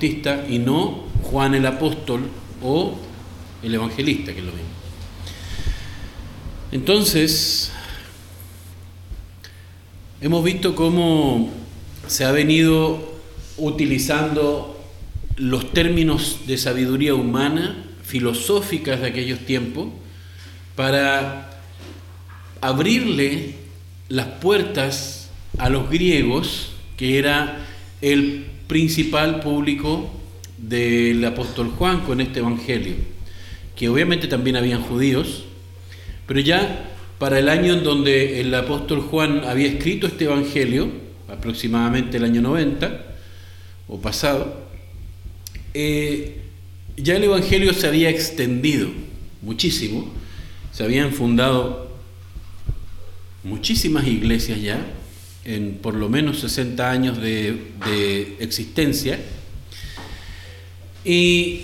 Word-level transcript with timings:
Y 0.00 0.60
no 0.60 1.06
Juan 1.24 1.56
el 1.56 1.66
apóstol 1.66 2.20
o 2.62 2.96
el 3.64 3.74
evangelista, 3.74 4.32
que 4.32 4.38
es 4.38 4.44
lo 4.44 4.52
mismo. 4.52 4.68
Entonces, 6.70 7.72
hemos 10.20 10.44
visto 10.44 10.76
cómo 10.76 11.50
se 12.06 12.24
ha 12.24 12.30
venido 12.30 13.12
utilizando 13.56 14.80
los 15.34 15.72
términos 15.72 16.42
de 16.46 16.58
sabiduría 16.58 17.16
humana, 17.16 17.84
filosóficas 18.04 19.00
de 19.00 19.08
aquellos 19.08 19.40
tiempos, 19.40 19.88
para 20.76 21.60
abrirle 22.60 23.56
las 24.08 24.28
puertas 24.28 25.30
a 25.58 25.68
los 25.68 25.90
griegos, 25.90 26.70
que 26.96 27.18
era 27.18 27.66
el 28.00 28.47
principal 28.68 29.40
público 29.40 30.08
del 30.58 31.24
apóstol 31.24 31.70
Juan 31.70 32.02
con 32.02 32.20
este 32.20 32.38
evangelio, 32.38 32.94
que 33.74 33.88
obviamente 33.88 34.28
también 34.28 34.56
habían 34.56 34.82
judíos, 34.82 35.44
pero 36.26 36.38
ya 36.40 36.90
para 37.18 37.38
el 37.38 37.48
año 37.48 37.72
en 37.72 37.82
donde 37.82 38.40
el 38.40 38.54
apóstol 38.54 39.00
Juan 39.00 39.42
había 39.44 39.68
escrito 39.68 40.06
este 40.06 40.26
evangelio, 40.26 40.88
aproximadamente 41.28 42.18
el 42.18 42.24
año 42.24 42.42
90 42.42 43.06
o 43.88 44.00
pasado, 44.00 44.68
eh, 45.74 46.42
ya 46.96 47.16
el 47.16 47.24
evangelio 47.24 47.72
se 47.72 47.86
había 47.86 48.10
extendido 48.10 48.88
muchísimo, 49.42 50.12
se 50.72 50.84
habían 50.84 51.12
fundado 51.12 51.90
muchísimas 53.44 54.06
iglesias 54.06 54.60
ya, 54.60 54.84
en 55.48 55.78
por 55.78 55.94
lo 55.94 56.10
menos 56.10 56.40
60 56.40 56.90
años 56.90 57.18
de, 57.18 58.36
existencia. 58.38 59.18
Y 61.06 61.62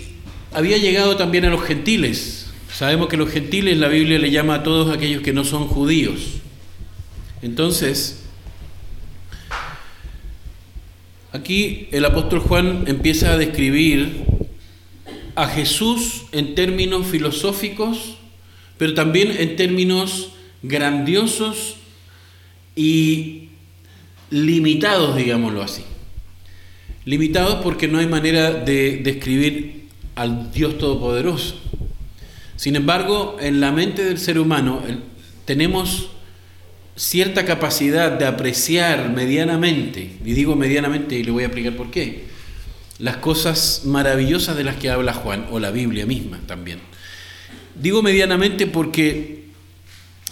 había 0.51 0.77
llegado 0.79 1.15
también 1.17 1.45
a 1.45 1.51
los 1.51 1.61
gentiles. 1.63 2.47
Sabemos 2.73 3.07
que 3.07 3.15
los 3.15 3.29
gentiles 3.29 3.77
la 3.77 3.87
Biblia 3.87 4.17
le 4.17 4.31
llama 4.31 4.55
a 4.55 4.63
todos 4.63 4.91
aquellos 4.93 5.21
que 5.21 5.33
no 5.33 5.43
son 5.43 5.67
judíos. 5.67 6.41
Entonces, 7.43 8.23
aquí 11.31 11.87
el 11.91 12.05
apóstol 12.05 12.39
Juan 12.39 12.85
empieza 12.87 13.33
a 13.33 13.37
describir 13.37 14.25
a 15.35 15.47
Jesús 15.47 16.23
en 16.31 16.55
términos 16.55 17.05
filosóficos, 17.05 18.17
pero 18.79 18.95
también 18.95 19.31
en 19.37 19.55
términos 19.55 20.31
grandiosos 20.63 21.75
y 22.75 23.49
limitados, 24.35 25.15
digámoslo 25.15 25.61
así. 25.61 25.83
Limitados 27.05 27.63
porque 27.63 27.87
no 27.87 27.99
hay 27.99 28.07
manera 28.07 28.51
de 28.51 28.97
describir 28.97 29.87
al 30.15 30.51
Dios 30.51 30.77
Todopoderoso. 30.77 31.55
Sin 32.57 32.75
embargo, 32.75 33.37
en 33.39 33.61
la 33.61 33.71
mente 33.71 34.03
del 34.03 34.17
ser 34.17 34.37
humano 34.37 34.81
tenemos 35.45 36.09
cierta 36.97 37.45
capacidad 37.45 38.11
de 38.11 38.25
apreciar 38.25 39.09
medianamente, 39.09 40.17
y 40.23 40.33
digo 40.33 40.55
medianamente 40.55 41.15
y 41.15 41.23
le 41.23 41.31
voy 41.31 41.43
a 41.43 41.47
explicar 41.47 41.75
por 41.75 41.91
qué, 41.91 42.25
las 42.99 43.17
cosas 43.17 43.83
maravillosas 43.85 44.57
de 44.57 44.63
las 44.63 44.75
que 44.75 44.89
habla 44.89 45.13
Juan, 45.13 45.47
o 45.51 45.59
la 45.59 45.71
Biblia 45.71 46.05
misma 46.05 46.39
también. 46.45 46.79
Digo 47.81 48.01
medianamente 48.01 48.67
porque 48.67 49.44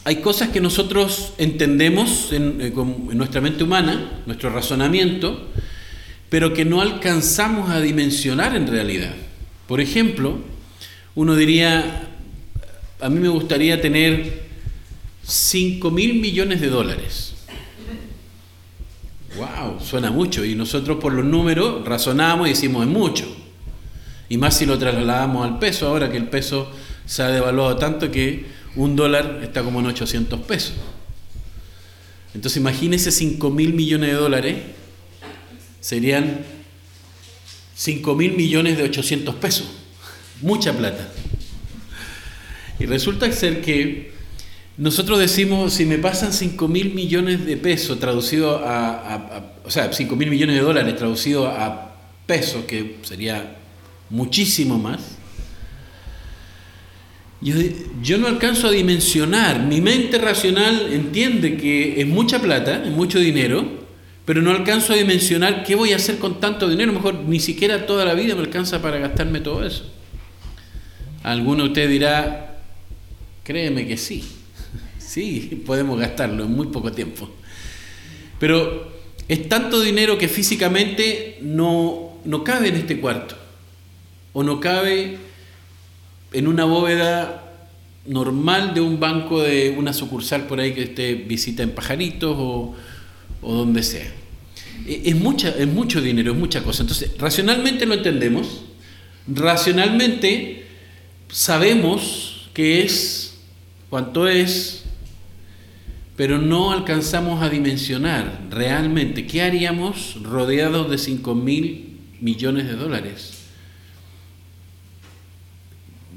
hay 0.06 0.18
cosas 0.18 0.50
que 0.50 0.60
nosotros 0.60 1.34
entendemos 1.38 2.30
eh, 2.32 2.36
en, 2.36 3.18
nuestra 3.18 3.40
mente 3.42 3.64
humana, 3.64 4.22
nuestro 4.26 4.50
razonamiento, 4.50 5.50
pero 6.30 6.54
que 6.54 6.66
no 6.66 6.82
alcanzamos 6.82 7.70
a 7.70 7.80
dimensionar 7.80 8.56
en 8.56 8.68
realidad. 8.68 9.14
Por 9.68 9.80
ejemplo, 9.80 10.40
uno 11.16 11.36
diría, 11.36 12.10
a 13.00 13.10
mí 13.10 13.20
me 13.20 13.30
gustaría 13.30 13.80
tener 13.80 14.44
5 15.24 15.90
mil 15.92 16.16
millones 16.16 16.60
de 16.60 16.70
dólares. 16.70 17.36
¡Wow! 19.38 19.80
Suena 19.82 20.12
mucho. 20.12 20.44
Y 20.44 20.54
nosotros 20.54 20.98
por 21.00 21.14
los 21.14 21.26
números 21.26 21.86
razonamos 21.86 22.48
y 22.48 22.52
decimos 22.52 22.86
es 22.86 22.92
mucho. 22.92 23.26
Y 24.28 24.38
más 24.38 24.58
si 24.58 24.66
lo 24.66 24.78
trasladamos 24.78 25.48
al 25.48 25.60
peso, 25.60 25.88
ahora 25.88 26.12
que 26.12 26.18
el 26.18 26.28
peso 26.28 26.70
se 27.06 27.24
ha 27.24 27.28
devaluado 27.28 27.78
tanto 27.78 28.12
que 28.12 28.46
un 28.76 28.96
dólar 28.96 29.40
está 29.44 29.64
como 29.64 29.80
en 29.80 29.88
800 29.88 30.40
pesos. 30.42 30.74
Entonces 32.34 32.58
imagínese 32.58 33.12
5 33.12 33.50
mil 33.50 33.74
millones 33.74 34.10
de 34.10 34.16
dólares, 34.16 34.58
serían 35.80 36.40
5 37.76 38.16
mil 38.16 38.34
millones 38.34 38.78
de 38.78 38.84
800 38.84 39.36
pesos. 39.36 39.68
Mucha 40.42 40.74
plata. 40.74 41.08
Y 42.80 42.86
resulta 42.86 43.32
ser 43.32 43.62
que 43.62 44.12
nosotros 44.78 45.20
decimos, 45.20 45.74
si 45.74 45.86
me 45.86 46.00
pasan 46.00 46.34
5 46.34 46.68
mil 46.68 46.94
millones 46.94 47.46
de 47.46 47.58
pesos 47.58 48.00
traducido 48.00 48.62
a, 48.66 49.54
o 49.64 49.70
sea, 49.70 49.94
5 49.94 50.16
mil 50.16 50.30
millones 50.30 50.56
de 50.56 50.62
dólares 50.62 50.96
traducido 50.96 51.48
a 51.48 51.96
pesos, 52.26 52.66
que 52.66 52.98
sería 53.04 53.58
muchísimo 54.10 54.80
más, 54.80 55.02
yo, 57.44 58.18
no 58.18 58.28
alcanzo 58.28 58.68
a 58.68 58.72
dimensionar. 58.72 59.64
Mi 59.64 59.82
mente 59.82 60.18
racional 60.18 60.94
entiende 60.94 61.58
que 61.58 62.00
es 62.00 62.08
mucha 62.08 62.40
plata, 62.40 62.84
es 62.86 62.92
mucho 62.92 63.20
dinero, 63.20 63.66
pero 64.26 64.42
no 64.42 64.52
alcanzo 64.52 64.94
a 64.94 64.96
dimensionar 64.96 65.64
qué 65.64 65.76
voy 65.76 65.92
a 65.92 65.98
hacer 65.98 66.20
con 66.20 66.40
tanto 66.40 66.70
dinero. 66.70 66.94
mejor 66.94 67.16
ni 67.16 67.40
siquiera 67.40 67.86
toda 67.86 68.06
la 68.06 68.14
vida 68.14 68.36
me 68.36 68.42
alcanza 68.42 68.82
para 68.82 68.98
gastarme 68.98 69.42
todo 69.42 69.66
eso. 69.66 69.92
Alguno 71.24 71.64
de 71.64 71.70
ustedes 71.70 71.90
dirá, 71.90 72.62
créeme 73.44 73.88
que 73.88 73.98
sí. 73.98 74.24
Sí, 75.14 75.62
podemos 75.64 76.00
gastarlo 76.00 76.46
en 76.46 76.52
muy 76.52 76.68
poco 76.68 76.92
tiempo. 76.92 77.30
Pero 78.40 78.92
es 79.28 79.48
tanto 79.48 79.80
dinero 79.80 80.18
que 80.18 80.28
físicamente 80.28 81.38
no, 81.42 82.18
no 82.26 82.44
cabe 82.44 82.70
en 82.70 82.78
este 82.78 83.00
cuarto. 83.00 83.38
O 84.32 84.42
no 84.42 84.60
cabe 84.60 85.20
en 86.34 86.48
una 86.48 86.66
bóveda 86.66 87.44
normal 88.06 88.74
de 88.74 88.82
un 88.82 89.00
banco 89.00 89.42
de 89.42 89.74
una 89.78 89.94
sucursal 89.94 90.48
por 90.48 90.60
ahí 90.60 90.74
que 90.74 90.84
esté 90.84 91.16
visita 91.16 91.64
en 91.64 91.72
pajaritos 91.72 92.36
o, 92.38 92.76
donde 93.42 93.84
sea. 93.84 94.12
E, 94.86 95.04
es, 95.06 95.16
mucha, 95.16 95.50
es 95.50 95.68
mucho 95.68 96.02
dinero, 96.02 96.32
es 96.32 96.38
mucha 96.38 96.64
cosa. 96.64 96.84
Entonces, 96.84 97.12
racionalmente 97.18 97.86
lo 97.86 97.94
entendemos, 97.94 98.66
racionalmente 99.28 100.66
sabemos 101.30 102.50
qué 102.54 102.84
es, 102.84 103.36
cuánto 103.90 104.28
es, 104.28 104.84
pero 106.16 106.38
no 106.38 106.72
alcanzamos 106.72 107.42
a 107.42 107.50
dimensionar 107.50 108.42
realmente 108.50 109.26
qué 109.26 109.42
haríamos 109.42 110.18
rodeados 110.22 110.90
de 110.90 110.98
5 110.98 111.34
mil 111.36 112.00
millones 112.22 112.68
de 112.68 112.74
dólares 112.74 113.43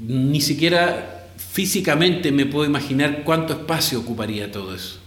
ni 0.01 0.41
siquiera 0.41 1.29
físicamente 1.37 2.33
me 2.33 2.47
puedo 2.47 2.67
imaginar 2.67 3.23
cuánto 3.25 3.53
espacio 3.55 4.01
ocuparía 4.01 4.51
todo 4.53 4.75
eso. 4.75 4.99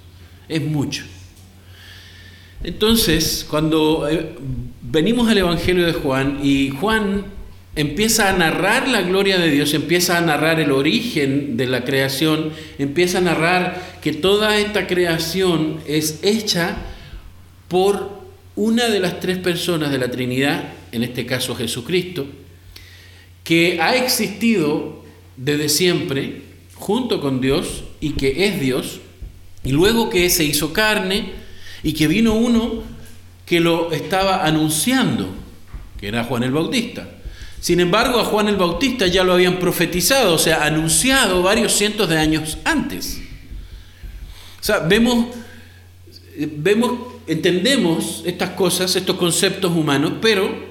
Es 0.48 0.62
mucho. 0.62 1.04
Entonces, 2.64 3.46
cuando 3.50 4.08
eh, 4.10 4.36
venimos 4.82 5.30
al 5.30 5.38
Evangelio 5.38 5.86
de 5.86 5.94
Juan 5.94 6.40
y 6.44 6.70
Juan 6.72 7.26
empieza 7.76 8.30
a 8.30 8.34
narrar 8.34 8.88
la 8.88 9.02
gloria 9.02 9.38
de 9.38 9.52
Dios, 9.52 9.74
empieza 9.74 10.18
a 10.18 10.22
narrar 10.22 10.60
el 10.60 10.72
origen 10.72 11.56
de 11.56 11.68
la 11.68 11.86
creación, 11.86 12.52
empieza 12.78 13.20
a 13.20 13.22
narrar 13.22 14.00
que 14.02 14.12
toda 14.12 14.58
esta 14.58 14.88
creación 14.88 15.80
es 15.88 16.20
hecha 16.24 16.78
por 17.68 18.20
una 18.56 18.90
de 18.90 19.00
las 19.00 19.22
tres 19.22 19.38
personas 19.38 19.92
de 19.92 20.00
la 20.00 20.12
Trinidad, 20.12 20.74
en 20.92 21.04
este 21.04 21.26
caso 21.26 21.56
Jesucristo, 21.56 22.28
que 23.50 23.82
ha 23.82 23.96
existido 23.96 25.02
desde 25.36 25.70
siempre 25.70 26.44
junto 26.76 27.20
con 27.20 27.42
Dios 27.42 27.84
y 28.00 28.12
que 28.12 28.46
es 28.46 28.62
Dios, 28.62 29.00
y 29.64 29.72
luego 29.72 30.12
que 30.12 30.30
se 30.30 30.44
hizo 30.44 30.72
carne 30.72 31.32
y 31.82 31.94
que 31.94 32.08
vino 32.08 32.34
uno 32.34 32.84
que 33.48 33.60
lo 33.60 33.92
estaba 33.92 34.46
anunciando, 34.46 35.30
que 36.00 36.10
era 36.10 36.26
Juan 36.26 36.44
el 36.44 36.52
Bautista. 36.52 37.10
Sin 37.60 37.80
embargo, 37.80 38.20
a 38.20 38.26
Juan 38.26 38.50
el 38.50 38.56
Bautista 38.56 39.08
ya 39.08 39.24
lo 39.24 39.34
habían 39.34 39.58
profetizado, 39.58 40.36
o 40.36 40.38
sea, 40.38 40.64
anunciado 40.64 41.42
varios 41.42 41.74
cientos 41.74 42.08
de 42.08 42.20
años 42.20 42.60
antes. 42.66 43.20
O 44.62 44.64
sea, 44.64 44.78
vemos, 44.82 45.26
vemos, 46.38 47.00
entendemos 47.26 48.22
estas 48.28 48.52
cosas, 48.52 48.96
estos 48.96 49.16
conceptos 49.16 49.72
humanos, 49.72 50.14
pero 50.22 50.69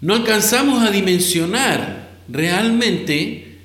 no 0.00 0.14
alcanzamos 0.14 0.82
a 0.82 0.90
dimensionar 0.90 2.10
realmente 2.28 3.58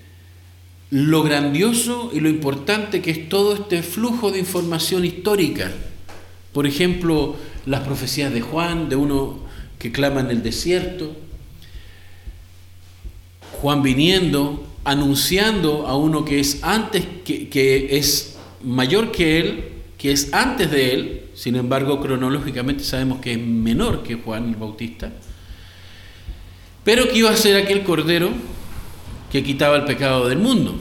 lo 0.89 1.23
grandioso 1.23 2.11
y 2.13 2.19
lo 2.19 2.29
importante 2.29 3.01
que 3.01 3.11
es 3.11 3.29
todo 3.29 3.53
este 3.53 3.83
flujo 3.83 4.31
de 4.31 4.39
información 4.39 5.05
histórica. 5.05 5.71
Por 6.51 6.67
ejemplo, 6.67 7.35
las 7.65 7.81
profecías 7.81 8.31
de 8.33 8.41
Juan, 8.41 8.89
de 8.89 8.95
uno 8.95 9.39
que 9.79 9.91
clama 9.91 10.21
en 10.21 10.29
el 10.29 10.43
desierto, 10.43 11.15
Juan 13.59 13.81
viniendo, 13.81 14.67
anunciando 14.83 15.87
a 15.87 15.97
uno 15.97 16.25
que 16.25 16.39
es 16.39 16.63
antes, 16.63 17.05
que, 17.25 17.49
que 17.49 17.97
es 17.97 18.37
mayor 18.63 19.11
que 19.11 19.39
él, 19.39 19.63
que 19.97 20.11
es 20.11 20.33
antes 20.33 20.69
de 20.69 20.93
él, 20.93 21.21
sin 21.33 21.55
embargo 21.55 22.01
cronológicamente 22.01 22.83
sabemos 22.83 23.19
que 23.19 23.33
es 23.33 23.39
menor 23.39 24.03
que 24.03 24.15
Juan 24.15 24.49
el 24.49 24.55
Bautista, 24.55 25.11
pero 26.83 27.07
que 27.07 27.19
iba 27.19 27.29
a 27.29 27.37
ser 27.37 27.55
aquel 27.55 27.83
cordero 27.83 28.29
que 29.31 29.43
quitaba 29.43 29.77
el 29.77 29.85
pecado 29.85 30.27
del 30.27 30.37
mundo. 30.37 30.75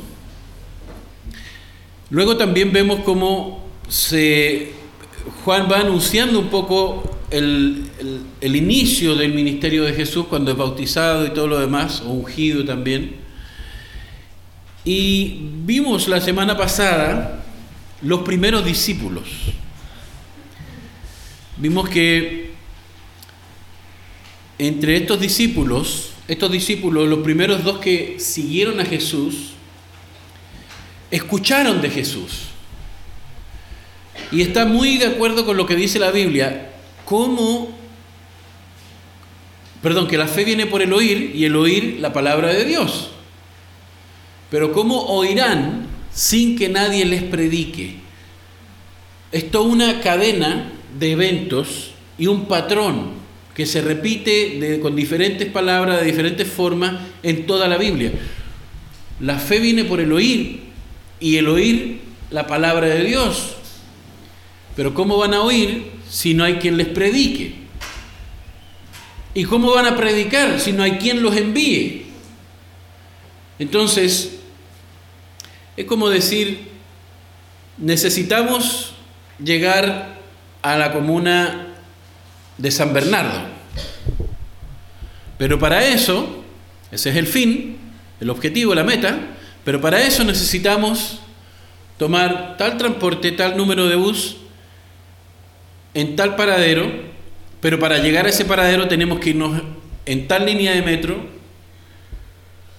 Luego 2.11 2.37
también 2.37 2.73
vemos 2.73 3.01
cómo 3.01 3.65
se, 3.89 4.73
Juan 5.45 5.69
va 5.71 5.81
anunciando 5.81 6.39
un 6.39 6.49
poco 6.49 7.19
el, 7.31 7.85
el, 8.41 8.57
inicio 8.57 9.15
del 9.15 9.33
ministerio 9.33 9.85
de 9.85 9.95
Jesús 9.95 10.27
cuando 10.27 10.51
es 10.51 10.57
bautizado 10.57 11.27
y 11.27 11.31
todo 11.31 11.47
lo 11.47 11.59
demás, 11.59 12.03
o 12.03 12.11
ungido 12.11 12.65
también. 12.65 13.17
Y 14.85 15.39
vimos 15.65 16.09
la 16.09 16.21
semana 16.21 16.57
pasada 16.57 17.43
los 18.03 18.21
primeros 18.23 18.65
discípulos. 18.65 19.29
Vimos 21.57 21.89
que 21.89 22.42
entre 24.67 24.97
estos 24.97 25.21
discípulos, 25.21 26.11
estos 26.29 26.53
discípulos, 26.53 27.09
los 27.09 27.19
primeros 27.19 27.65
dos 27.65 27.81
que 27.81 28.21
siguieron 28.21 28.79
a 28.79 28.85
Jesús, 28.85 29.55
escucharon 31.11 31.83
de 31.83 31.91
Jesús. 31.91 32.43
Y 34.31 34.41
está 34.41 34.65
muy 34.65 34.99
de 34.99 35.07
acuerdo 35.07 35.45
con 35.45 35.57
lo 35.57 35.67
que 35.67 35.75
dice 35.75 35.99
la 35.99 36.13
Biblia, 36.13 36.71
cómo, 37.05 37.77
perdón, 39.83 40.07
que 40.07 40.17
la 40.17 40.29
fe 40.29 40.45
viene 40.45 40.67
por 40.67 40.81
el 40.81 40.93
oír 40.93 41.33
y 41.35 41.45
el 41.45 41.57
oír 41.57 41.97
la 41.99 42.13
palabra 42.13 42.53
de 42.53 42.65
Dios. 42.65 43.11
Pero 44.49 44.73
cómo 44.73 45.07
oirán 45.07 45.89
sin 46.15 46.57
que 46.57 46.69
nadie 46.69 47.05
les 47.05 47.25
predique. 47.25 47.97
Es 49.33 49.51
toda 49.51 49.65
una 49.65 50.01
cadena 50.01 50.71
de 51.01 51.11
eventos 51.11 51.91
y 52.17 52.29
un 52.29 52.45
patrón 52.45 53.22
que 53.55 53.67
se 53.67 53.83
repite 53.83 54.81
con 54.81 54.97
diferentes 54.97 55.49
palabras, 55.49 56.01
de 56.01 56.07
diferentes 56.07 56.49
formas 56.49 57.01
en 57.23 57.47
toda 57.47 57.69
la 57.69 57.77
Biblia. 57.77 58.13
La 59.21 59.39
fe 59.39 59.59
viene 59.59 59.85
por 59.85 60.01
el 60.01 60.13
oír 60.13 60.61
y 61.21 61.37
el 61.37 61.49
oír 61.49 62.01
la 62.31 62.47
palabra 62.47 62.87
de 62.87 63.05
Dios. 63.05 63.57
Pero 64.75 64.95
¿cómo 64.95 65.19
van 65.19 65.35
a 65.35 65.43
oír 65.43 65.93
si 66.09 66.35
no 66.35 66.45
hay 66.45 66.55
quien 66.55 66.77
les 66.77 66.89
predique? 66.89 67.55
¿Y 69.35 69.45
cómo 69.45 69.73
van 69.73 69.87
a 69.87 69.97
predicar 69.97 70.59
si 70.59 70.73
no 70.73 70.83
hay 70.83 70.93
quien 70.93 71.23
los 71.23 71.37
envíe? 71.37 72.07
Entonces, 73.59 74.39
es 75.77 75.85
como 75.85 76.09
decir, 76.09 76.69
necesitamos 77.79 78.95
llegar 79.43 80.19
a 80.63 80.77
la 80.77 80.93
comuna 80.93 81.72
de 82.59 82.71
San 82.71 82.93
Bernardo. 82.93 83.41
Pero 85.39 85.59
para 85.59 85.87
eso, 85.87 86.45
ese 86.91 87.11
es 87.11 87.17
el 87.17 87.27
fin, 87.27 87.77
el 88.21 88.31
objetivo, 88.31 88.75
la 88.75 88.85
meta, 88.85 89.19
pero 89.65 89.81
para 89.81 90.01
eso 90.03 90.25
necesitamos 90.25 91.21
tomar 91.99 92.57
tal 92.57 92.77
transporte, 92.77 93.33
tal 93.33 93.57
número 93.57 93.89
de 93.89 93.97
bus 93.97 94.37
en 95.95 96.17
tal 96.17 96.37
paradero, 96.37 96.91
pero 97.61 97.79
para 97.79 97.99
llegar 97.99 98.27
a 98.27 98.31
ese 98.31 98.45
paradero 98.45 98.89
tenemos 98.89 99.21
que 99.21 99.31
irnos 99.31 99.63
en 100.07 100.27
tal 100.27 100.47
línea 100.47 100.73
de 100.73 100.83
metro 100.83 101.17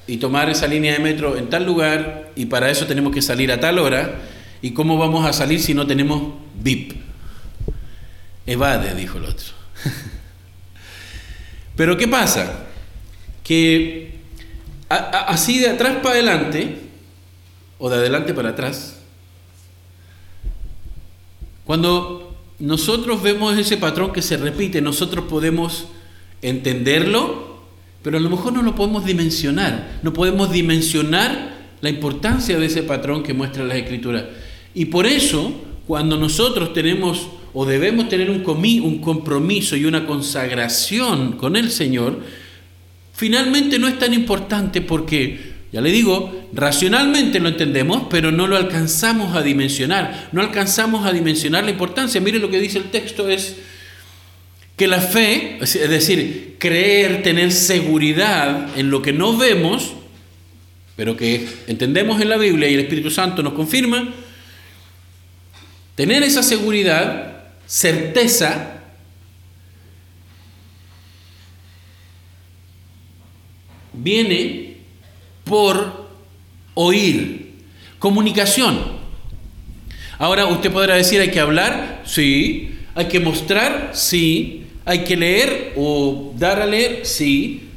y 0.07 0.17
tomar 0.17 0.49
esa 0.49 0.67
línea 0.67 0.93
de 0.93 0.99
metro 0.99 1.37
en 1.37 1.49
tal 1.49 1.65
lugar 1.65 2.31
y 2.35 2.47
para 2.47 2.69
eso 2.69 2.85
tenemos 2.85 3.13
que 3.13 3.21
salir 3.21 3.51
a 3.51 3.59
tal 3.59 3.79
hora. 3.79 4.21
¿Y 4.61 4.71
cómo 4.71 4.97
vamos 4.97 5.25
a 5.25 5.33
salir 5.33 5.59
si 5.59 5.73
no 5.73 5.85
tenemos 5.85 6.33
VIP? 6.55 6.93
Evade, 8.45 8.95
dijo 8.95 9.17
el 9.17 9.25
otro. 9.25 9.62
Pero 11.75 11.97
¿qué 11.97 12.07
pasa? 12.07 12.65
Que 13.44 14.19
así 14.89 15.59
de 15.59 15.69
atrás 15.69 15.97
para 16.03 16.15
adelante, 16.15 16.77
o 17.80 17.89
de 17.89 17.95
adelante 17.95 18.33
para 18.33 18.50
atrás, 18.50 19.00
cuando 21.65 22.35
nosotros 22.59 23.24
vemos 23.24 23.57
ese 23.57 23.77
patrón 23.77 24.13
que 24.13 24.21
se 24.21 24.38
repite, 24.38 24.81
nosotros 24.81 25.25
podemos 25.30 25.88
entenderlo, 26.41 27.62
pero 28.03 28.18
a 28.18 28.21
lo 28.21 28.29
mejor 28.29 28.53
no 28.53 28.62
lo 28.62 28.75
podemos 28.75 29.06
dimensionar, 29.06 30.00
no 30.03 30.13
podemos 30.13 30.51
dimensionar 30.51 31.53
la 31.81 31.89
importancia 31.89 32.59
de 32.59 32.65
ese 32.65 32.83
patrón 32.83 33.24
que 33.24 33.33
muestra 33.33 33.63
la 33.63 33.75
escritura. 33.75 34.29
Y 34.74 34.86
por 34.86 35.06
eso, 35.06 35.53
cuando 35.88 36.18
nosotros 36.18 36.74
tenemos 36.74 37.27
o 37.53 37.65
debemos 37.65 38.09
tener 38.09 38.29
un, 38.29 38.44
un 38.45 39.00
compromiso 39.00 39.75
y 39.75 39.85
una 39.85 40.05
consagración 40.05 41.33
con 41.33 41.55
el 41.55 41.71
Señor, 41.71 42.21
finalmente 43.13 43.77
no 43.77 43.88
es 43.88 44.00
tan 44.00 44.13
importante 44.13 44.81
porque, 44.81 45.53
ya 45.71 45.81
le 45.81 45.91
digo, 45.91 46.47
racionalmente 46.53 47.39
lo 47.39 47.50
entendemos, 47.50 48.07
pero 48.09 48.31
no 48.31 48.47
lo 48.47 48.57
alcanzamos 48.57 49.35
a 49.35 49.44
dimensionar, 49.44 50.29
no 50.31 50.41
alcanzamos 50.41 51.05
a 51.05 51.13
dimensionar 51.13 51.63
la 51.63 51.71
importancia. 51.71 52.19
Mire 52.21 52.39
lo 52.39 52.50
que 52.50 52.59
dice 52.59 52.79
el 52.79 52.85
texto 52.85 53.29
es 53.29 53.57
que 54.75 54.88
la 54.88 55.00
fe, 55.00 55.59
es 55.61 55.89
decir, 55.89 56.55
creer, 56.57 57.21
tener 57.21 57.51
seguridad 57.51 58.77
en 58.77 58.89
lo 58.89 59.03
que 59.03 59.13
no 59.13 59.38
vemos, 59.38 59.94
pero 60.95 61.15
que 61.15 61.47
entendemos 61.67 62.19
en 62.19 62.29
la 62.29 62.38
Biblia 62.38 62.67
y 62.67 62.73
el 62.73 62.79
Espíritu 62.79 63.11
Santo 63.11 63.44
nos 63.44 63.53
confirma, 63.53 64.11
tener 65.95 66.23
esa 66.23 66.41
seguridad 66.41 67.32
certeza 67.65 68.81
viene 73.94 74.77
por 75.44 76.10
oír, 76.74 77.54
comunicación. 78.00 79.04
Ahora 80.18 80.45
usted 80.45 80.71
podrá 80.71 80.95
decir, 80.95 81.21
hay 81.21 81.31
que 81.31 81.39
hablar, 81.39 82.04
sí, 82.06 82.77
hay 82.95 83.07
que 83.07 83.19
mostrar, 83.19 83.92
sí, 83.94 84.68
hay 84.86 85.04
que 85.04 85.15
leer 85.15 85.74
o 85.75 86.33
dar 86.38 86.62
a 86.62 86.65
leer, 86.65 87.06
sí, 87.06 87.69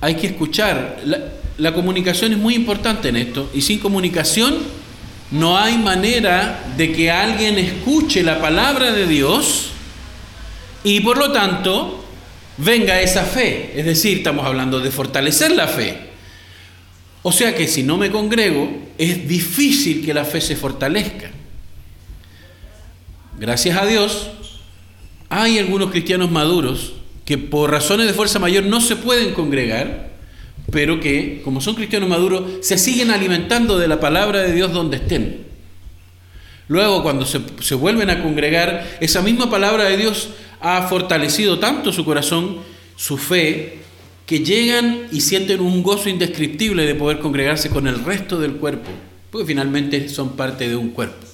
hay 0.00 0.14
que 0.14 0.28
escuchar. 0.28 1.00
La, 1.04 1.18
la 1.58 1.74
comunicación 1.74 2.32
es 2.32 2.38
muy 2.38 2.54
importante 2.54 3.08
en 3.10 3.16
esto. 3.16 3.50
Y 3.54 3.60
sin 3.60 3.78
comunicación 3.78 4.58
no 5.30 5.56
hay 5.56 5.78
manera 5.78 6.72
de 6.76 6.92
que 6.92 7.10
alguien 7.10 7.58
escuche 7.58 8.22
la 8.22 8.40
palabra 8.40 8.92
de 8.92 9.06
Dios 9.06 9.70
y 10.82 11.00
por 11.00 11.18
lo 11.18 11.30
tanto 11.30 12.04
venga 12.56 13.00
esa 13.00 13.24
fe. 13.24 13.72
Es 13.76 13.84
decir, 13.84 14.18
estamos 14.18 14.44
hablando 14.44 14.80
de 14.80 14.90
fortalecer 14.90 15.52
la 15.52 15.68
fe. 15.68 16.10
O 17.22 17.32
sea 17.32 17.54
que 17.54 17.68
si 17.68 17.82
no 17.82 17.96
me 17.96 18.10
congrego, 18.10 18.70
es 18.98 19.28
difícil 19.28 20.04
que 20.04 20.14
la 20.14 20.24
fe 20.24 20.40
se 20.40 20.56
fortalezca. 20.56 21.30
Gracias 23.38 23.78
a 23.78 23.86
Dios, 23.86 24.30
hay 25.28 25.58
algunos 25.58 25.90
cristianos 25.90 26.30
maduros 26.30 26.94
que 27.24 27.38
por 27.38 27.70
razones 27.70 28.06
de 28.06 28.14
fuerza 28.14 28.38
mayor 28.38 28.64
no 28.64 28.80
se 28.80 28.96
pueden 28.96 29.32
congregar 29.32 30.09
pero 30.70 31.00
que, 31.00 31.40
como 31.44 31.60
son 31.60 31.74
cristianos 31.74 32.08
maduros, 32.08 32.44
se 32.62 32.78
siguen 32.78 33.10
alimentando 33.10 33.78
de 33.78 33.88
la 33.88 34.00
palabra 34.00 34.40
de 34.40 34.52
Dios 34.52 34.72
donde 34.72 34.98
estén. 34.98 35.46
Luego, 36.68 37.02
cuando 37.02 37.26
se, 37.26 37.40
se, 37.60 37.74
vuelven 37.74 38.10
a 38.10 38.22
congregar, 38.22 38.98
esa 39.00 39.22
misma 39.22 39.50
palabra 39.50 39.84
de 39.84 39.96
Dios 39.96 40.30
ha 40.60 40.82
fortalecido 40.88 41.58
tanto 41.58 41.92
su 41.92 42.04
corazón, 42.04 42.58
su 42.96 43.16
fe, 43.18 43.78
que 44.26 44.44
llegan 44.44 45.08
y 45.10 45.22
sienten 45.22 45.60
un 45.60 45.82
gozo 45.82 46.08
indescriptible 46.08 46.86
de 46.86 46.94
poder 46.94 47.18
congregarse 47.18 47.68
con 47.68 47.88
el 47.88 48.04
resto 48.04 48.38
del 48.38 48.52
cuerpo, 48.52 48.88
porque 49.30 49.46
finalmente 49.46 50.08
son 50.08 50.36
parte 50.36 50.68
de 50.68 50.76
un 50.76 50.90
cuerpo. 50.90 51.26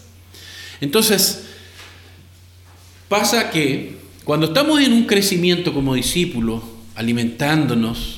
Entonces, 0.81 1.45
pasa 3.09 3.51
que 3.51 3.97
cuando 4.25 4.47
estamos 4.47 4.81
en 4.81 4.95
un 4.95 5.05
crecimiento 5.05 5.75
como 5.75 5.95
discípulos, 5.95 6.63
alimentándonos, 6.95 8.16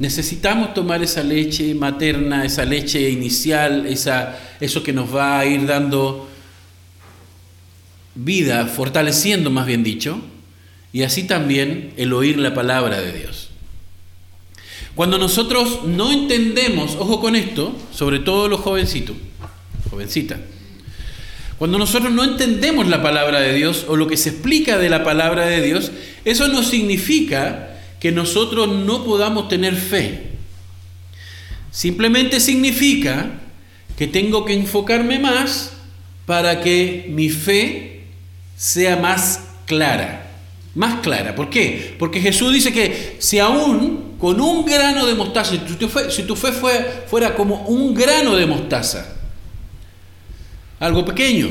Necesitamos 0.00 0.72
tomar 0.72 1.02
esa 1.02 1.22
leche 1.22 1.74
materna, 1.74 2.46
esa 2.46 2.64
leche 2.64 3.10
inicial, 3.10 3.84
esa, 3.86 4.40
eso 4.58 4.82
que 4.82 4.94
nos 4.94 5.14
va 5.14 5.38
a 5.38 5.44
ir 5.44 5.66
dando 5.66 6.26
vida, 8.14 8.64
fortaleciendo 8.64 9.50
más 9.50 9.66
bien 9.66 9.84
dicho, 9.84 10.18
y 10.90 11.02
así 11.02 11.24
también 11.24 11.92
el 11.98 12.14
oír 12.14 12.38
la 12.38 12.54
palabra 12.54 12.98
de 12.98 13.12
Dios. 13.12 13.50
Cuando 14.94 15.18
nosotros 15.18 15.84
no 15.84 16.10
entendemos, 16.10 16.96
ojo 16.98 17.20
con 17.20 17.36
esto, 17.36 17.76
sobre 17.92 18.20
todo 18.20 18.48
los 18.48 18.60
jovencitos, 18.60 19.16
jovencitas, 19.90 20.40
Cuando 21.58 21.76
nosotros 21.76 22.10
no 22.10 22.24
entendemos 22.24 22.88
la 22.88 23.02
palabra 23.02 23.40
de 23.40 23.52
Dios 23.52 23.84
o 23.86 23.96
lo 23.96 24.06
que 24.06 24.16
se 24.16 24.30
explica 24.30 24.78
de 24.78 24.88
la 24.88 25.04
palabra 25.04 25.44
de 25.44 25.60
Dios, 25.60 25.92
eso 26.24 26.48
no 26.48 26.62
significa 26.62 27.69
que 28.00 28.10
nosotros 28.10 28.68
no 28.68 29.04
podamos 29.04 29.48
tener 29.48 29.76
fe. 29.76 30.30
Simplemente 31.70 32.40
significa 32.40 33.30
que 33.96 34.08
tengo 34.08 34.44
que 34.44 34.54
enfocarme 34.54 35.18
más 35.18 35.72
para 36.26 36.62
que 36.62 37.06
mi 37.10 37.28
fe 37.28 38.04
sea 38.56 38.96
más 38.96 39.40
clara. 39.66 40.26
Más 40.74 41.00
clara. 41.00 41.34
¿Por 41.34 41.50
qué? 41.50 41.94
Porque 41.98 42.20
Jesús 42.20 42.52
dice 42.52 42.72
que 42.72 43.16
si 43.18 43.38
aún 43.38 44.16
con 44.18 44.40
un 44.40 44.64
grano 44.64 45.06
de 45.06 45.14
mostaza, 45.14 45.52
si 46.08 46.22
tu 46.22 46.36
fe, 46.36 46.52
fuera 47.06 47.34
como 47.34 47.66
un 47.66 47.94
grano 47.94 48.36
de 48.36 48.46
mostaza, 48.46 49.16
algo 50.78 51.04
pequeño, 51.04 51.48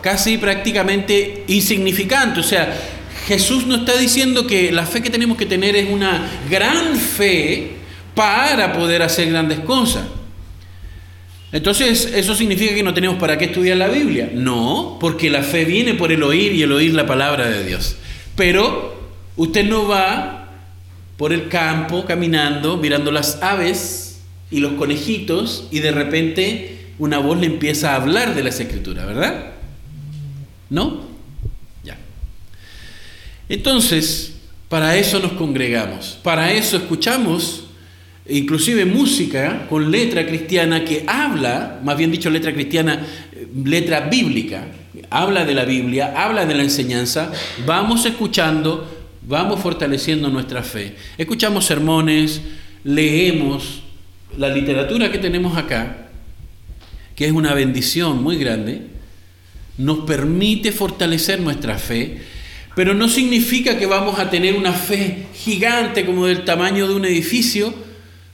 casi 0.00 0.38
prácticamente 0.38 1.44
insignificante, 1.46 2.40
o 2.40 2.42
sea, 2.42 2.97
Jesús 3.28 3.66
nos 3.66 3.80
está 3.80 3.94
diciendo 3.98 4.46
que 4.46 4.72
la 4.72 4.86
fe 4.86 5.02
que 5.02 5.10
tenemos 5.10 5.36
que 5.36 5.44
tener 5.44 5.76
es 5.76 5.90
una 5.90 6.30
gran 6.48 6.96
fe 6.96 7.72
para 8.14 8.72
poder 8.72 9.02
hacer 9.02 9.28
grandes 9.28 9.60
cosas. 9.60 10.06
Entonces, 11.52 12.10
¿eso 12.14 12.34
significa 12.34 12.74
que 12.74 12.82
no 12.82 12.94
tenemos 12.94 13.18
para 13.18 13.36
qué 13.36 13.44
estudiar 13.44 13.76
la 13.76 13.88
Biblia? 13.88 14.30
No, 14.32 14.96
porque 14.98 15.28
la 15.28 15.42
fe 15.42 15.66
viene 15.66 15.92
por 15.92 16.10
el 16.10 16.22
oír 16.22 16.54
y 16.54 16.62
el 16.62 16.72
oír 16.72 16.94
la 16.94 17.06
palabra 17.06 17.50
de 17.50 17.66
Dios. 17.66 17.96
Pero 18.34 18.98
usted 19.36 19.66
no 19.66 19.86
va 19.86 20.48
por 21.18 21.34
el 21.34 21.48
campo 21.48 22.06
caminando, 22.06 22.78
mirando 22.78 23.10
las 23.10 23.42
aves 23.42 24.22
y 24.50 24.60
los 24.60 24.72
conejitos 24.72 25.68
y 25.70 25.80
de 25.80 25.90
repente 25.90 26.78
una 26.98 27.18
voz 27.18 27.38
le 27.38 27.46
empieza 27.46 27.92
a 27.92 27.96
hablar 27.96 28.34
de 28.34 28.42
las 28.42 28.58
escrituras, 28.58 29.06
¿verdad? 29.06 29.52
¿No? 30.70 31.07
Entonces, 33.48 34.34
para 34.68 34.96
eso 34.96 35.20
nos 35.20 35.32
congregamos, 35.32 36.18
para 36.22 36.52
eso 36.52 36.76
escuchamos 36.76 37.64
inclusive 38.28 38.84
música 38.84 39.66
con 39.68 39.90
letra 39.90 40.26
cristiana 40.26 40.84
que 40.84 41.04
habla, 41.06 41.80
más 41.82 41.96
bien 41.96 42.10
dicho 42.10 42.28
letra 42.28 42.52
cristiana, 42.52 43.06
letra 43.64 44.00
bíblica, 44.00 44.66
habla 45.10 45.44
de 45.44 45.54
la 45.54 45.64
Biblia, 45.64 46.12
habla 46.16 46.44
de 46.44 46.54
la 46.54 46.62
enseñanza, 46.62 47.32
vamos 47.66 48.04
escuchando, 48.04 48.86
vamos 49.22 49.60
fortaleciendo 49.60 50.28
nuestra 50.28 50.62
fe. 50.62 50.94
Escuchamos 51.16 51.64
sermones, 51.64 52.42
leemos. 52.84 53.82
La 54.36 54.50
literatura 54.50 55.10
que 55.10 55.18
tenemos 55.18 55.56
acá, 55.56 56.08
que 57.16 57.24
es 57.24 57.32
una 57.32 57.54
bendición 57.54 58.22
muy 58.22 58.36
grande, 58.36 58.82
nos 59.78 60.00
permite 60.00 60.70
fortalecer 60.70 61.40
nuestra 61.40 61.78
fe 61.78 62.20
pero 62.78 62.94
no 62.94 63.08
significa 63.08 63.76
que 63.76 63.86
vamos 63.86 64.20
a 64.20 64.30
tener 64.30 64.54
una 64.54 64.72
fe 64.72 65.26
gigante 65.34 66.06
como 66.06 66.26
del 66.26 66.44
tamaño 66.44 66.86
de 66.86 66.94
un 66.94 67.04
edificio, 67.04 67.74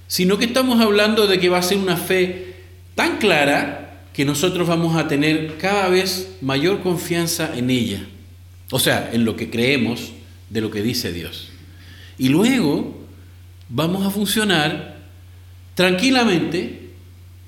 sino 0.06 0.36
que 0.36 0.44
estamos 0.44 0.82
hablando 0.82 1.26
de 1.26 1.40
que 1.40 1.48
va 1.48 1.56
a 1.56 1.62
ser 1.62 1.78
una 1.78 1.96
fe 1.96 2.52
tan 2.94 3.16
clara 3.16 4.02
que 4.12 4.26
nosotros 4.26 4.68
vamos 4.68 4.96
a 4.96 5.08
tener 5.08 5.56
cada 5.56 5.88
vez 5.88 6.36
mayor 6.42 6.82
confianza 6.82 7.56
en 7.56 7.70
ella. 7.70 8.04
O 8.70 8.78
sea, 8.78 9.08
en 9.14 9.24
lo 9.24 9.34
que 9.34 9.48
creemos 9.48 10.12
de 10.50 10.60
lo 10.60 10.70
que 10.70 10.82
dice 10.82 11.10
Dios. 11.10 11.48
Y 12.18 12.28
luego 12.28 13.02
vamos 13.70 14.06
a 14.06 14.10
funcionar 14.10 14.98
tranquilamente 15.74 16.90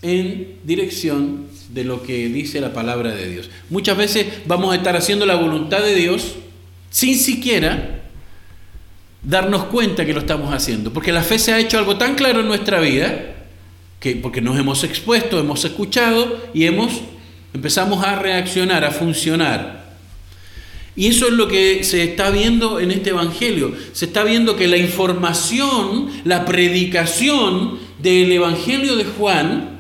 en 0.01 0.55
dirección 0.65 1.49
de 1.75 1.85
lo 1.85 2.03
que 2.03 2.31
dice 2.31 2.59
la 2.63 2.73
palabra 2.73 3.15
de 3.15 3.29
Dios. 3.29 3.51
Muchas 3.69 3.99
veces 3.99 4.27
vamos 4.47 4.73
a 4.73 4.77
estar 4.77 4.97
haciendo 4.97 5.27
la 5.27 5.35
voluntad 5.35 5.83
de 5.83 5.95
Dios 5.95 6.37
sin 6.97 7.19
siquiera 7.19 8.01
darnos 9.23 9.65
cuenta 9.65 10.07
que 10.07 10.15
lo 10.15 10.21
estamos 10.21 10.51
haciendo, 10.55 10.95
porque 10.95 11.13
la 11.13 11.23
fe 11.23 11.39
se 11.39 11.53
ha 11.53 11.59
hecho 11.59 11.77
algo 11.77 11.99
tan 11.99 12.15
claro 12.15 12.41
en 12.41 12.47
nuestra 12.47 12.81
vida, 12.81 13.35
que 14.01 14.17
porque 14.17 14.41
nos 14.41 14.59
hemos 14.59 14.83
expuesto, 14.83 15.39
hemos 15.39 15.63
escuchado 15.67 16.49
y 16.55 16.65
hemos 16.65 17.03
empezamos 17.53 18.03
a 18.03 18.17
reaccionar, 18.17 18.83
a 18.83 18.93
funcionar. 18.93 19.95
Y 20.97 21.09
eso 21.09 21.27
es 21.27 21.35
lo 21.35 21.49
que 21.49 21.85
se 21.85 22.03
está 22.03 22.31
viendo 22.31 22.81
en 22.81 22.91
este 22.91 23.11
Evangelio. 23.11 23.75
Se 23.93 24.07
está 24.07 24.25
viendo 24.25 24.57
que 24.57 24.67
la 24.67 24.79
información, 24.79 26.09
la 26.25 26.47
predicación 26.47 27.79
del 27.99 28.33
Evangelio 28.33 28.97
de 28.97 29.05
Juan 29.05 29.76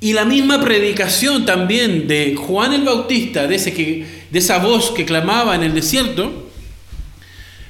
y 0.00 0.14
la 0.14 0.24
misma 0.24 0.60
predicación 0.62 1.44
también 1.44 2.08
de 2.08 2.34
Juan 2.34 2.72
el 2.72 2.82
Bautista, 2.82 3.46
de, 3.46 3.56
ese 3.56 3.70
de 3.70 4.38
esa 4.38 4.58
voz 4.58 4.92
que 4.92 5.04
clamaba 5.04 5.54
en 5.54 5.62
el 5.62 5.74
desierto, 5.74 6.48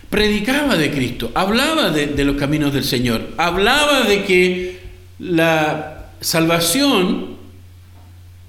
predicaba 0.08 0.76
de 0.76 0.92
Cristo, 0.92 1.32
hablaba 1.34 1.90
de, 1.90 2.06
de 2.06 2.24
los 2.24 2.36
caminos 2.36 2.72
del 2.72 2.84
Señor, 2.84 3.34
hablaba 3.36 4.02
de 4.02 4.24
que 4.24 4.80
la 5.18 6.12
salvación 6.20 7.36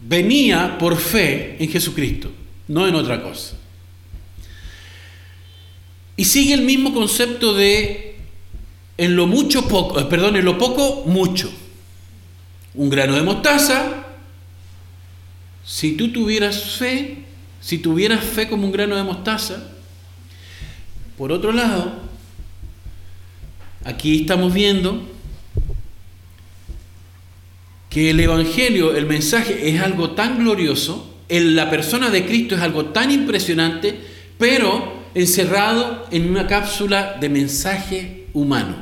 venía 0.08 0.78
por 0.78 0.98
fe 0.98 1.58
en 1.60 1.70
Jesucristo, 1.70 2.32
no 2.68 2.88
en 2.88 2.94
otra 2.94 3.24
cosa. 3.24 3.56
Y 6.18 6.26
sigue 6.26 6.54
el 6.54 6.62
mismo 6.62 6.94
concepto 6.94 7.56
de 7.56 8.16
en 8.98 9.16
lo 9.16 9.26
mucho 9.26 9.68
poco, 9.68 10.00
eh, 10.00 10.06
perdón, 10.06 10.36
en 10.36 10.46
lo 10.46 10.60
poco 10.60 11.06
mucho 11.08 11.52
un 12.74 12.90
grano 12.90 13.16
de 13.16 13.22
mostaza, 13.22 14.06
si 15.66 15.94
tú 15.94 16.12
tuvieras 16.12 16.78
fe, 16.78 17.26
si 17.60 17.78
tuvieras 17.78 18.24
fe 18.24 18.48
como 18.48 18.66
un 18.66 18.72
grano 18.72 18.96
de 18.96 19.04
mostaza, 19.04 19.72
por 21.18 21.32
otro 21.32 21.52
lado, 21.52 21.94
aquí 23.84 24.22
estamos 24.22 24.54
viendo 24.54 25.08
que 27.90 28.10
el 28.12 28.20
Evangelio, 28.20 28.96
el 28.96 29.06
mensaje 29.06 29.70
es 29.70 29.82
algo 29.82 30.12
tan 30.12 30.40
glorioso, 30.40 31.08
en 31.28 31.56
la 31.56 31.70
persona 31.70 32.10
de 32.10 32.26
Cristo 32.26 32.56
es 32.56 32.62
algo 32.62 32.86
tan 32.88 33.12
impresionante, 33.12 33.98
pero 34.38 35.02
encerrado 35.14 36.08
en 36.12 36.30
una 36.30 36.48
cápsula 36.48 37.18
de 37.20 37.30
mensaje 37.30 38.28
humano, 38.34 38.76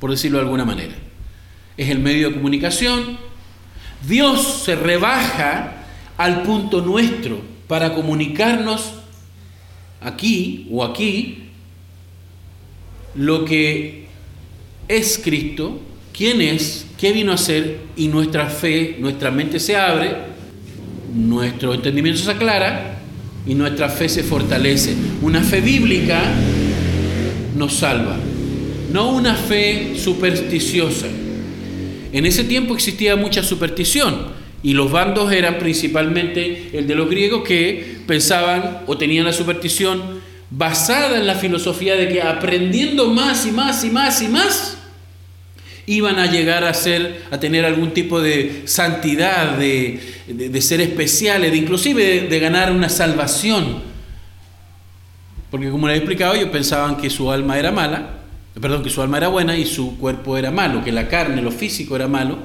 por 0.00 0.10
decirlo 0.10 0.38
de 0.38 0.44
alguna 0.44 0.64
manera. 0.64 0.94
Es 1.76 1.88
el 1.90 1.98
medio 1.98 2.28
de 2.28 2.34
comunicación, 2.34 3.18
Dios 4.06 4.62
se 4.64 4.76
rebaja 4.76 5.84
al 6.16 6.42
punto 6.42 6.80
nuestro 6.80 7.40
para 7.66 7.94
comunicarnos 7.94 8.92
aquí 10.00 10.68
o 10.70 10.84
aquí 10.84 11.44
lo 13.14 13.44
que 13.44 14.06
es 14.88 15.20
Cristo, 15.22 15.80
quién 16.12 16.40
es, 16.42 16.86
qué 16.98 17.12
vino 17.12 17.32
a 17.32 17.38
ser 17.38 17.80
y 17.96 18.08
nuestra 18.08 18.46
fe, 18.48 18.96
nuestra 18.98 19.30
mente 19.30 19.58
se 19.58 19.76
abre, 19.76 20.14
nuestro 21.14 21.74
entendimiento 21.74 22.20
se 22.20 22.30
aclara 22.30 22.98
y 23.46 23.54
nuestra 23.54 23.88
fe 23.88 24.08
se 24.08 24.22
fortalece. 24.22 24.94
Una 25.22 25.42
fe 25.42 25.60
bíblica 25.60 26.22
nos 27.56 27.74
salva, 27.74 28.16
no 28.92 29.12
una 29.12 29.34
fe 29.34 29.94
supersticiosa. 29.96 31.06
En 32.14 32.26
ese 32.26 32.44
tiempo 32.44 32.74
existía 32.74 33.16
mucha 33.16 33.42
superstición 33.42 34.28
y 34.62 34.72
los 34.72 34.92
bandos 34.92 35.32
eran 35.32 35.58
principalmente 35.58 36.70
el 36.72 36.86
de 36.86 36.94
los 36.94 37.10
griegos 37.10 37.42
que 37.42 37.98
pensaban 38.06 38.82
o 38.86 38.96
tenían 38.96 39.24
la 39.24 39.32
superstición 39.32 40.20
basada 40.48 41.18
en 41.18 41.26
la 41.26 41.34
filosofía 41.34 41.96
de 41.96 42.08
que 42.08 42.22
aprendiendo 42.22 43.08
más 43.10 43.44
y 43.46 43.50
más 43.50 43.82
y 43.82 43.90
más 43.90 44.22
y 44.22 44.28
más 44.28 44.78
iban 45.86 46.20
a 46.20 46.26
llegar 46.26 46.62
a 46.62 46.72
ser 46.72 47.24
a 47.32 47.40
tener 47.40 47.64
algún 47.64 47.90
tipo 47.90 48.20
de 48.20 48.62
santidad, 48.64 49.58
de, 49.58 49.98
ser 50.60 50.82
especiales, 50.82 51.50
de 51.50 51.56
inclusive 51.56 52.04
de, 52.04 52.28
de 52.28 52.38
ganar 52.38 52.70
una 52.70 52.90
salvación. 52.90 53.82
Porque 55.50 55.68
como 55.68 55.88
les 55.88 55.96
he 55.96 55.98
explicado, 55.98 56.34
ellos 56.36 56.50
pensaban 56.50 56.96
que 56.96 57.10
su 57.10 57.32
alma 57.32 57.58
era 57.58 57.72
mala 57.72 58.23
perdón, 58.60 58.82
que 58.82 58.90
su 58.90 59.02
alma 59.02 59.18
era 59.18 59.28
buena 59.28 59.56
y 59.56 59.66
su 59.66 59.98
cuerpo 59.98 60.36
era 60.36 60.50
malo, 60.50 60.84
que 60.84 60.92
la 60.92 61.08
carne, 61.08 61.42
lo 61.42 61.50
físico 61.50 61.96
era 61.96 62.08
malo 62.08 62.38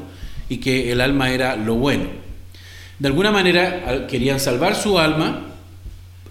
y 0.49 0.57
que 0.57 0.91
el 0.91 1.01
alma 1.01 1.31
era 1.31 1.55
lo 1.55 1.75
bueno. 1.75 2.05
De 2.97 3.07
alguna 3.07 3.31
manera 3.31 4.07
querían 4.07 4.39
salvar 4.39 4.75
su 4.75 4.99
alma 4.99 5.45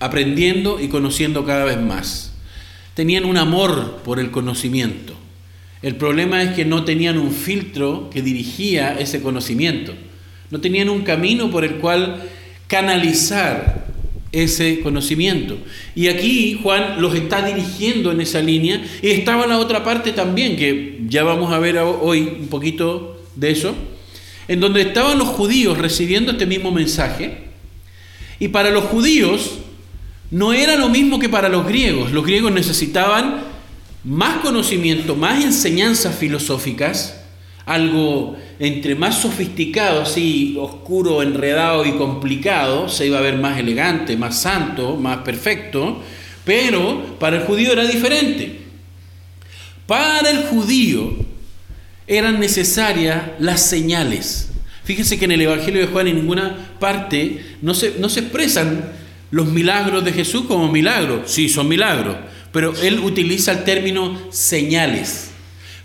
aprendiendo 0.00 0.80
y 0.80 0.88
conociendo 0.88 1.44
cada 1.44 1.64
vez 1.64 1.80
más. 1.80 2.32
Tenían 2.94 3.24
un 3.24 3.36
amor 3.36 4.02
por 4.04 4.18
el 4.18 4.30
conocimiento. 4.30 5.14
El 5.80 5.96
problema 5.96 6.42
es 6.42 6.50
que 6.50 6.64
no 6.64 6.84
tenían 6.84 7.18
un 7.18 7.32
filtro 7.32 8.10
que 8.10 8.20
dirigía 8.20 8.98
ese 8.98 9.22
conocimiento. 9.22 9.94
No 10.50 10.60
tenían 10.60 10.88
un 10.88 11.02
camino 11.02 11.50
por 11.50 11.64
el 11.64 11.76
cual 11.76 12.22
canalizar 12.66 13.87
ese 14.38 14.80
conocimiento. 14.80 15.58
Y 15.94 16.08
aquí 16.08 16.58
Juan 16.62 17.00
los 17.00 17.14
está 17.14 17.42
dirigiendo 17.44 18.12
en 18.12 18.20
esa 18.20 18.40
línea. 18.40 18.82
Y 19.02 19.08
estaba 19.08 19.46
la 19.46 19.58
otra 19.58 19.84
parte 19.84 20.12
también, 20.12 20.56
que 20.56 21.00
ya 21.08 21.24
vamos 21.24 21.52
a 21.52 21.58
ver 21.58 21.78
hoy 21.78 22.36
un 22.40 22.48
poquito 22.48 23.22
de 23.36 23.50
eso, 23.50 23.74
en 24.48 24.60
donde 24.60 24.82
estaban 24.82 25.18
los 25.18 25.28
judíos 25.28 25.78
recibiendo 25.78 26.32
este 26.32 26.46
mismo 26.46 26.70
mensaje 26.70 27.48
Y 28.40 28.48
para 28.48 28.70
los 28.70 28.84
judíos 28.84 29.58
no 30.30 30.52
era 30.52 30.76
lo 30.76 30.88
mismo 30.88 31.18
que 31.18 31.28
para 31.28 31.48
los 31.48 31.66
griegos. 31.66 32.12
Los 32.12 32.24
griegos 32.24 32.52
necesitaban 32.52 33.42
más 34.04 34.36
conocimiento, 34.38 35.16
más 35.16 35.44
enseñanzas 35.44 36.16
filosóficas, 36.16 37.20
algo 37.66 38.36
entre 38.60 38.94
más 38.94 39.20
sofisticado, 39.22 40.02
así 40.02 40.56
oscuro, 40.58 41.22
enredado 41.22 41.86
y 41.86 41.92
complicado, 41.92 42.88
se 42.88 43.06
iba 43.06 43.18
a 43.18 43.22
ver 43.22 43.36
más 43.38 43.58
elegante, 43.58 44.16
más 44.16 44.40
santo, 44.40 44.96
más 44.96 45.18
perfecto, 45.18 46.02
pero 46.44 47.16
para 47.18 47.36
el 47.36 47.42
judío 47.44 47.72
era 47.72 47.84
diferente. 47.84 48.60
Para 49.86 50.30
el 50.30 50.44
judío 50.44 51.14
eran 52.06 52.40
necesarias 52.40 53.22
las 53.38 53.60
señales. 53.62 54.50
Fíjense 54.84 55.18
que 55.18 55.26
en 55.26 55.32
el 55.32 55.42
Evangelio 55.42 55.80
de 55.80 55.86
Juan 55.86 56.08
en 56.08 56.16
ninguna 56.16 56.74
parte 56.80 57.44
no 57.62 57.74
se, 57.74 57.96
no 57.98 58.08
se 58.08 58.20
expresan 58.20 58.92
los 59.30 59.46
milagros 59.46 60.04
de 60.04 60.12
Jesús 60.12 60.46
como 60.46 60.72
milagros. 60.72 61.30
Sí, 61.30 61.48
son 61.48 61.68
milagros, 61.68 62.16
pero 62.52 62.74
él 62.82 62.98
utiliza 63.00 63.52
el 63.52 63.64
término 63.64 64.18
señales. 64.30 65.30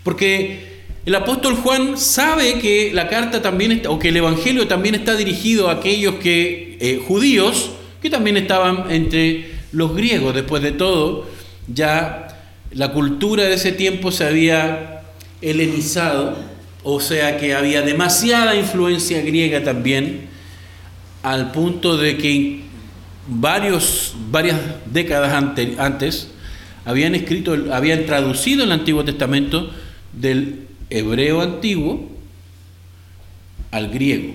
Porque 0.02 0.73
el 1.06 1.14
apóstol 1.14 1.54
Juan 1.56 1.98
sabe 1.98 2.58
que 2.60 2.90
la 2.94 3.08
carta 3.08 3.42
también 3.42 3.72
está, 3.72 3.90
o 3.90 3.98
que 3.98 4.08
el 4.08 4.16
evangelio 4.16 4.66
también 4.66 4.94
está 4.94 5.16
dirigido 5.16 5.68
a 5.68 5.72
aquellos 5.72 6.14
que 6.16 6.78
eh, 6.80 7.02
judíos 7.06 7.72
que 8.00 8.08
también 8.08 8.36
estaban 8.36 8.90
entre 8.90 9.50
los 9.72 9.94
griegos. 9.94 10.34
Después 10.34 10.62
de 10.62 10.72
todo, 10.72 11.26
ya 11.68 12.28
la 12.72 12.92
cultura 12.92 13.44
de 13.44 13.54
ese 13.54 13.72
tiempo 13.72 14.12
se 14.12 14.24
había 14.24 15.02
helenizado, 15.42 16.36
o 16.82 17.00
sea 17.00 17.38
que 17.38 17.54
había 17.54 17.82
demasiada 17.82 18.54
influencia 18.56 19.20
griega 19.20 19.62
también, 19.62 20.28
al 21.22 21.52
punto 21.52 21.98
de 21.98 22.16
que 22.16 22.60
varios, 23.28 24.14
varias 24.30 24.58
décadas 24.86 25.32
antes 25.78 26.28
habían 26.84 27.14
escrito, 27.14 27.56
habían 27.72 28.06
traducido 28.06 28.64
el 28.64 28.72
Antiguo 28.72 29.04
Testamento 29.04 29.70
del 30.12 30.64
hebreo 30.94 31.40
antiguo 31.40 32.08
al 33.70 33.90
griego, 33.90 34.32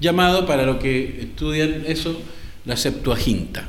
llamado 0.00 0.46
para 0.46 0.66
lo 0.66 0.78
que 0.78 1.20
estudian 1.22 1.84
eso 1.86 2.20
la 2.64 2.76
Septuaginta. 2.76 3.68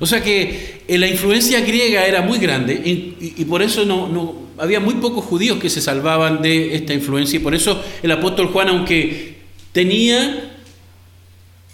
O 0.00 0.06
sea 0.06 0.22
que 0.22 0.82
eh, 0.88 0.98
la 0.98 1.06
influencia 1.06 1.60
griega 1.60 2.04
era 2.06 2.20
muy 2.20 2.38
grande 2.38 2.74
y, 2.74 3.44
por 3.44 3.62
eso 3.62 3.84
no, 3.84 4.34
había 4.58 4.80
muy 4.80 4.94
pocos 4.94 5.24
judíos 5.24 5.58
que 5.58 5.70
se 5.70 5.80
salvaban 5.80 6.42
de 6.42 6.74
esta 6.74 6.92
influencia 6.92 7.38
y 7.38 7.42
por 7.42 7.54
eso 7.54 7.82
el 8.02 8.10
apóstol 8.10 8.48
Juan, 8.48 8.68
aunque 8.68 9.36
tenía 9.72 10.56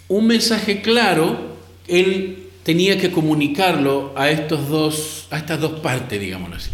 un 0.07 0.27
mensaje 0.27 0.81
claro, 0.81 1.57
él 1.87 2.43
tenía 2.63 2.99
que 2.99 3.11
comunicarlo 3.11 4.13
a, 4.15 4.29
estos 4.29 4.69
dos, 4.69 5.27
a 5.31 5.37
estas 5.37 5.59
dos 5.59 5.79
partes, 5.79 6.21
digámoslo 6.21 6.57
así. 6.57 6.69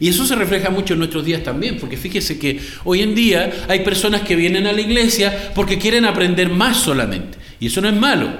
Y 0.00 0.08
eso 0.08 0.24
se 0.24 0.36
refleja 0.36 0.70
mucho 0.70 0.94
en 0.94 1.00
nuestros 1.00 1.24
días 1.24 1.42
también, 1.42 1.78
porque 1.78 1.96
fíjese 1.96 2.38
que 2.38 2.60
hoy 2.84 3.02
en 3.02 3.14
día 3.14 3.66
hay 3.68 3.80
personas 3.80 4.22
que 4.22 4.36
vienen 4.36 4.66
a 4.66 4.72
la 4.72 4.80
iglesia 4.80 5.52
porque 5.54 5.78
quieren 5.78 6.04
aprender 6.04 6.48
más 6.50 6.76
solamente. 6.76 7.38
Y 7.58 7.66
eso 7.66 7.80
no 7.80 7.88
es 7.88 7.96
malo, 7.96 8.30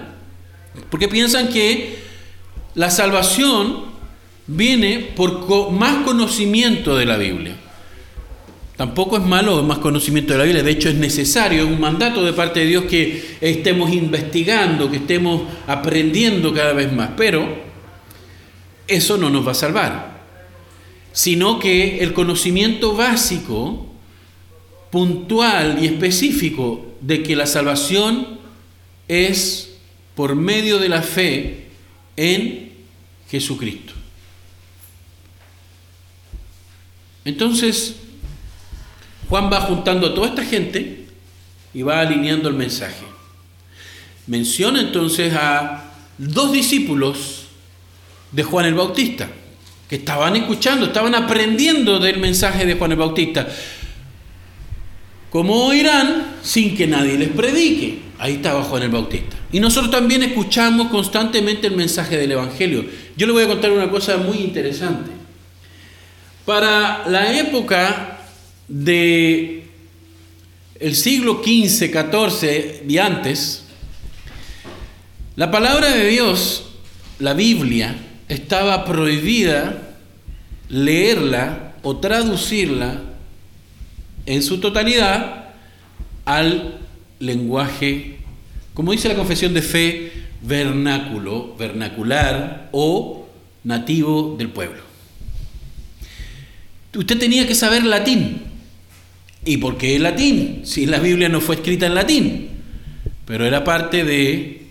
porque 0.90 1.08
piensan 1.08 1.48
que 1.48 1.98
la 2.74 2.90
salvación 2.90 3.86
viene 4.46 5.10
por 5.16 5.70
más 5.72 6.04
conocimiento 6.04 6.96
de 6.96 7.06
la 7.06 7.16
Biblia. 7.16 7.56
Tampoco 8.76 9.16
es 9.16 9.24
malo 9.24 9.60
más 9.64 9.78
conocimiento 9.78 10.34
de 10.34 10.38
la 10.38 10.44
Biblia, 10.44 10.62
de 10.62 10.70
hecho 10.70 10.88
es 10.88 10.94
necesario, 10.94 11.64
es 11.64 11.68
un 11.68 11.80
mandato 11.80 12.22
de 12.22 12.32
parte 12.32 12.60
de 12.60 12.66
Dios 12.66 12.84
que 12.84 13.36
estemos 13.40 13.92
investigando, 13.92 14.88
que 14.88 14.98
estemos 14.98 15.42
aprendiendo 15.66 16.54
cada 16.54 16.72
vez 16.74 16.92
más, 16.92 17.10
pero 17.16 17.44
eso 18.86 19.18
no 19.18 19.30
nos 19.30 19.44
va 19.44 19.50
a 19.50 19.54
salvar, 19.54 20.07
sino 21.12 21.58
que 21.58 22.00
el 22.00 22.12
conocimiento 22.12 22.94
básico, 22.94 23.86
puntual 24.90 25.78
y 25.82 25.86
específico 25.86 26.86
de 27.00 27.22
que 27.22 27.36
la 27.36 27.46
salvación 27.46 28.38
es 29.06 29.76
por 30.14 30.34
medio 30.34 30.78
de 30.78 30.88
la 30.88 31.02
fe 31.02 31.68
en 32.16 32.72
Jesucristo. 33.30 33.92
Entonces, 37.24 37.96
Juan 39.28 39.52
va 39.52 39.60
juntando 39.60 40.06
a 40.06 40.14
toda 40.14 40.28
esta 40.28 40.44
gente 40.44 41.06
y 41.74 41.82
va 41.82 42.00
alineando 42.00 42.48
el 42.48 42.54
mensaje. 42.54 43.04
Menciona 44.26 44.80
entonces 44.80 45.34
a 45.34 45.92
dos 46.16 46.52
discípulos 46.52 47.44
de 48.32 48.42
Juan 48.42 48.66
el 48.66 48.74
Bautista, 48.74 49.28
que 49.88 49.96
estaban 49.96 50.36
escuchando, 50.36 50.86
estaban 50.86 51.14
aprendiendo 51.14 51.98
del 51.98 52.18
mensaje 52.18 52.66
de 52.66 52.74
Juan 52.74 52.92
el 52.92 52.98
Bautista. 52.98 53.48
¿Cómo 55.30 55.66
oirán 55.66 56.36
sin 56.42 56.76
que 56.76 56.86
nadie 56.86 57.16
les 57.18 57.30
predique? 57.30 57.98
Ahí 58.18 58.34
estaba 58.34 58.62
Juan 58.62 58.82
el 58.82 58.90
Bautista. 58.90 59.36
Y 59.50 59.60
nosotros 59.60 59.90
también 59.90 60.22
escuchamos 60.22 60.88
constantemente 60.88 61.66
el 61.66 61.76
mensaje 61.76 62.18
del 62.18 62.32
Evangelio. 62.32 62.84
Yo 63.16 63.26
le 63.26 63.32
voy 63.32 63.44
a 63.44 63.48
contar 63.48 63.70
una 63.72 63.90
cosa 63.90 64.18
muy 64.18 64.38
interesante. 64.38 65.10
Para 66.44 67.08
la 67.08 67.38
época 67.38 68.18
de 68.68 69.64
el 70.80 70.94
siglo 70.94 71.42
XV, 71.42 71.90
XIV 71.90 72.82
y 72.88 72.98
antes, 72.98 73.64
la 75.36 75.50
palabra 75.50 75.90
de 75.92 76.08
Dios, 76.08 76.64
la 77.18 77.32
Biblia, 77.32 77.96
estaba 78.28 78.84
prohibida 78.84 79.96
leerla 80.68 81.74
o 81.82 81.96
traducirla 81.96 83.02
en 84.26 84.42
su 84.42 84.58
totalidad 84.58 85.50
al 86.24 86.78
lenguaje, 87.18 88.18
como 88.74 88.92
dice 88.92 89.08
la 89.08 89.14
confesión 89.14 89.54
de 89.54 89.62
fe, 89.62 90.12
vernáculo, 90.42 91.56
vernacular 91.56 92.68
o 92.72 93.26
nativo 93.64 94.36
del 94.38 94.50
pueblo. 94.50 94.82
Usted 96.94 97.18
tenía 97.18 97.46
que 97.46 97.54
saber 97.54 97.84
latín, 97.84 98.42
¿Y 99.44 99.56
por 99.58 99.78
qué 99.78 99.98
latín? 99.98 100.60
Si 100.64 100.84
la 100.84 100.98
Biblia 100.98 101.30
no 101.30 101.40
fue 101.40 101.54
escrita 101.54 101.86
en 101.86 101.94
latín, 101.94 102.48
pero 103.24 103.46
era 103.46 103.64
parte 103.64 104.04
de 104.04 104.66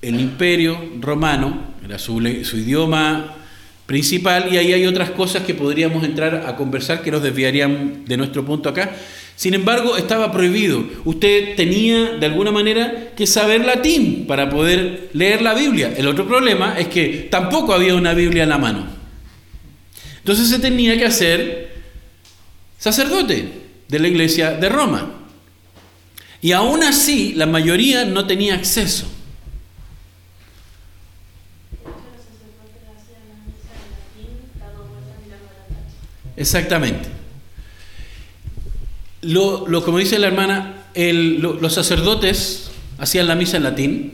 el 0.00 0.20
imperio 0.20 0.78
romano, 1.00 1.74
era 1.86 1.98
su, 2.00 2.20
idioma 2.20 3.36
principal, 3.86 4.52
y 4.52 4.56
ahí 4.56 4.72
hay 4.72 4.86
otras 4.86 5.10
cosas 5.10 5.44
que 5.44 5.54
podríamos 5.54 6.02
entrar 6.04 6.44
a 6.46 6.56
conversar 6.56 7.02
que 7.02 7.12
nos 7.12 7.22
desviarían 7.22 8.04
de 8.04 8.16
nuestro 8.16 8.44
punto 8.44 8.68
acá. 8.68 8.96
Sin 9.36 9.54
embargo, 9.54 9.96
estaba 9.96 10.32
prohibido. 10.32 10.84
Usted 11.04 11.54
tenía 11.54 12.16
de 12.16 12.26
alguna 12.26 12.50
manera 12.50 13.12
que 13.16 13.26
saber 13.26 13.64
latín 13.64 14.24
para 14.26 14.50
poder 14.50 15.10
leer 15.12 15.42
la 15.42 15.54
Biblia. 15.54 15.94
El 15.96 16.08
otro 16.08 16.26
problema 16.26 16.76
es 16.76 16.88
que 16.88 17.28
tampoco 17.30 17.72
había 17.72 17.94
una 17.94 18.14
Biblia 18.14 18.42
en 18.42 18.48
la 18.48 18.58
mano. 18.58 18.86
Entonces 20.18 20.48
se 20.48 20.58
tenía 20.58 20.98
que 20.98 21.04
hacer 21.04 21.76
sacerdote 22.78 23.48
de 23.86 23.98
la 23.98 24.08
iglesia 24.08 24.52
de 24.52 24.68
Roma. 24.68 25.12
Y 26.40 26.52
aún 26.52 26.82
así, 26.82 27.34
la 27.34 27.46
mayoría 27.46 28.04
no 28.04 28.26
tenía 28.26 28.54
acceso. 28.54 29.06
Exactamente. 36.36 37.08
Lo, 39.22 39.66
lo, 39.66 39.84
como 39.84 39.98
dice 39.98 40.18
la 40.18 40.28
hermana, 40.28 40.86
los 40.94 41.72
sacerdotes 41.74 42.70
hacían 42.98 43.26
la 43.26 43.34
misa 43.34 43.56
en 43.56 43.62
latín, 43.62 44.12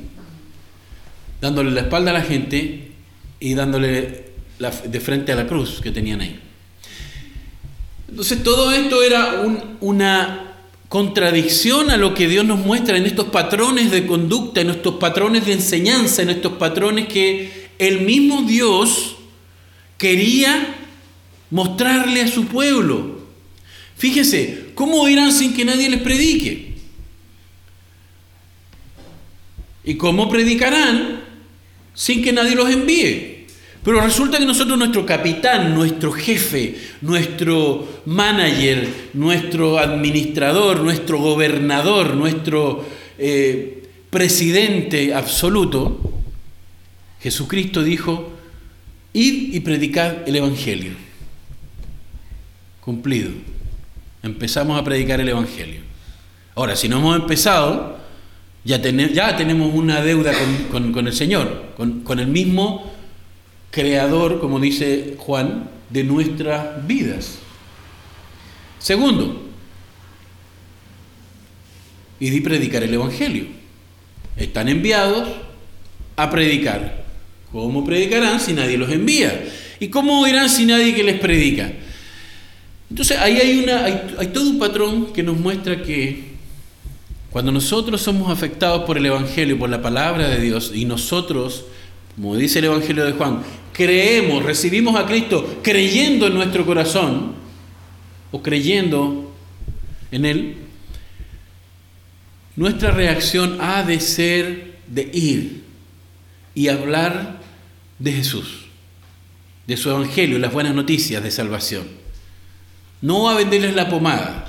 dándole 1.41 1.71
la 1.71 1.83
espalda 1.83 2.11
a 2.11 2.15
la 2.15 2.23
gente 2.23 2.93
y 3.41 3.55
dándole 3.55 4.33
de 4.87 5.01
frente 5.01 5.33
a 5.33 5.37
la 5.37 5.47
cruz 5.47 5.81
que 5.81 5.91
tenían 5.91 6.21
ahí. 6.21 6.39
Entonces 8.09 8.43
todo 8.43 8.71
esto 8.73 9.03
era 9.03 9.43
una 9.81 10.55
contradicción 10.89 11.91
a 11.91 11.97
lo 11.97 12.13
que 12.15 12.29
Dios 12.29 12.45
nos 12.45 12.59
muestra 12.59 12.97
en 12.97 13.07
estos 13.07 13.29
patrones 13.29 13.91
de 13.91 14.07
conducta, 14.07 14.61
en 14.61 14.71
estos 14.71 14.97
patrones 14.97 15.47
de 15.47 15.55
enseñanza, 15.55 16.23
en 16.23 16.31
estos 16.31 16.53
patrones 16.53 17.09
que 17.09 17.71
el 17.79 18.03
mismo 18.03 18.43
Dios 18.43 19.17
quería 19.97 20.82
mostrarle 21.53 22.23
a 22.23 22.29
su 22.29 22.47
pueblo. 22.47 23.21
Fíjese, 23.97 24.71
¿cómo 24.75 25.07
irán 25.09 25.33
sin 25.33 25.55
que 25.55 25.65
nadie 25.65 25.89
les 25.89 26.01
predique? 26.01 26.73
¿Y 29.85 29.95
cómo 29.95 30.29
predicarán 30.29 31.23
sin 31.95 32.23
que 32.23 32.33
nadie 32.33 32.57
los 32.57 32.71
envíe? 32.71 33.47
Pero 33.85 34.01
resulta 34.01 34.39
que 34.39 34.47
nosotros, 34.47 34.79
nuestro 34.79 35.05
capitán, 35.05 35.75
nuestro 35.75 36.13
jefe, 36.13 36.77
nuestro 37.03 38.03
manager, 38.07 38.89
nuestro 39.13 39.79
administrador, 39.79 40.81
nuestro 40.81 41.19
gobernador, 41.19 42.15
nuestro 42.15 42.87
eh, 43.19 43.89
presidente 44.09 45.13
absoluto, 45.13 46.23
Jesucristo 47.21 47.83
dijo, 47.83 48.33
id 49.13 49.55
y 49.55 49.61
predicad 49.61 50.27
el 50.27 50.37
Evangelio. 50.37 51.12
Cumplido. 52.83 53.31
Empezamos 54.25 54.79
a 54.79 54.83
predicar 54.83 55.21
el 55.21 55.29
Evangelio. 55.29 55.81
Ahora, 56.57 56.75
si 56.75 56.89
no 56.89 56.99
hemos 56.99 57.17
empezado, 57.17 57.97
ya, 58.65 58.79
ya 58.79 59.37
tenemos 59.37 59.73
una 59.73 60.03
deuda 60.03 60.33
con, 60.71 61.07
el 61.07 61.13
Señor, 61.13 61.73
con, 61.77 62.01
con 62.01 62.19
el 62.19 62.27
mismo 62.27 62.93
creador, 63.71 64.41
como 64.41 64.59
dice 64.59 65.15
Juan, 65.17 65.71
de 65.91 66.03
nuestras 66.03 66.87
vidas. 66.87 67.39
Segundo, 68.81 69.43
y 72.19 72.31
di 72.31 72.41
predicar 72.41 72.83
el 72.83 72.95
Evangelio. 72.95 73.47
Están 74.37 74.69
enviados 74.69 75.29
a 76.17 76.31
predicar. 76.31 77.05
¿Cómo 77.53 77.85
predicarán 77.85 78.41
si 78.41 78.55
nadie 78.55 78.77
los 78.77 78.91
envía? 78.91 79.45
¿Y 79.79 79.89
cómo 79.89 80.27
irán 80.27 80.49
si 80.49 80.65
nadie 80.67 80.95
que 80.95 81.03
les 81.03 81.21
predica? 81.21 81.73
Entonces 82.93 83.19
ahí 83.19 83.39
hay, 83.39 83.65
una, 83.65 83.85
hay, 83.87 84.27
todo 84.35 84.51
un 84.51 84.59
patrón 84.59 85.15
que 85.15 85.23
nos 85.23 85.39
muestra 85.39 85.83
que 85.83 86.25
cuando 87.31 87.51
nosotros 87.51 88.03
somos 88.03 88.31
afectados 88.31 88.85
por 88.85 88.99
el 88.99 89.07
Evangelio, 89.07 89.59
por 89.59 89.71
la 89.71 89.81
palabra 89.81 90.29
de 90.29 90.39
Dios, 90.39 90.73
y 90.75 90.85
nosotros, 90.85 91.65
como 92.15 92.37
dice 92.37 92.59
el 92.59 92.67
Evangelio 92.67 93.07
de 93.07 93.13
Juan, 93.13 93.43
creemos, 93.73 94.43
recibimos 94.43 94.95
a 94.97 95.07
Cristo 95.07 95.61
creyendo 95.63 96.27
en 96.27 96.35
nuestro 96.35 96.67
corazón, 96.67 97.33
o 98.31 98.43
creyendo 98.43 99.33
en 100.11 100.27
Él, 100.27 100.57
nuestra 102.57 102.91
reacción 102.91 103.57
ha 103.63 103.85
de 103.85 104.01
ser 104.01 104.75
de 104.87 105.09
ir 105.15 105.63
y 106.55 106.69
hablar 106.69 107.41
de 107.99 108.13
Jesús, 108.13 108.67
de 109.67 109.79
su 109.79 109.89
evangelio, 109.89 110.39
las 110.39 110.53
buenas 110.53 110.75
noticias 110.75 111.23
de 111.23 111.31
salvación. 111.31 112.02
No 113.03 113.29
a 113.29 113.35
venderles 113.35 113.75
la 113.75 113.89
pomada, 113.89 114.47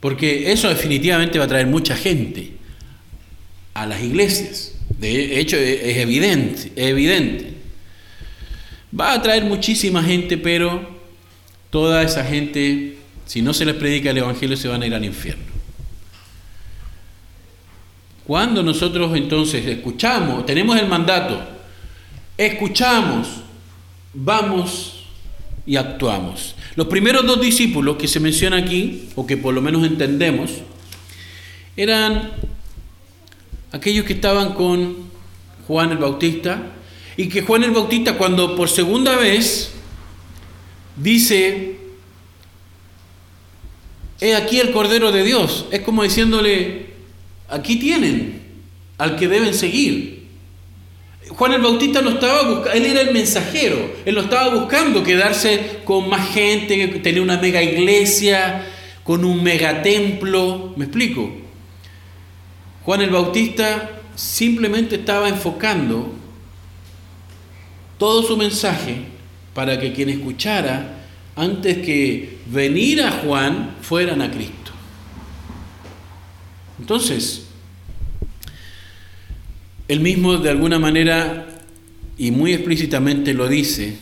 porque 0.00 0.52
eso 0.52 0.68
definitivamente 0.68 1.38
va 1.38 1.46
a 1.46 1.48
traer 1.48 1.66
mucha 1.66 1.96
gente 1.96 2.52
a 3.74 3.86
las 3.86 4.02
iglesias. 4.02 4.74
De 4.98 5.40
hecho, 5.40 5.56
es 5.56 5.96
evidente, 5.96 6.72
es 6.76 6.86
evidente. 6.90 7.54
Va 8.98 9.12
a 9.12 9.22
traer 9.22 9.44
muchísima 9.44 10.02
gente, 10.02 10.36
pero 10.36 11.00
toda 11.70 12.02
esa 12.02 12.24
gente, 12.24 12.98
si 13.26 13.40
no 13.40 13.54
se 13.54 13.64
les 13.64 13.76
predica 13.76 14.10
el 14.10 14.18
Evangelio, 14.18 14.56
se 14.56 14.68
van 14.68 14.82
a 14.82 14.86
ir 14.86 14.94
al 14.94 15.04
infierno. 15.04 15.44
Cuando 18.26 18.62
nosotros 18.62 19.16
entonces 19.16 19.66
escuchamos, 19.66 20.46
tenemos 20.46 20.78
el 20.78 20.86
mandato, 20.86 21.40
escuchamos, 22.36 23.28
vamos 24.14 25.04
y 25.66 25.76
actuamos. 25.76 26.54
Los 26.76 26.86
primeros 26.86 27.26
dos 27.26 27.40
discípulos 27.40 27.96
que 27.96 28.08
se 28.08 28.20
menciona 28.20 28.56
aquí, 28.56 29.08
o 29.16 29.26
que 29.26 29.36
por 29.36 29.54
lo 29.54 29.60
menos 29.60 29.86
entendemos, 29.86 30.50
eran 31.76 32.30
aquellos 33.72 34.04
que 34.04 34.12
estaban 34.12 34.54
con 34.54 34.96
Juan 35.66 35.92
el 35.92 35.98
Bautista, 35.98 36.72
y 37.16 37.28
que 37.28 37.42
Juan 37.42 37.64
el 37.64 37.72
Bautista 37.72 38.16
cuando 38.16 38.56
por 38.56 38.68
segunda 38.68 39.16
vez 39.16 39.72
dice, 40.96 41.78
he 44.20 44.34
aquí 44.34 44.60
el 44.60 44.70
Cordero 44.70 45.12
de 45.12 45.24
Dios, 45.24 45.66
es 45.70 45.80
como 45.80 46.02
diciéndole, 46.02 46.90
Aquí 47.50 47.76
tienen 47.76 48.40
al 48.96 49.16
que 49.16 49.26
deben 49.26 49.52
seguir. 49.54 50.19
Juan 51.30 51.52
el 51.52 51.62
Bautista 51.62 52.02
no 52.02 52.10
estaba 52.10 52.42
buscando, 52.42 52.72
él 52.72 52.86
era 52.86 53.00
el 53.02 53.12
mensajero, 53.12 53.94
él 54.04 54.14
no 54.14 54.22
estaba 54.22 54.52
buscando 54.54 55.02
quedarse 55.02 55.78
con 55.84 56.08
más 56.08 56.28
gente, 56.30 56.86
tener 57.02 57.20
una 57.20 57.38
mega 57.38 57.62
iglesia, 57.62 58.66
con 59.04 59.24
un 59.24 59.42
mega 59.42 59.80
templo, 59.82 60.74
¿me 60.76 60.86
explico? 60.86 61.30
Juan 62.84 63.02
el 63.02 63.10
Bautista 63.10 64.00
simplemente 64.16 64.96
estaba 64.96 65.28
enfocando 65.28 66.12
todo 67.96 68.22
su 68.22 68.36
mensaje 68.36 69.04
para 69.54 69.78
que 69.78 69.92
quien 69.92 70.08
escuchara, 70.08 70.96
antes 71.36 71.78
que 71.78 72.38
venir 72.46 73.02
a 73.02 73.12
Juan, 73.12 73.76
fueran 73.82 74.20
a 74.20 74.30
Cristo. 74.30 74.72
Entonces, 76.78 77.49
él 79.90 79.98
mismo 79.98 80.38
de 80.38 80.50
alguna 80.50 80.78
manera 80.78 81.48
y 82.16 82.30
muy 82.30 82.52
explícitamente 82.52 83.34
lo 83.34 83.48
dice 83.48 83.98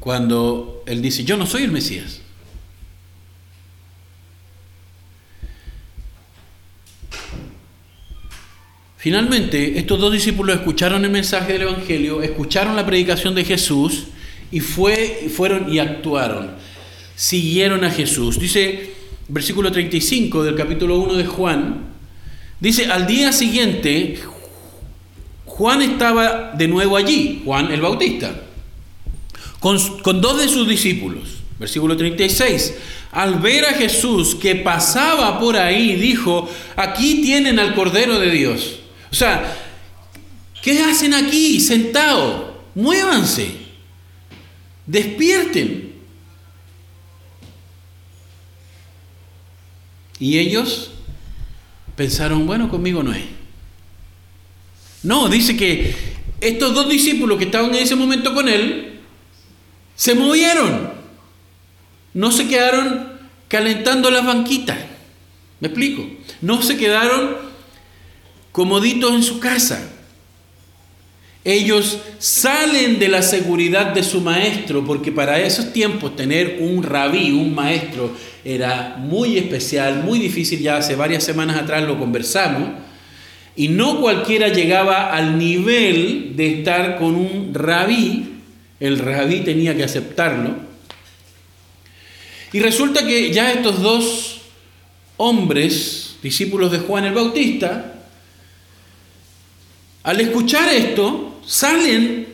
cuando 0.00 0.82
él 0.84 1.00
dice, 1.00 1.22
yo 1.22 1.36
no 1.36 1.46
soy 1.46 1.62
el 1.62 1.70
Mesías. 1.70 2.20
Finalmente, 8.96 9.78
estos 9.78 10.00
dos 10.00 10.12
discípulos 10.12 10.56
escucharon 10.56 11.04
el 11.04 11.10
mensaje 11.12 11.52
del 11.52 11.62
Evangelio, 11.62 12.20
escucharon 12.20 12.74
la 12.74 12.84
predicación 12.84 13.36
de 13.36 13.44
Jesús 13.44 14.06
y 14.50 14.58
fue, 14.58 15.28
fueron 15.32 15.72
y 15.72 15.78
actuaron. 15.78 16.50
Siguieron 17.14 17.84
a 17.84 17.92
Jesús. 17.92 18.40
Dice 18.40 18.90
versículo 19.28 19.70
35 19.70 20.42
del 20.42 20.56
capítulo 20.56 20.98
1 20.98 21.14
de 21.14 21.26
Juan, 21.26 21.92
Dice, 22.62 22.86
al 22.86 23.08
día 23.08 23.32
siguiente, 23.32 24.20
Juan 25.62 25.80
estaba 25.80 26.50
de 26.54 26.66
nuevo 26.66 26.96
allí, 26.96 27.40
Juan 27.44 27.70
el 27.70 27.80
Bautista, 27.80 28.34
con, 29.60 29.78
dos 30.20 30.40
de 30.40 30.48
sus 30.48 30.66
discípulos. 30.66 31.38
Versículo 31.56 31.96
36. 31.96 32.74
Al 33.12 33.38
ver 33.38 33.66
a 33.66 33.74
Jesús 33.74 34.34
que 34.34 34.56
pasaba 34.56 35.38
por 35.38 35.56
ahí, 35.56 35.94
dijo, 35.94 36.50
aquí 36.74 37.22
tienen 37.22 37.60
al 37.60 37.76
Cordero 37.76 38.18
de 38.18 38.32
Dios. 38.32 38.80
O 39.12 39.14
sea, 39.14 39.56
¿qué 40.62 40.80
hacen 40.80 41.14
aquí 41.14 41.60
sentados? 41.60 42.54
Muévanse, 42.74 43.52
despierten. 44.84 45.92
Y 50.18 50.38
ellos 50.40 50.90
pensaron, 51.94 52.48
bueno, 52.48 52.68
conmigo 52.68 53.04
no 53.04 53.12
es. 53.12 53.41
No, 55.02 55.28
dice 55.28 55.56
que 55.56 55.94
estos 56.40 56.74
dos 56.74 56.88
discípulos 56.88 57.38
que 57.38 57.44
estaban 57.44 57.74
en 57.74 57.82
ese 57.82 57.96
momento 57.96 58.34
con 58.34 58.48
él, 58.48 59.00
se 59.94 60.14
movieron. 60.14 60.90
No 62.14 62.30
se 62.32 62.48
quedaron 62.48 63.12
calentando 63.48 64.10
las 64.10 64.26
banquitas. 64.26 64.78
¿Me 65.60 65.68
explico? 65.68 66.04
No 66.40 66.62
se 66.62 66.76
quedaron 66.76 67.36
comoditos 68.50 69.14
en 69.14 69.22
su 69.22 69.38
casa. 69.38 69.88
Ellos 71.44 71.98
salen 72.18 73.00
de 73.00 73.08
la 73.08 73.22
seguridad 73.22 73.92
de 73.92 74.04
su 74.04 74.20
maestro, 74.20 74.84
porque 74.84 75.10
para 75.10 75.40
esos 75.40 75.72
tiempos 75.72 76.14
tener 76.14 76.58
un 76.60 76.84
rabí, 76.84 77.32
un 77.32 77.52
maestro, 77.52 78.12
era 78.44 78.96
muy 78.98 79.38
especial, 79.38 80.04
muy 80.04 80.20
difícil, 80.20 80.60
ya 80.60 80.76
hace 80.76 80.94
varias 80.94 81.24
semanas 81.24 81.56
atrás 81.56 81.82
lo 81.82 81.98
conversamos, 81.98 82.70
y 83.54 83.68
no 83.68 84.00
cualquiera 84.00 84.48
llegaba 84.48 85.12
al 85.12 85.38
nivel 85.38 86.32
de 86.36 86.58
estar 86.58 86.98
con 86.98 87.14
un 87.14 87.52
rabí, 87.52 88.30
el 88.80 88.98
rabí 88.98 89.40
tenía 89.40 89.76
que 89.76 89.84
aceptarlo, 89.84 90.56
y 92.52 92.60
resulta 92.60 93.06
que 93.06 93.32
ya 93.32 93.52
estos 93.52 93.80
dos 93.80 94.40
hombres, 95.16 96.16
discípulos 96.22 96.70
de 96.70 96.80
Juan 96.80 97.04
el 97.04 97.14
Bautista, 97.14 97.94
al 100.02 100.20
escuchar 100.20 100.68
esto, 100.72 101.40
salen 101.46 102.26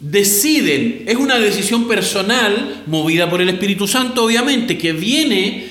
deciden, 0.00 1.04
es 1.06 1.16
una 1.16 1.38
decisión 1.38 1.88
personal, 1.88 2.84
movida 2.86 3.28
por 3.28 3.40
el 3.40 3.48
Espíritu 3.48 3.86
Santo, 3.88 4.24
obviamente, 4.24 4.78
que 4.78 4.92
viene 4.92 5.68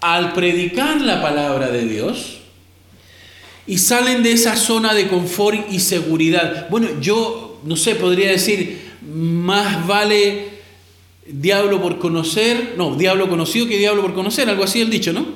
al 0.00 0.32
predicar 0.32 1.00
la 1.00 1.22
palabra 1.22 1.68
de 1.68 1.86
Dios 1.86 2.40
y 3.66 3.78
salen 3.78 4.22
de 4.22 4.32
esa 4.32 4.56
zona 4.56 4.94
de 4.94 5.08
confort 5.08 5.72
y 5.72 5.80
seguridad. 5.80 6.68
Bueno, 6.70 6.88
yo 7.00 7.60
no 7.64 7.76
sé, 7.76 7.94
podría 7.94 8.30
decir, 8.30 8.80
más 9.02 9.86
vale 9.86 10.48
diablo 11.26 11.80
por 11.80 11.98
conocer, 11.98 12.74
no, 12.76 12.96
diablo 12.96 13.28
conocido 13.28 13.66
que 13.66 13.78
diablo 13.78 14.02
por 14.02 14.14
conocer, 14.14 14.48
algo 14.48 14.64
así 14.64 14.80
el 14.80 14.90
dicho, 14.90 15.12
¿no? 15.12 15.26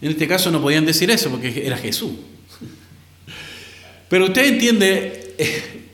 En 0.00 0.10
este 0.10 0.26
caso 0.26 0.50
no 0.50 0.60
podían 0.60 0.84
decir 0.84 1.10
eso 1.10 1.30
porque 1.30 1.64
era 1.64 1.76
Jesús. 1.76 2.10
Pero 4.08 4.26
usted 4.26 4.46
entiende 4.46 5.34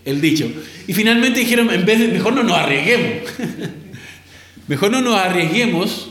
el 0.05 0.21
dicho. 0.21 0.51
Y 0.87 0.95
finalmente 0.95 1.41
dijeron, 1.41 1.71
en 1.71 1.85
vez 1.85 2.01
de, 2.01 2.09
mejor 2.09 2.33
no 2.33 2.43
nos 2.43 2.57
arriesguemos. 2.57 3.31
mejor 4.67 4.91
no 4.91 5.03
nos 5.03 5.15
arriesguemos 5.15 6.09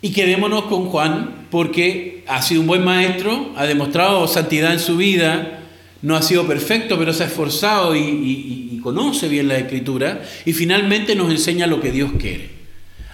y 0.00 0.10
quedémonos 0.10 0.64
con 0.64 0.86
Juan 0.86 1.46
porque 1.50 2.11
ha 2.26 2.42
sido 2.42 2.60
un 2.60 2.66
buen 2.66 2.84
maestro, 2.84 3.52
ha 3.56 3.64
demostrado 3.66 4.26
santidad 4.28 4.72
en 4.72 4.80
su 4.80 4.96
vida, 4.96 5.60
no 6.02 6.16
ha 6.16 6.22
sido 6.22 6.46
perfecto, 6.46 6.98
pero 6.98 7.12
se 7.12 7.22
ha 7.24 7.26
esforzado 7.26 7.96
y, 7.96 8.80
conoce 8.82 9.28
bien 9.28 9.46
la 9.46 9.58
escritura, 9.58 10.22
y 10.44 10.52
finalmente 10.52 11.14
nos 11.14 11.30
enseña 11.30 11.68
lo 11.68 11.80
que 11.80 11.92
Dios 11.92 12.10
quiere. 12.18 12.50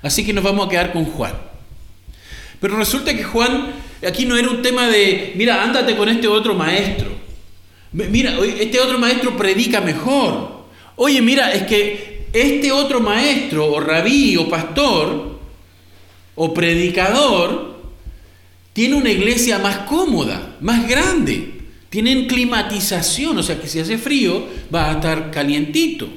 Así 0.01 0.25
que 0.25 0.33
nos 0.33 0.43
vamos 0.43 0.67
a 0.67 0.71
quedar 0.71 0.95
con 0.95 1.05
Juan. 1.05 1.35
Pero 2.59 2.79
resulta 2.79 3.15
que 3.15 3.23
Juan, 3.23 3.67
aquí 4.07 4.25
no 4.25 4.39
era 4.39 4.49
un 4.49 4.63
tema 4.63 4.89
de, 4.89 5.35
mira, 5.37 5.63
ándate 5.63 5.95
con 5.95 6.09
este 6.09 6.27
otro 6.27 6.55
maestro. 6.55 7.11
Mira, 7.93 8.39
este 8.59 8.81
otro 8.81 8.99
maestro 8.99 9.37
predica 9.37 9.83
mejor. 9.83 10.65
Oye, 10.97 11.21
mira, 11.21 11.53
es 11.53 11.65
que 11.65 12.29
este 12.33 12.73
otro 12.73 13.01
maestro, 13.01 13.71
o 13.71 13.79
rabí, 13.79 14.39
o 14.39 14.49
pastor, 14.49 15.39
o 16.35 16.55
predicador, 16.55 17.78
tiene 18.79 18.95
una 18.95 19.11
iglesia 19.11 19.59
más 19.59 19.79
cómoda, 19.79 20.55
más 20.61 20.89
grande. 20.89 21.63
Tienen 21.91 22.29
climatización, 22.29 23.37
o 23.37 23.43
sea 23.43 23.61
que 23.61 23.67
si 23.67 23.81
hace 23.81 23.99
frío, 23.99 24.47
vas 24.71 24.91
a 24.91 24.93
estar 24.93 25.33
calientito. 25.33 26.09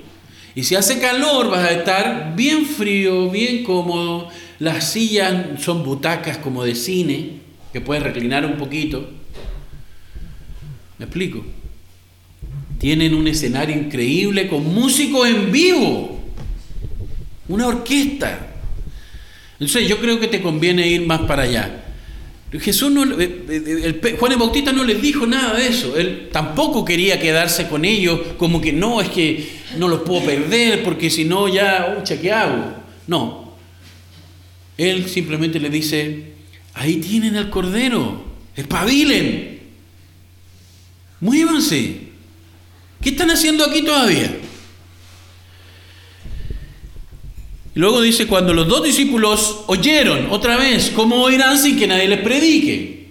Y 0.53 0.61
si 0.61 0.75
hace 0.75 0.99
calor, 0.99 1.49
vas 1.49 1.65
a 1.65 1.71
estar 1.71 2.35
bien 2.35 2.67
frío, 2.67 3.31
bien 3.31 3.63
cómodo. 3.63 4.29
Las 4.59 4.91
sillas 4.91 5.59
son 5.59 5.83
butacas 5.83 6.37
como 6.37 6.63
de 6.63 6.75
cine, 6.75 7.39
que 7.73 7.81
puedes 7.81 8.03
reclinar 8.03 8.45
un 8.45 8.57
poquito. 8.57 9.09
¿Me 10.99 11.05
explico? 11.05 11.43
Tienen 12.77 13.15
un 13.15 13.27
escenario 13.27 13.75
increíble 13.75 14.47
con 14.47 14.71
músicos 14.71 15.27
en 15.27 15.51
vivo. 15.51 16.19
Una 17.47 17.65
orquesta. 17.65 18.49
Entonces 19.53 19.89
yo 19.89 19.97
creo 19.97 20.19
que 20.19 20.27
te 20.27 20.43
conviene 20.43 20.87
ir 20.87 21.07
más 21.07 21.21
para 21.21 21.41
allá. 21.41 21.85
Jesús 22.59 22.91
no, 22.91 23.03
eh, 23.19 23.45
eh, 23.49 24.15
Juan 24.19 24.31
el 24.33 24.37
Bautista 24.37 24.73
no 24.73 24.83
les 24.83 25.01
dijo 25.01 25.25
nada 25.25 25.57
de 25.57 25.67
eso. 25.67 25.95
Él 25.95 26.29
tampoco 26.31 26.83
quería 26.83 27.19
quedarse 27.19 27.67
con 27.67 27.85
ellos 27.85 28.19
como 28.37 28.59
que 28.59 28.73
no, 28.73 28.99
es 28.99 29.09
que 29.09 29.49
no 29.77 29.87
los 29.87 30.01
puedo 30.01 30.25
perder 30.25 30.83
porque 30.83 31.09
si 31.09 31.23
no 31.23 31.47
ya, 31.47 31.97
ucha, 32.01 32.19
¿qué 32.19 32.31
hago? 32.31 32.73
No. 33.07 33.53
Él 34.77 35.07
simplemente 35.07 35.59
le 35.59 35.69
dice, 35.69 36.33
ahí 36.73 36.97
tienen 36.97 37.37
al 37.37 37.49
Cordero, 37.49 38.23
espabilen, 38.55 39.59
muévanse. 41.21 42.11
¿Qué 43.01 43.09
están 43.09 43.31
haciendo 43.31 43.63
aquí 43.63 43.81
todavía? 43.81 44.35
Y 47.73 47.79
luego 47.79 48.01
dice, 48.01 48.27
cuando 48.27 48.53
los 48.53 48.67
dos 48.67 48.83
discípulos 48.83 49.61
oyeron 49.67 50.27
otra 50.29 50.57
vez, 50.57 50.91
¿cómo 50.93 51.23
oirán 51.23 51.57
sin 51.57 51.77
que 51.79 51.87
nadie 51.87 52.07
les 52.07 52.19
predique? 52.19 53.07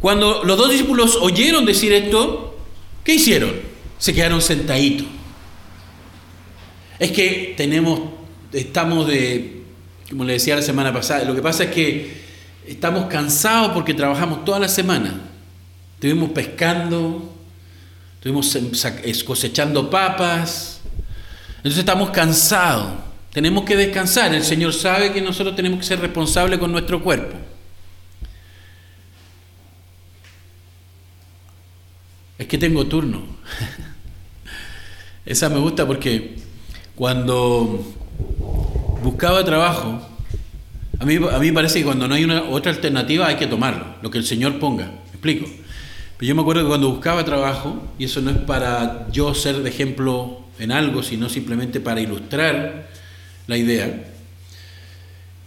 Cuando 0.00 0.42
los 0.44 0.56
dos 0.56 0.70
discípulos 0.70 1.16
oyeron 1.20 1.64
decir 1.64 1.92
esto, 1.92 2.58
¿qué 3.04 3.14
hicieron? 3.14 3.52
Se 3.98 4.14
quedaron 4.14 4.40
sentaditos. 4.40 5.06
Es 6.98 7.12
que 7.12 7.54
tenemos, 7.56 8.00
estamos 8.52 9.06
de, 9.06 9.62
como 10.08 10.24
le 10.24 10.34
decía 10.34 10.56
la 10.56 10.62
semana 10.62 10.92
pasada, 10.92 11.24
lo 11.24 11.34
que 11.34 11.42
pasa 11.42 11.64
es 11.64 11.70
que 11.70 12.20
estamos 12.66 13.06
cansados 13.06 13.72
porque 13.72 13.94
trabajamos 13.94 14.44
toda 14.44 14.58
la 14.58 14.68
semana. 14.68 15.20
Estuvimos 15.94 16.30
pescando, 16.30 17.30
Estuvimos 18.20 18.54
cosechando 19.24 19.88
papas. 19.88 20.79
Entonces 21.60 21.80
estamos 21.80 22.08
cansados. 22.08 22.92
Tenemos 23.32 23.64
que 23.64 23.76
descansar. 23.76 24.34
El 24.34 24.42
Señor 24.42 24.72
sabe 24.72 25.12
que 25.12 25.20
nosotros 25.20 25.54
tenemos 25.54 25.80
que 25.80 25.84
ser 25.84 26.00
responsables 26.00 26.58
con 26.58 26.72
nuestro 26.72 27.02
cuerpo. 27.02 27.36
Es 32.38 32.46
que 32.46 32.56
tengo 32.56 32.86
turno. 32.86 33.22
Esa 35.26 35.50
me 35.50 35.58
gusta 35.58 35.86
porque 35.86 36.36
cuando 36.94 37.94
buscaba 39.02 39.44
trabajo, 39.44 40.00
a 40.98 41.04
mí, 41.04 41.16
a 41.16 41.38
mí 41.38 41.52
parece 41.52 41.80
que 41.80 41.84
cuando 41.84 42.08
no 42.08 42.14
hay 42.14 42.24
una, 42.24 42.44
otra 42.44 42.72
alternativa 42.72 43.26
hay 43.26 43.36
que 43.36 43.46
tomarlo, 43.46 43.96
lo 44.00 44.10
que 44.10 44.16
el 44.16 44.24
Señor 44.24 44.58
ponga. 44.58 44.86
¿Me 44.86 45.10
explico? 45.10 45.46
yo 46.20 46.34
me 46.34 46.42
acuerdo 46.42 46.62
que 46.62 46.68
cuando 46.68 46.90
buscaba 46.90 47.24
trabajo, 47.24 47.82
y 47.98 48.04
eso 48.04 48.20
no 48.20 48.30
es 48.30 48.38
para 48.38 49.06
yo 49.10 49.34
ser 49.34 49.62
de 49.62 49.68
ejemplo 49.70 50.40
en 50.60 50.72
algo, 50.72 51.02
sino 51.02 51.28
simplemente 51.28 51.80
para 51.80 52.00
ilustrar 52.00 52.88
la 53.46 53.56
idea, 53.56 54.04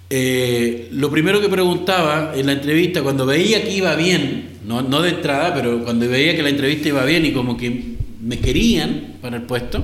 eh, 0.09 0.89
lo 0.91 1.09
primero 1.09 1.41
que 1.41 1.49
preguntaba 1.49 2.33
en 2.35 2.45
la 2.45 2.51
entrevista, 2.51 3.01
cuando 3.01 3.25
veía 3.25 3.63
que 3.63 3.71
iba 3.71 3.95
bien, 3.95 4.59
no, 4.65 4.81
no, 4.81 5.01
de 5.01 5.09
entrada, 5.09 5.53
pero 5.53 5.83
cuando 5.83 6.07
veía 6.07 6.35
que 6.35 6.43
la 6.43 6.49
entrevista 6.49 6.89
iba 6.89 7.05
bien 7.05 7.25
y 7.25 7.31
como 7.31 7.57
que 7.57 7.95
me 8.21 8.39
querían 8.39 9.15
para 9.21 9.37
el 9.37 9.43
puesto, 9.43 9.83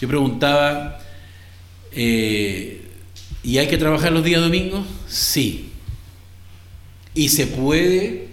yo 0.00 0.08
preguntaba, 0.08 1.00
eh, 1.92 2.82
¿y 3.42 3.58
hay 3.58 3.66
que 3.66 3.76
trabajar 3.76 4.12
los 4.12 4.24
días 4.24 4.40
domingos? 4.40 4.86
Sí. 5.08 5.70
¿Y 7.14 7.28
se 7.28 7.46
puede 7.46 8.26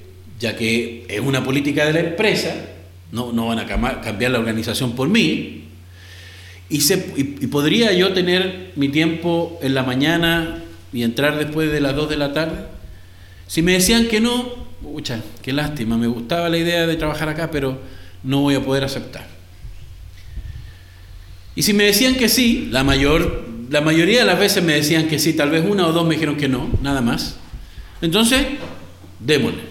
ya 0.44 0.58
que 0.58 1.06
es 1.08 1.22
una 1.22 1.42
política 1.42 1.86
de 1.86 1.94
la 1.94 2.00
empresa, 2.02 2.54
no, 3.14 3.32
no 3.32 3.48
van 3.48 3.60
a 3.60 4.02
cambiar 4.02 4.32
la 4.32 4.40
organización 4.40 4.92
por 4.92 5.08
mí, 5.08 5.63
y, 6.74 7.48
podría 7.48 7.94
yo 7.94 8.14
tener 8.14 8.72
mi 8.76 8.90
tiempo 8.90 9.60
en 9.62 9.76
la 9.76 9.84
mañana 9.84 10.64
y 10.92 11.04
entrar 11.04 11.38
después 11.38 11.72
de 11.72 11.80
las 11.80 11.96
2 11.96 12.10
de 12.10 12.18
la 12.18 12.34
tarde. 12.34 12.66
Si 13.46 13.62
me 13.62 13.74
decían 13.74 14.08
que 14.08 14.20
no, 14.20 14.50
pucha, 14.82 15.22
qué 15.44 15.54
lástima, 15.54 15.98
me 15.98 16.08
gustaba 16.08 16.50
la 16.50 16.58
idea 16.58 16.88
de 16.88 16.96
trabajar 16.96 17.30
acá, 17.30 17.52
pero 17.52 17.80
no 18.24 18.42
voy 18.42 18.56
a 18.56 18.64
poder 18.64 18.84
aceptar. 18.84 19.28
Y 21.56 21.62
si 21.62 21.74
me 21.74 21.84
decían 21.84 22.16
que 22.16 22.28
sí, 22.28 22.70
la, 22.72 22.84
mayor, 22.84 23.48
la 23.70 23.82
mayoría 23.82 24.22
de 24.22 24.26
las 24.26 24.40
veces 24.40 24.64
me 24.64 24.74
decían 24.74 25.08
que 25.08 25.20
sí, 25.20 25.34
tal 25.34 25.52
vez 25.52 25.64
una 25.64 25.86
o 25.86 25.92
dos 25.92 26.08
me 26.08 26.16
dijeron 26.16 26.38
que 26.38 26.50
no, 26.50 26.72
nada 26.82 27.02
más. 27.02 27.36
Entonces, 28.02 28.48
démosle. 29.20 29.62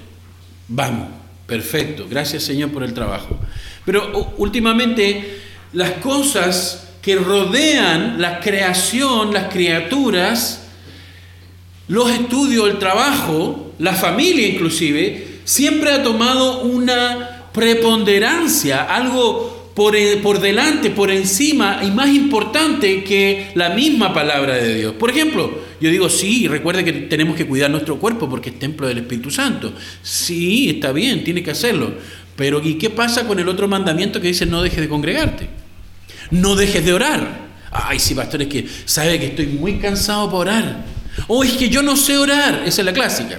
Vamos, 0.69 1.09
perfecto, 1.49 2.07
gracias 2.09 2.45
Señor 2.45 2.71
por 2.71 2.85
el 2.85 2.95
trabajo. 2.95 3.37
Pero 3.85 4.35
últimamente 4.39 5.41
las 5.73 5.91
cosas 5.95 6.92
que 7.03 7.17
rodean 7.17 8.23
la 8.23 8.39
creación, 8.39 9.35
las 9.35 9.53
criaturas, 9.53 10.69
los 11.89 12.11
estudios, 12.11 12.71
el 12.71 12.79
trabajo, 12.79 13.75
la 13.79 13.93
familia 13.93 14.47
inclusive, 14.47 15.41
siempre 15.45 15.93
ha 15.93 16.03
tomado 16.03 16.63
una 16.63 17.49
preponderancia, 17.53 18.85
algo 18.85 19.73
por, 19.75 19.97
por, 20.23 20.41
delante, 20.41 20.91
por 20.91 21.11
encima 21.11 21.81
y 21.83 21.91
más 21.91 22.09
importante 22.09 23.03
que 23.03 23.51
la 23.57 23.71
misma 23.71 24.15
palabra 24.15 24.55
de 24.55 24.77
Dios. 24.77 24.95
Por 24.95 25.11
ejemplo, 25.11 25.59
yo 25.81 25.91
digo, 25.91 26.09
sí, 26.09 26.47
recuerde 26.47 26.85
que 26.85 26.93
tenemos 26.93 27.37
que 27.37 27.47
cuidar 27.47 27.71
nuestro 27.71 27.99
cuerpo 27.99 28.31
porque 28.31 28.51
es 28.51 28.59
templo 28.61 28.87
del 28.87 28.99
Espíritu 28.99 29.31
Santo. 29.33 29.73
Sí, 30.03 30.71
está 30.71 30.93
bien, 30.93 31.25
tiene 31.25 31.43
que 31.43 31.51
hacerlo. 31.51 31.93
Pero 32.37 32.63
¿y 32.63 32.75
qué 32.75 32.91
pasa 32.91 33.27
con 33.27 33.41
el 33.41 33.49
otro 33.49 33.67
mandamiento 33.67 34.21
que 34.21 34.29
dice 34.29 34.47
no 34.47 34.63
dejes 34.63 34.81
de 34.81 34.89
congregarte? 34.89 35.62
No 36.33 36.57
dejes 36.57 36.85
de 36.85 36.93
orar. 36.93 37.43
Ay, 37.71 37.99
sí, 37.99 38.15
pastor, 38.15 38.43
es 38.43 38.49
que 38.49 38.69
sabe 38.87 39.21
que 39.21 39.27
estoy 39.27 39.47
muy 39.47 39.79
cansado 39.79 40.27
para 40.27 40.39
orar. 40.39 40.85
O 41.29 41.39
oh, 41.39 41.45
es 41.45 41.53
que 41.53 41.69
yo 41.69 41.83
no 41.83 41.97
sé 41.97 42.19
orar. 42.19 42.63
Esa 42.67 42.81
es 42.81 42.87
la 42.87 42.93
clásica. 42.93 43.39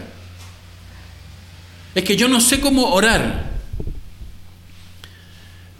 Es 1.95 2.03
que 2.03 2.15
yo 2.15 2.27
no 2.27 2.39
sé 2.39 2.59
cómo 2.59 2.93
orar. 2.93 3.51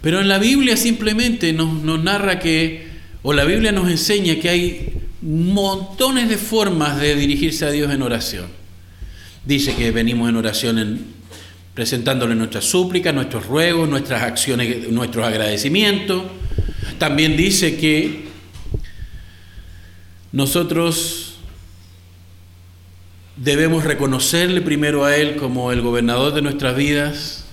Pero 0.00 0.20
en 0.20 0.28
la 0.28 0.38
Biblia 0.38 0.76
simplemente 0.76 1.52
nos, 1.52 1.82
narra 2.02 2.38
que, 2.38 2.88
o 3.22 3.32
la 3.32 3.44
Biblia 3.44 3.72
nos 3.72 3.88
enseña 3.88 4.36
que 4.36 4.50
hay 4.50 4.92
montones 5.22 6.28
de 6.28 6.36
formas 6.36 7.00
de 7.00 7.16
dirigirse 7.16 7.64
a 7.64 7.70
Dios 7.70 7.92
en 7.92 8.02
oración. 8.02 8.46
Dice 9.44 9.74
que 9.74 9.92
venimos 9.92 10.28
en 10.28 10.36
oración 10.36 10.78
en, 10.78 11.06
presentándole 11.74 12.34
nuestras 12.34 12.64
súplicas, 12.64 13.14
nuestros 13.14 13.46
ruegos, 13.46 13.88
nuestras 13.88 14.22
acciones, 14.22 14.88
nuestros 14.90 15.26
agradecimientos. 15.26 16.24
También 16.98 17.36
dice 17.36 17.76
que 17.76 18.28
nosotros 20.32 21.34
debemos 23.36 23.84
reconocerle 23.84 24.60
primero 24.60 25.04
a 25.04 25.16
Él 25.16 25.36
como 25.36 25.72
el 25.72 25.80
gobernador 25.82 26.34
de 26.34 26.42
nuestras 26.42 26.76
vidas, 26.76 27.44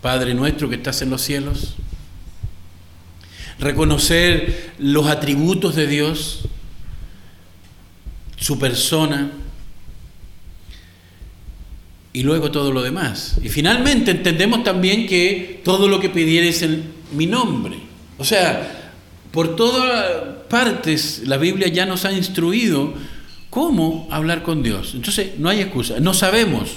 Padre 0.00 0.34
nuestro 0.34 0.68
que 0.68 0.76
estás 0.76 1.02
en 1.02 1.10
los 1.10 1.22
cielos. 1.22 1.74
Reconocer 3.58 4.72
los 4.78 5.06
atributos 5.08 5.74
de 5.74 5.86
Dios, 5.86 6.42
su 8.36 8.58
persona 8.58 9.32
y 12.12 12.22
luego 12.22 12.50
todo 12.50 12.72
lo 12.72 12.82
demás. 12.82 13.38
Y 13.42 13.48
finalmente 13.48 14.12
entendemos 14.12 14.62
también 14.62 15.06
que 15.06 15.60
todo 15.64 15.88
lo 15.88 16.00
que 16.00 16.08
pidieres 16.08 16.62
en 16.62 16.84
mi 17.12 17.26
nombre. 17.26 17.87
O 18.18 18.24
sea, 18.24 18.90
por 19.30 19.56
todas 19.56 20.36
partes 20.48 21.22
la 21.24 21.36
Biblia 21.36 21.68
ya 21.68 21.86
nos 21.86 22.04
ha 22.04 22.12
instruido 22.12 22.94
cómo 23.50 24.08
hablar 24.10 24.42
con 24.42 24.62
Dios. 24.62 24.92
Entonces, 24.94 25.38
no 25.38 25.48
hay 25.48 25.60
excusa, 25.60 26.00
no 26.00 26.14
sabemos. 26.14 26.70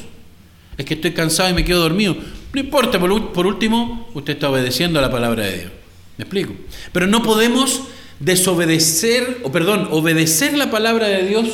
Es 0.78 0.86
que 0.86 0.94
estoy 0.94 1.12
cansado 1.12 1.50
y 1.50 1.54
me 1.54 1.66
quedo 1.66 1.82
dormido. 1.82 2.16
No 2.54 2.60
importa, 2.60 3.00
por, 3.00 3.46
último, 3.46 4.10
usted 4.14 4.34
está 4.34 4.50
obedeciendo 4.50 5.00
a 5.00 5.02
la 5.02 5.12
palabra 5.12 5.46
de 5.46 5.58
Dios. 5.58 5.72
¿Me 6.18 6.24
explico? 6.24 6.54
Pero 6.92 7.08
no 7.08 7.24
podemos 7.24 7.82
desobedecer, 8.20 9.40
o 9.44 9.52
perdón, 9.52 9.88
obedecer 9.92 10.58
la 10.58 10.70
palabra 10.70 11.08
de 11.08 11.26
Dios 11.26 11.48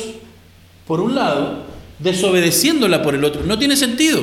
por 0.86 1.00
un 1.00 1.14
lado, 1.14 1.66
desobedeciéndola 1.98 3.02
por 3.02 3.14
el 3.14 3.24
otro. 3.24 3.42
No 3.44 3.58
tiene 3.58 3.76
sentido. 3.76 4.22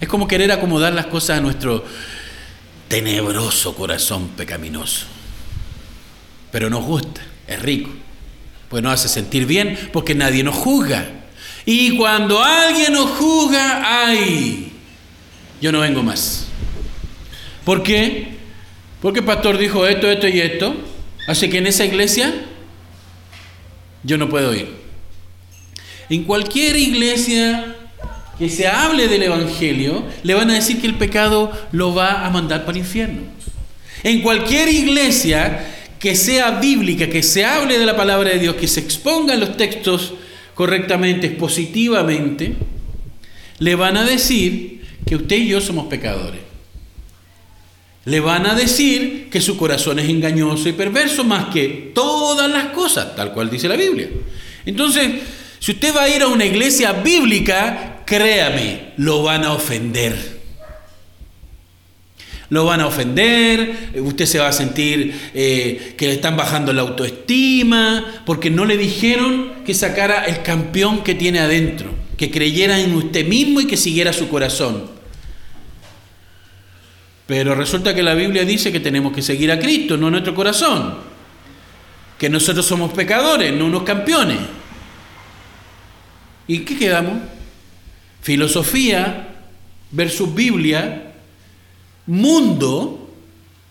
Es 0.00 0.08
como 0.08 0.26
querer 0.26 0.50
acomodar 0.50 0.94
las 0.94 1.06
cosas 1.06 1.38
a 1.38 1.40
nuestro 1.40 1.84
tenebroso 2.90 3.76
corazón 3.76 4.30
pecaminoso. 4.36 5.06
Pero 6.50 6.68
nos 6.68 6.84
gusta, 6.84 7.22
es 7.46 7.62
rico, 7.62 7.88
pues 8.68 8.82
nos 8.82 8.92
hace 8.92 9.08
sentir 9.08 9.46
bien 9.46 9.78
porque 9.92 10.16
nadie 10.16 10.42
nos 10.42 10.56
juzga. 10.56 11.08
Y 11.64 11.96
cuando 11.96 12.42
alguien 12.42 12.92
nos 12.92 13.10
juzga, 13.10 14.06
ay, 14.06 14.72
yo 15.62 15.70
no 15.70 15.78
vengo 15.80 16.02
más. 16.02 16.46
¿Por 17.64 17.84
qué? 17.84 18.36
Porque 19.00 19.20
el 19.20 19.24
pastor 19.24 19.56
dijo 19.56 19.86
esto, 19.86 20.10
esto 20.10 20.26
y 20.26 20.40
esto. 20.40 20.74
Así 21.28 21.48
que 21.48 21.58
en 21.58 21.68
esa 21.68 21.84
iglesia 21.84 22.34
yo 24.02 24.18
no 24.18 24.28
puedo 24.28 24.52
ir. 24.52 24.74
En 26.08 26.24
cualquier 26.24 26.74
iglesia 26.74 27.76
que 28.40 28.48
se 28.48 28.66
hable 28.66 29.06
del 29.06 29.24
Evangelio, 29.24 30.02
le 30.22 30.32
van 30.32 30.48
a 30.48 30.54
decir 30.54 30.80
que 30.80 30.86
el 30.86 30.94
pecado 30.94 31.52
lo 31.72 31.94
va 31.94 32.24
a 32.24 32.30
mandar 32.30 32.64
para 32.64 32.78
el 32.78 32.84
infierno. 32.84 33.20
En 34.02 34.22
cualquier 34.22 34.70
iglesia 34.70 35.66
que 35.98 36.16
sea 36.16 36.52
bíblica, 36.52 37.10
que 37.10 37.22
se 37.22 37.44
hable 37.44 37.78
de 37.78 37.84
la 37.84 37.98
palabra 37.98 38.30
de 38.30 38.38
Dios, 38.38 38.54
que 38.54 38.66
se 38.66 38.80
expongan 38.80 39.40
los 39.40 39.58
textos 39.58 40.14
correctamente, 40.54 41.28
positivamente, 41.28 42.54
le 43.58 43.74
van 43.74 43.98
a 43.98 44.04
decir 44.04 44.86
que 45.06 45.16
usted 45.16 45.36
y 45.36 45.48
yo 45.48 45.60
somos 45.60 45.88
pecadores. 45.88 46.40
Le 48.06 48.20
van 48.20 48.46
a 48.46 48.54
decir 48.54 49.28
que 49.30 49.42
su 49.42 49.58
corazón 49.58 49.98
es 49.98 50.08
engañoso 50.08 50.66
y 50.66 50.72
perverso 50.72 51.24
más 51.24 51.52
que 51.52 51.92
todas 51.94 52.50
las 52.50 52.68
cosas, 52.68 53.14
tal 53.14 53.34
cual 53.34 53.50
dice 53.50 53.68
la 53.68 53.76
Biblia. 53.76 54.08
Entonces, 54.64 55.10
si 55.58 55.72
usted 55.72 55.94
va 55.94 56.04
a 56.04 56.08
ir 56.08 56.22
a 56.22 56.28
una 56.28 56.46
iglesia 56.46 56.92
bíblica, 56.92 57.89
créame, 58.10 58.92
lo 58.96 59.22
van 59.22 59.44
a 59.44 59.52
ofender. 59.52 60.40
Lo 62.48 62.64
van 62.64 62.80
a 62.80 62.88
ofender, 62.88 63.92
usted 63.94 64.26
se 64.26 64.40
va 64.40 64.48
a 64.48 64.52
sentir 64.52 65.30
eh, 65.32 65.94
que 65.96 66.08
le 66.08 66.14
están 66.14 66.36
bajando 66.36 66.72
la 66.72 66.82
autoestima, 66.82 68.04
porque 68.26 68.50
no 68.50 68.64
le 68.64 68.76
dijeron 68.76 69.62
que 69.64 69.74
sacara 69.74 70.24
el 70.24 70.42
campeón 70.42 71.04
que 71.04 71.14
tiene 71.14 71.38
adentro, 71.38 71.94
que 72.16 72.32
creyera 72.32 72.80
en 72.80 72.96
usted 72.96 73.24
mismo 73.28 73.60
y 73.60 73.68
que 73.68 73.76
siguiera 73.76 74.12
su 74.12 74.28
corazón. 74.28 74.90
Pero 77.28 77.54
resulta 77.54 77.94
que 77.94 78.02
la 78.02 78.14
Biblia 78.14 78.44
dice 78.44 78.72
que 78.72 78.80
tenemos 78.80 79.12
que 79.12 79.22
seguir 79.22 79.52
a 79.52 79.60
Cristo, 79.60 79.96
no 79.96 80.10
nuestro 80.10 80.34
corazón. 80.34 80.96
Que 82.18 82.28
nosotros 82.28 82.66
somos 82.66 82.92
pecadores, 82.92 83.54
no 83.54 83.66
unos 83.66 83.84
campeones. 83.84 84.38
¿Y 86.48 86.58
qué 86.58 86.76
quedamos? 86.76 87.39
Filosofía 88.22 89.28
versus 89.90 90.34
Biblia, 90.34 91.12
mundo, 92.06 93.10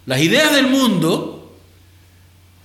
las 0.05 0.21
ideas 0.21 0.53
del 0.53 0.67
mundo 0.67 1.57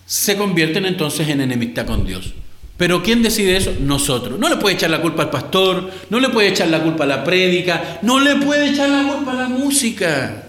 se 0.07 0.37
convierten 0.37 0.87
entonces 0.87 1.29
en 1.29 1.41
enemistad 1.41 1.87
con 1.87 2.07
Dios. 2.07 2.35
Pero 2.77 3.03
¿quién 3.03 3.23
decide 3.23 3.57
eso? 3.57 3.73
Nosotros. 3.81 4.39
No 4.39 4.49
le 4.49 4.57
puede 4.57 4.75
echar 4.75 4.91
la 4.91 5.01
culpa 5.01 5.23
al 5.23 5.31
pastor, 5.31 5.91
no 6.11 6.19
le 6.19 6.29
puede 6.31 6.49
echar 6.49 6.69
la 6.69 6.83
culpa 6.83 7.05
a 7.05 7.07
la 7.07 7.23
prédica, 7.23 8.01
no 8.03 8.19
le 8.19 8.37
puede 8.37 8.71
echar 8.71 8.89
la 8.89 9.13
culpa 9.13 9.33
a 9.33 9.35
la 9.43 9.49
música. 9.49 10.49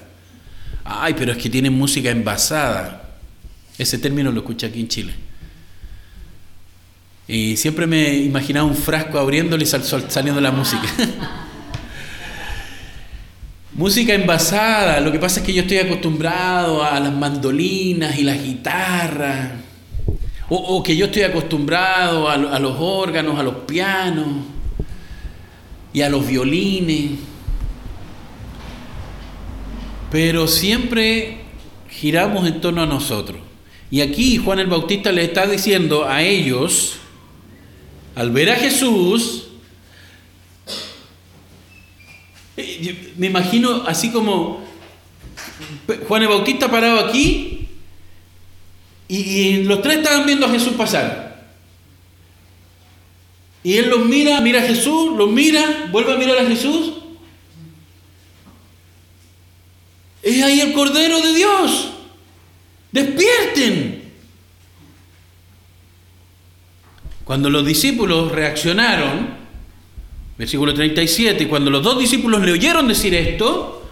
Ay, 0.84 1.16
pero 1.18 1.32
es 1.32 1.38
que 1.38 1.50
tienen 1.50 1.74
música 1.74 2.10
envasada. 2.10 3.18
Ese 3.78 3.98
término 3.98 4.32
lo 4.32 4.40
escuché 4.40 4.68
aquí 4.68 4.80
en 4.80 4.88
Chile. 4.88 5.25
Y 7.28 7.58
siempre 7.58 7.88
me 7.88 8.16
imaginaba 8.16 8.68
un 8.68 8.76
frasco 8.76 9.18
abriéndole 9.18 9.64
y 9.64 9.68
saliendo 9.68 10.42
la 10.42 10.52
música. 10.52 10.88
música 13.74 14.14
envasada. 14.14 15.00
Lo 15.00 15.12
que 15.12 15.20
pasa 15.20 15.40
es 15.40 15.46
que 15.46 15.54
yo 15.54 15.64
estoy 15.64 15.78
acostumbrado 15.78 16.84
a 16.84 17.00
las 17.00 17.14
mandolinas 17.14 18.18
y 18.18 18.24
las 18.24 18.44
guitarras. 18.44 19.52
O, 20.48 20.84
que 20.84 20.96
yo 20.96 21.08
estoy 21.08 21.24
acostumbrado 21.24 22.30
a 22.30 22.60
los 22.60 22.76
órganos, 22.80 23.40
a 23.40 23.44
los 23.44 23.56
pianos 23.66 24.28
y 25.92 26.02
a 26.02 26.10
los 26.10 26.28
violines 26.28 27.14
pero 30.16 30.48
siempre 30.48 31.40
giramos 31.90 32.48
en 32.48 32.62
torno 32.62 32.82
a 32.82 32.86
nosotros. 32.86 33.38
Y 33.92 34.00
aquí 34.00 34.38
Juan 34.38 34.60
el 34.60 34.68
Bautista 34.68 35.12
le 35.12 35.26
está 35.26 35.46
diciendo 35.46 36.08
a 36.08 36.22
ellos, 36.22 37.00
al 38.16 38.32
ver 38.32 38.50
a 38.50 38.56
Jesús, 38.56 39.48
eh, 42.58 43.14
me 43.18 43.28
imagino 43.28 43.84
así 43.86 44.12
como 44.12 44.64
Juan 46.08 46.24
el 46.24 46.30
Bautista 46.30 46.72
parado 46.72 47.06
aquí 47.06 47.68
y, 49.08 49.64
los 49.64 49.82
tres 49.82 49.98
estaban 49.98 50.26
viendo 50.26 50.46
a 50.46 50.50
Jesús 50.50 50.74
pasar. 50.74 51.46
Y 53.64 53.78
él 53.78 53.90
los 53.90 54.06
mira, 54.06 54.42
mira 54.42 54.62
a 54.62 54.66
Jesús, 54.66 55.16
los 55.18 55.30
mira, 55.30 55.88
vuelve 55.92 56.14
a 56.14 56.18
mirar 56.18 56.38
a 56.38 56.46
Jesús 56.46 56.94
Es 60.26 60.42
ahí 60.42 60.60
el 60.60 60.74
Cordero 60.74 61.22
de 61.22 61.36
Dios. 61.36 61.92
Despierten. 62.92 63.95
Cuando 67.26 67.50
los 67.50 67.66
discípulos 67.66 68.32
reaccionaron, 68.32 69.30
versículo 70.38 70.74
37, 70.74 71.48
cuando 71.48 71.72
los 71.72 71.82
dos 71.82 71.98
discípulos 71.98 72.44
le 72.44 72.52
oyeron 72.52 72.88
decir 72.88 73.16
esto, 73.16 73.90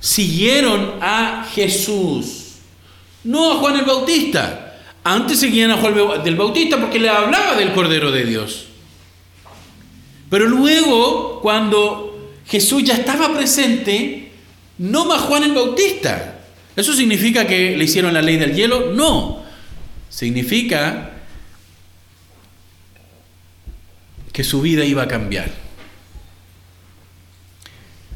siguieron 0.00 0.94
a 1.00 1.48
Jesús, 1.54 2.56
no 3.22 3.52
a 3.52 3.56
Juan 3.56 3.76
el 3.76 3.84
Bautista. 3.84 4.78
Antes 5.04 5.38
seguían 5.38 5.70
a 5.70 5.76
Juan 5.76 5.94
el 6.24 6.36
Bautista 6.36 6.78
porque 6.78 6.98
le 6.98 7.08
hablaba 7.08 7.54
del 7.54 7.72
Cordero 7.72 8.10
de 8.10 8.24
Dios. 8.24 8.66
Pero 10.28 10.46
luego, 10.46 11.40
cuando 11.40 12.32
Jesús 12.46 12.82
ya 12.82 12.94
estaba 12.94 13.32
presente, 13.32 14.32
no 14.78 15.04
más 15.04 15.20
Juan 15.22 15.44
el 15.44 15.52
Bautista. 15.52 16.40
¿Eso 16.74 16.94
significa 16.94 17.46
que 17.46 17.76
le 17.76 17.84
hicieron 17.84 18.12
la 18.12 18.22
ley 18.22 18.38
del 18.38 18.54
hielo? 18.54 18.92
No. 18.92 19.42
Significa 20.08 21.09
que 24.40 24.44
su 24.44 24.62
vida 24.62 24.86
iba 24.86 25.02
a 25.02 25.06
cambiar. 25.06 25.50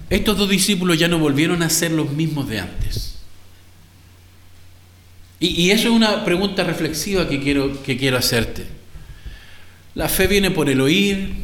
Estos 0.08 0.38
dos 0.38 0.48
discípulos 0.48 0.98
ya 0.98 1.06
no 1.06 1.18
volvieron 1.18 1.62
a 1.62 1.68
ser 1.68 1.90
los 1.90 2.12
mismos 2.12 2.48
de 2.48 2.60
antes. 2.60 3.18
Y, 5.38 5.70
eso 5.70 5.88
es 5.88 5.94
una 5.94 6.24
pregunta 6.24 6.64
reflexiva 6.64 7.28
que 7.28 7.40
quiero, 7.40 7.82
que 7.82 7.98
quiero 7.98 8.16
hacerte. 8.16 8.64
La 9.94 10.08
fe 10.08 10.26
viene 10.26 10.50
por 10.50 10.70
el 10.70 10.80
oír, 10.80 11.34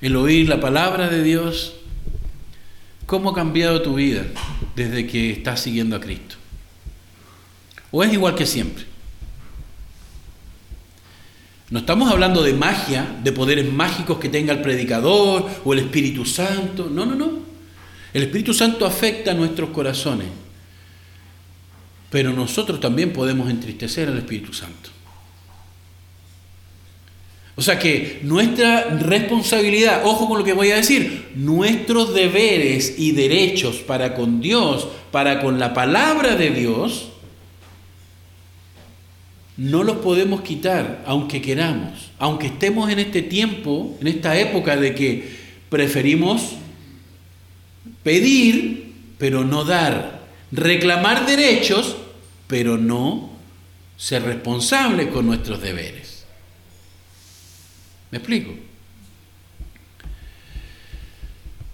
el 0.00 0.16
oír 0.16 0.48
la 0.48 0.58
palabra 0.58 1.08
de 1.08 1.22
Dios, 1.22 1.74
¿Cómo 3.06 3.30
ha 3.30 3.34
cambiado 3.34 3.80
tu 3.80 3.94
vida 3.94 4.24
desde 4.74 5.06
que 5.06 5.30
estás 5.30 5.60
siguiendo 5.60 5.94
a 5.94 6.00
Cristo? 6.00 6.34
¿O 7.92 8.02
es 8.02 8.12
igual 8.12 8.34
que 8.34 8.46
siempre? 8.46 8.86
No 11.70 11.80
estamos 11.80 12.10
hablando 12.10 12.42
de 12.42 12.52
magia, 12.52 13.18
de 13.24 13.32
poderes 13.32 13.70
mágicos 13.72 14.18
que 14.18 14.28
tenga 14.28 14.52
el 14.52 14.62
predicador 14.62 15.48
o 15.64 15.72
el 15.72 15.80
Espíritu 15.80 16.24
Santo. 16.24 16.88
No, 16.90 17.04
no, 17.04 17.16
no. 17.16 17.30
El 18.12 18.22
Espíritu 18.22 18.54
Santo 18.54 18.86
afecta 18.86 19.32
a 19.32 19.34
nuestros 19.34 19.70
corazones. 19.70 20.28
Pero 22.08 22.32
nosotros 22.32 22.78
también 22.78 23.12
podemos 23.12 23.50
entristecer 23.50 24.08
al 24.08 24.18
Espíritu 24.18 24.52
Santo. 24.52 24.90
O 27.56 27.62
sea 27.62 27.78
que 27.78 28.20
nuestra 28.22 28.84
responsabilidad, 28.84 30.02
ojo 30.04 30.28
con 30.28 30.38
lo 30.38 30.44
que 30.44 30.52
voy 30.52 30.70
a 30.70 30.76
decir, 30.76 31.30
nuestros 31.34 32.14
deberes 32.14 32.98
y 32.98 33.12
derechos 33.12 33.76
para 33.76 34.14
con 34.14 34.40
Dios, 34.40 34.86
para 35.10 35.40
con 35.40 35.58
la 35.58 35.72
palabra 35.72 36.36
de 36.36 36.50
Dios, 36.50 37.08
no 39.56 39.82
los 39.82 39.98
podemos 39.98 40.42
quitar 40.42 41.02
aunque 41.06 41.40
queramos, 41.40 42.10
aunque 42.18 42.48
estemos 42.48 42.90
en 42.90 42.98
este 42.98 43.22
tiempo, 43.22 43.96
en 44.00 44.06
esta 44.06 44.38
época 44.38 44.76
de 44.76 44.94
que 44.94 45.36
preferimos 45.70 46.52
pedir, 48.02 48.92
pero 49.18 49.44
no 49.44 49.64
dar, 49.64 50.26
reclamar 50.52 51.26
derechos, 51.26 51.96
pero 52.46 52.76
no 52.76 53.30
ser 53.96 54.22
responsables 54.22 55.08
con 55.08 55.26
nuestros 55.26 55.60
deberes. 55.60 56.24
¿Me 58.10 58.18
explico? 58.18 58.54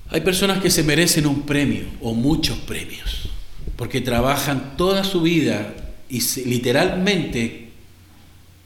Hay 0.09 0.20
personas 0.20 0.62
que 0.62 0.70
se 0.70 0.83
merecen 0.83 1.26
un 1.26 1.43
premio 1.43 1.85
o 2.01 2.14
muchos 2.14 2.59
premios, 2.59 3.28
porque 3.76 4.01
trabajan 4.01 4.76
toda 4.76 5.05
su 5.05 5.22
vida 5.22 5.74
y 6.09 6.20
literalmente 6.45 7.61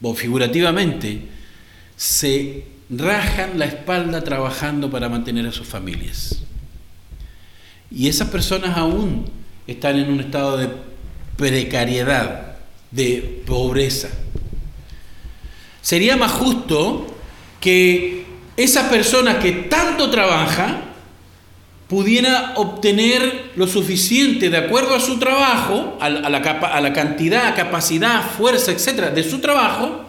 o 0.01 0.13
figurativamente 0.13 1.21
se 1.95 2.65
rajan 2.89 3.59
la 3.59 3.65
espalda 3.65 4.23
trabajando 4.23 4.89
para 4.89 5.09
mantener 5.09 5.47
a 5.47 5.51
sus 5.51 5.67
familias. 5.67 6.41
Y 7.89 8.07
esas 8.07 8.29
personas 8.29 8.77
aún 8.77 9.29
están 9.65 9.97
en 9.97 10.09
un 10.09 10.19
estado 10.19 10.57
de 10.57 10.69
precariedad, 11.35 12.57
de 12.91 13.43
pobreza. 13.45 14.09
Sería 15.81 16.17
más 16.17 16.31
justo 16.31 17.07
que 17.59 18.25
esa 18.57 18.89
persona 18.89 19.39
que 19.39 19.51
tanto 19.51 20.09
trabaja 20.09 20.81
pudiera 21.87 22.53
obtener 22.55 23.51
lo 23.55 23.65
suficiente 23.67 24.49
de 24.49 24.57
acuerdo 24.57 24.95
a 24.95 24.99
su 24.99 25.17
trabajo, 25.19 25.97
a 26.01 26.09
la, 26.09 26.93
cantidad, 26.93 27.55
capacidad, 27.55 28.29
fuerza, 28.31 28.71
etcétera, 28.71 29.09
de 29.09 29.23
su 29.23 29.39
trabajo, 29.39 30.05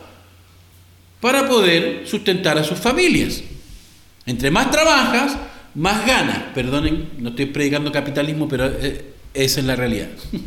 para 1.20 1.48
poder 1.48 2.02
sustentar 2.06 2.58
a 2.58 2.64
sus 2.64 2.78
familias. 2.78 3.42
Entre 4.26 4.50
más 4.50 4.70
trabajas, 4.70 5.36
más 5.74 6.04
ganas. 6.04 6.38
Perdonen, 6.54 7.10
no 7.18 7.30
estoy 7.30 7.46
predicando 7.46 7.92
capitalismo, 7.92 8.48
pero 8.48 8.66
eh, 8.66 9.14
esa 9.34 9.60
es 9.60 9.66
la 9.66 9.76
realidad. 9.76 10.08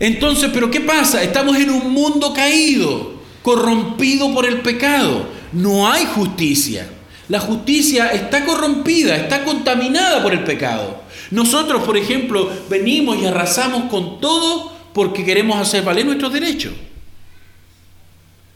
Entonces, 0.00 0.50
¿pero 0.52 0.70
qué 0.70 0.80
pasa? 0.80 1.22
Estamos 1.22 1.56
en 1.56 1.70
un 1.70 1.92
mundo 1.92 2.34
caído, 2.34 3.22
corrompido 3.42 4.34
por 4.34 4.44
el 4.44 4.60
pecado. 4.60 5.28
No 5.52 5.90
hay 5.90 6.06
justicia. 6.06 6.88
La 7.32 7.40
justicia 7.40 8.08
está 8.08 8.44
corrompida, 8.44 9.16
está 9.16 9.42
contaminada 9.42 10.22
por 10.22 10.34
el 10.34 10.44
pecado. 10.44 11.00
Nosotros, 11.30 11.82
por 11.82 11.96
ejemplo, 11.96 12.52
venimos 12.68 13.16
y 13.16 13.24
arrasamos 13.24 13.84
con 13.84 14.20
todo 14.20 14.70
porque 14.92 15.24
queremos 15.24 15.58
hacer 15.58 15.82
valer 15.82 16.04
nuestros 16.04 16.30
derechos. 16.30 16.74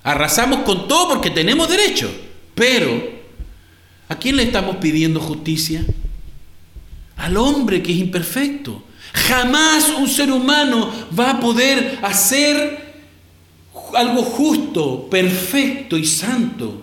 Arrasamos 0.03 0.59
con 0.59 0.87
todo 0.89 1.09
porque 1.09 1.31
tenemos 1.31 1.71
derecho. 1.71 2.11
Pero, 2.55 3.03
¿a 4.11 4.17
quién 4.17 4.37
le 4.37 4.43
estamos 4.43 4.77
pidiendo 4.77 5.21
justicia? 5.21 5.83
Al 7.17 7.39
hombre 7.39 7.83
que 7.83 7.93
es 7.93 7.99
imperfecto. 7.99 8.83
Jamás 9.15 9.89
un 9.89 10.07
ser 10.07 10.31
humano 10.31 10.93
va 11.19 11.31
a 11.31 11.41
poder 11.41 11.99
hacer 12.03 12.93
algo 13.95 14.23
justo, 14.23 15.09
perfecto 15.09 15.97
y 15.97 16.05
santo. 16.05 16.83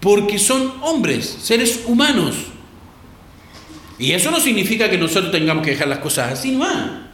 Porque 0.00 0.38
son 0.38 0.74
hombres, 0.82 1.38
seres 1.42 1.84
humanos. 1.86 2.36
Y 3.98 4.12
eso 4.12 4.30
no 4.30 4.38
significa 4.38 4.88
que 4.88 4.98
nosotros 4.98 5.32
tengamos 5.32 5.64
que 5.64 5.72
dejar 5.72 5.88
las 5.88 5.98
cosas 5.98 6.32
así, 6.32 6.52
no. 6.52 7.08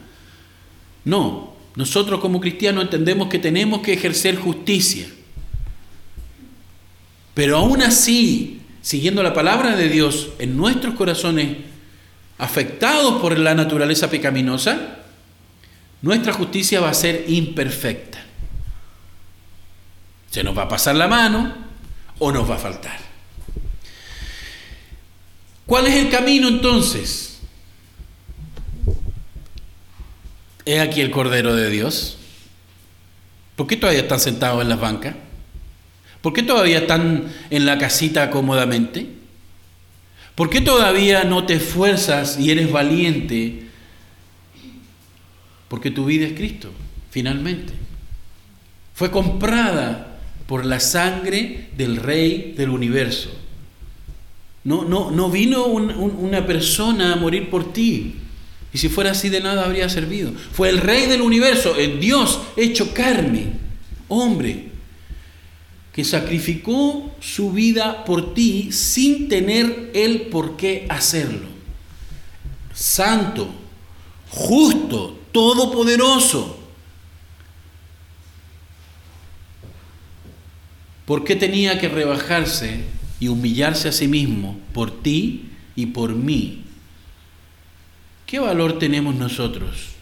No, 1.04 1.54
nosotros 1.76 2.20
como 2.20 2.40
cristianos 2.40 2.84
entendemos 2.84 3.28
que 3.28 3.38
tenemos 3.38 3.80
que 3.80 3.94
ejercer 3.94 4.36
justicia. 4.36 5.06
Pero 7.34 7.56
aún 7.56 7.82
así, 7.82 8.60
siguiendo 8.80 9.22
la 9.22 9.34
palabra 9.34 9.76
de 9.76 9.88
Dios 9.88 10.30
en 10.38 10.56
nuestros 10.56 10.94
corazones 10.94 11.56
afectados 12.38 13.20
por 13.20 13.38
la 13.38 13.54
naturaleza 13.54 14.10
pecaminosa, 14.10 14.98
nuestra 16.02 16.32
justicia 16.32 16.80
va 16.80 16.90
a 16.90 16.94
ser 16.94 17.24
imperfecta. 17.28 18.22
Se 20.30 20.44
nos 20.44 20.56
va 20.56 20.62
a 20.62 20.68
pasar 20.68 20.96
la 20.96 21.08
mano 21.08 21.54
o 22.18 22.32
nos 22.32 22.48
va 22.48 22.56
a 22.56 22.58
faltar. 22.58 22.98
¿Cuál 25.66 25.86
es 25.86 25.96
el 25.96 26.10
camino 26.10 26.48
entonces? 26.48 27.38
¿Es 30.64 30.80
aquí 30.80 31.00
el 31.00 31.10
Cordero 31.10 31.54
de 31.54 31.70
Dios? 31.70 32.18
¿Por 33.56 33.66
qué 33.66 33.76
todavía 33.76 34.02
están 34.02 34.20
sentados 34.20 34.62
en 34.62 34.68
las 34.68 34.80
bancas? 34.80 35.14
¿Por 36.20 36.32
qué 36.32 36.42
todavía 36.42 36.78
están 36.78 37.32
en 37.50 37.66
la 37.66 37.78
casita 37.78 38.30
cómodamente? 38.30 39.06
¿Por 40.34 40.50
qué 40.50 40.60
todavía 40.60 41.24
no 41.24 41.44
te 41.44 41.54
esfuerzas 41.54 42.38
y 42.38 42.50
eres 42.50 42.72
valiente? 42.72 43.68
Porque 45.68 45.90
tu 45.90 46.06
vida 46.06 46.26
es 46.26 46.32
Cristo, 46.32 46.72
finalmente. 47.10 47.72
Fue 48.94 49.10
comprada 49.10 50.13
por 50.46 50.64
la 50.64 50.80
sangre 50.80 51.70
del 51.76 51.96
Rey 51.96 52.54
del 52.56 52.70
universo. 52.70 53.30
No, 54.64 54.84
no, 54.84 55.10
no 55.10 55.30
vino 55.30 55.66
una 55.66 56.46
persona 56.46 57.12
a 57.12 57.16
morir 57.16 57.50
por 57.50 57.72
ti. 57.72 58.14
Y 58.72 58.78
si 58.78 58.88
fuera 58.88 59.12
así 59.12 59.28
de 59.28 59.40
nada 59.40 59.64
habría 59.64 59.88
servido. 59.88 60.32
Fue 60.52 60.68
el 60.68 60.78
rey 60.78 61.06
del 61.06 61.20
universo, 61.20 61.76
el 61.76 62.00
Dios 62.00 62.40
hecho 62.56 62.92
carne, 62.92 63.52
hombre, 64.08 64.70
que 65.92 66.02
sacrificó 66.02 67.14
su 67.20 67.52
vida 67.52 68.04
por 68.04 68.34
ti 68.34 68.72
sin 68.72 69.28
tener 69.28 69.92
él 69.94 70.22
por 70.22 70.56
qué 70.56 70.86
hacerlo. 70.88 71.46
Santo, 72.72 73.48
justo, 74.30 75.20
todopoderoso. 75.30 76.63
¿Por 81.04 81.24
qué 81.24 81.36
tenía 81.36 81.78
que 81.78 81.88
rebajarse 81.88 82.80
y 83.20 83.28
humillarse 83.28 83.88
a 83.88 83.92
sí 83.92 84.08
mismo 84.08 84.58
por 84.72 85.02
ti 85.02 85.50
y 85.76 85.86
por 85.86 86.14
mí? 86.14 86.64
¿Qué 88.26 88.38
valor 88.38 88.78
tenemos 88.78 89.14
nosotros? 89.14 89.94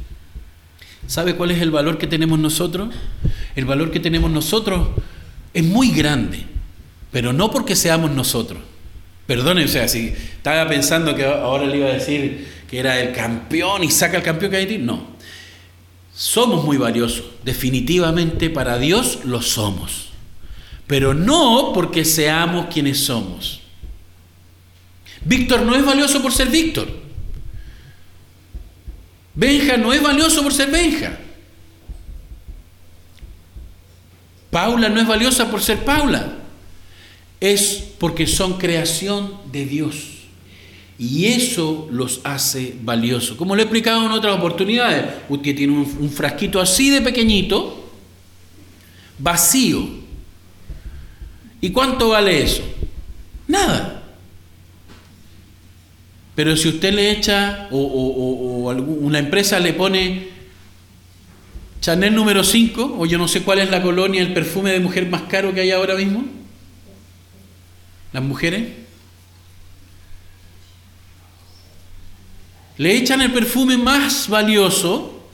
¿Sabe 1.06 1.34
cuál 1.34 1.50
es 1.50 1.60
el 1.60 1.70
valor 1.70 1.98
que 1.98 2.06
tenemos 2.06 2.38
nosotros? 2.38 2.94
El 3.56 3.64
valor 3.64 3.90
que 3.90 4.00
tenemos 4.00 4.30
nosotros 4.30 4.88
es 5.52 5.64
muy 5.64 5.90
grande, 5.90 6.44
pero 7.10 7.32
no 7.32 7.50
porque 7.50 7.76
seamos 7.76 8.10
nosotros. 8.12 8.60
Perdone, 9.26 9.64
o 9.64 9.68
sea, 9.68 9.88
si 9.88 10.08
estaba 10.08 10.68
pensando 10.68 11.14
que 11.14 11.24
ahora 11.24 11.66
le 11.66 11.78
iba 11.78 11.88
a 11.88 11.92
decir 11.92 12.46
que 12.68 12.78
era 12.78 13.00
el 13.00 13.12
campeón 13.12 13.84
y 13.84 13.90
saca 13.90 14.16
el 14.16 14.22
campeón 14.22 14.50
que 14.50 14.56
hay 14.56 14.74
en 14.74 14.86
no. 14.86 15.12
Somos 16.14 16.64
muy 16.64 16.76
valiosos, 16.76 17.24
definitivamente 17.44 18.50
para 18.50 18.78
Dios 18.78 19.20
lo 19.24 19.42
somos, 19.42 20.11
pero 20.92 21.14
no 21.14 21.72
porque 21.72 22.04
seamos 22.04 22.66
quienes 22.66 22.98
somos. 22.98 23.62
Víctor 25.24 25.62
no 25.62 25.74
es 25.74 25.82
valioso 25.82 26.20
por 26.20 26.34
ser 26.34 26.50
Víctor. 26.50 26.86
Benja 29.32 29.78
no 29.78 29.90
es 29.94 30.02
valioso 30.02 30.42
por 30.42 30.52
ser 30.52 30.70
Benja. 30.70 31.18
Paula 34.50 34.90
no 34.90 35.00
es 35.00 35.06
valiosa 35.06 35.50
por 35.50 35.62
ser 35.62 35.82
Paula. 35.82 36.36
Es 37.40 37.82
porque 37.96 38.26
son 38.26 38.58
creación 38.58 39.32
de 39.50 39.64
Dios. 39.64 39.96
Y 40.98 41.24
eso 41.24 41.88
los 41.90 42.20
hace 42.22 42.76
valiosos. 42.82 43.38
Como 43.38 43.56
lo 43.56 43.62
he 43.62 43.64
explicado 43.64 44.04
en 44.04 44.12
otras 44.12 44.36
oportunidades, 44.36 45.06
usted 45.30 45.56
tiene 45.56 45.72
un, 45.72 45.96
un 46.00 46.10
frasquito 46.10 46.60
así 46.60 46.90
de 46.90 47.00
pequeñito, 47.00 47.90
vacío. 49.18 50.01
¿Y 51.62 51.70
cuánto 51.70 52.08
vale 52.08 52.42
eso? 52.42 52.60
Nada. 53.46 54.02
Pero 56.34 56.56
si 56.56 56.68
usted 56.68 56.92
le 56.92 57.12
echa 57.12 57.68
o, 57.70 57.78
o, 57.78 58.70
una 58.72 59.20
empresa 59.20 59.60
le 59.60 59.72
pone 59.72 60.28
Chanel 61.80 62.16
número 62.16 62.42
5, 62.42 62.96
o 62.98 63.06
yo 63.06 63.16
no 63.16 63.28
sé 63.28 63.42
cuál 63.42 63.60
es 63.60 63.70
la 63.70 63.80
colonia, 63.80 64.20
el 64.22 64.34
perfume 64.34 64.72
de 64.72 64.80
mujer 64.80 65.08
más 65.08 65.22
caro 65.22 65.54
que 65.54 65.60
hay 65.60 65.70
ahora 65.70 65.94
mismo, 65.94 66.24
las 68.12 68.24
mujeres, 68.24 68.68
le 72.78 72.96
echan 72.96 73.20
el 73.20 73.32
perfume 73.32 73.76
más 73.76 74.28
valioso 74.28 75.28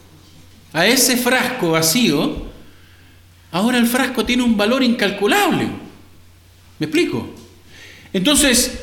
a 0.75 0.87
ese 0.87 1.17
frasco 1.17 1.71
vacío, 1.71 2.49
ahora 3.51 3.79
el 3.79 3.87
frasco 3.87 4.27
tiene 4.27 4.43
un 4.43 4.59
valor 4.59 4.83
incalculable. 4.83 5.88
¿Me 6.79 6.87
explico? 6.87 7.29
Entonces, 8.13 8.79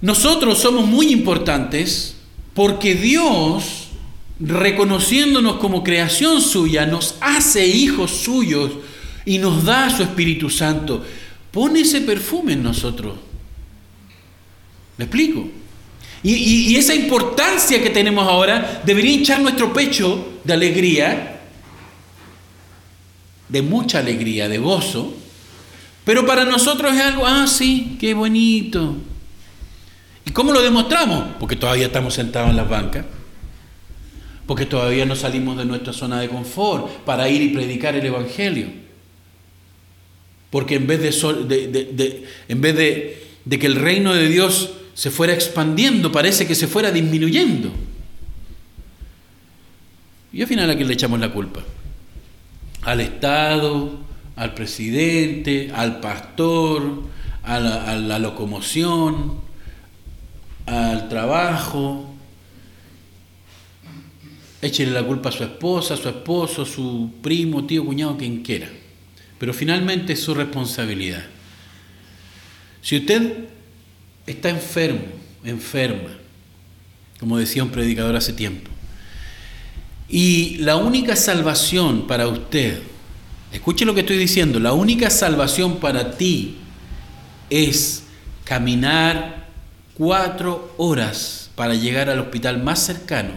nosotros 0.00 0.58
somos 0.58 0.86
muy 0.86 1.12
importantes 1.12 2.16
porque 2.54 2.94
Dios, 2.94 3.88
reconociéndonos 4.40 5.56
como 5.56 5.84
creación 5.84 6.40
suya, 6.40 6.86
nos 6.86 7.16
hace 7.20 7.66
hijos 7.66 8.10
suyos 8.10 8.72
y 9.24 9.38
nos 9.38 9.64
da 9.64 9.90
su 9.94 10.02
Espíritu 10.02 10.50
Santo. 10.50 11.04
Pone 11.50 11.80
ese 11.80 12.00
perfume 12.02 12.54
en 12.54 12.62
nosotros. 12.62 13.18
¿Me 14.96 15.04
explico? 15.04 15.48
Y, 16.22 16.74
esa 16.74 16.94
importancia 16.94 17.80
que 17.82 17.90
tenemos 17.90 18.26
ahora 18.26 18.82
debería 18.84 19.12
hinchar 19.12 19.40
nuestro 19.40 19.72
pecho 19.72 20.40
de 20.42 20.52
alegría 20.52 21.40
de 23.48 23.62
mucha 23.62 24.00
alegría, 24.00 24.48
de 24.48 24.58
gozo, 24.58 25.14
pero 26.06 26.24
para 26.24 26.44
nosotros 26.44 26.94
es 26.94 27.00
algo, 27.00 27.26
ah, 27.26 27.48
sí, 27.48 27.96
qué 27.98 28.14
bonito. 28.14 28.94
¿Y 30.24 30.30
cómo 30.30 30.52
lo 30.52 30.62
demostramos? 30.62 31.34
Porque 31.40 31.56
todavía 31.56 31.86
estamos 31.86 32.14
sentados 32.14 32.50
en 32.50 32.56
las 32.56 32.68
bancas, 32.68 33.04
porque 34.46 34.66
todavía 34.66 35.04
no 35.04 35.16
salimos 35.16 35.58
de 35.58 35.64
nuestra 35.64 35.92
zona 35.92 36.20
de 36.20 36.28
confort 36.28 36.88
para 37.04 37.28
ir 37.28 37.42
y 37.42 37.48
predicar 37.48 37.96
el 37.96 38.06
Evangelio. 38.06 38.68
Porque 40.50 40.76
en 40.76 40.86
vez 40.86 41.00
de, 41.02 42.24
en 42.46 42.60
vez 42.60 42.76
de, 42.76 43.58
que 43.58 43.66
el 43.66 43.74
reino 43.74 44.14
de 44.14 44.28
Dios 44.28 44.74
se 44.94 45.10
fuera 45.10 45.34
expandiendo, 45.34 46.12
parece 46.12 46.46
que 46.46 46.54
se 46.54 46.68
fuera 46.68 46.92
disminuyendo. 46.92 47.72
Y 50.32 50.40
al 50.40 50.46
final 50.46 50.70
a 50.70 50.76
quién 50.76 50.86
le 50.86 50.94
echamos 50.94 51.18
la 51.18 51.32
culpa? 51.32 51.64
Al 52.82 53.00
Estado, 53.00 54.05
al 54.36 54.52
presidente, 54.54 55.72
al 55.74 56.00
pastor, 56.00 57.02
a 57.42 57.58
la, 57.58 58.18
locomoción, 58.18 59.40
al 60.66 61.08
trabajo. 61.08 62.12
Échele 64.60 64.90
la 64.90 65.02
culpa 65.02 65.30
a 65.30 65.32
su 65.32 65.44
esposa, 65.44 65.94
a 65.94 65.96
su 65.96 66.08
esposo, 66.08 66.62
a 66.62 66.66
su 66.66 67.10
primo, 67.22 67.64
tío, 67.64 67.84
cuñado, 67.84 68.16
quien 68.16 68.42
quiera. 68.42 68.68
Pero 69.38 69.54
finalmente 69.54 70.12
es 70.12 70.20
su 70.20 70.34
responsabilidad. 70.34 71.24
Si 72.82 72.98
usted 72.98 73.48
está 74.26 74.50
enfermo, 74.50 75.06
enferma, 75.44 76.10
como 77.18 77.38
decía 77.38 77.62
un 77.62 77.70
predicador 77.70 78.16
hace 78.16 78.32
tiempo, 78.32 78.70
y 80.08 80.58
la 80.58 80.76
única 80.76 81.16
salvación 81.16 82.06
para 82.06 82.28
usted, 82.28 82.80
escuche 83.56 83.84
lo 83.84 83.94
que 83.94 84.00
estoy 84.00 84.18
diciendo, 84.18 84.60
la 84.60 84.72
única 84.72 85.10
salvación 85.10 85.76
para 85.76 86.16
ti 86.16 86.56
es 87.48 88.04
caminar 88.44 89.46
cuatro 89.94 90.74
horas 90.76 91.50
para 91.54 91.74
llegar 91.74 92.10
al 92.10 92.20
hospital 92.20 92.62
más 92.62 92.80
cercano. 92.80 93.32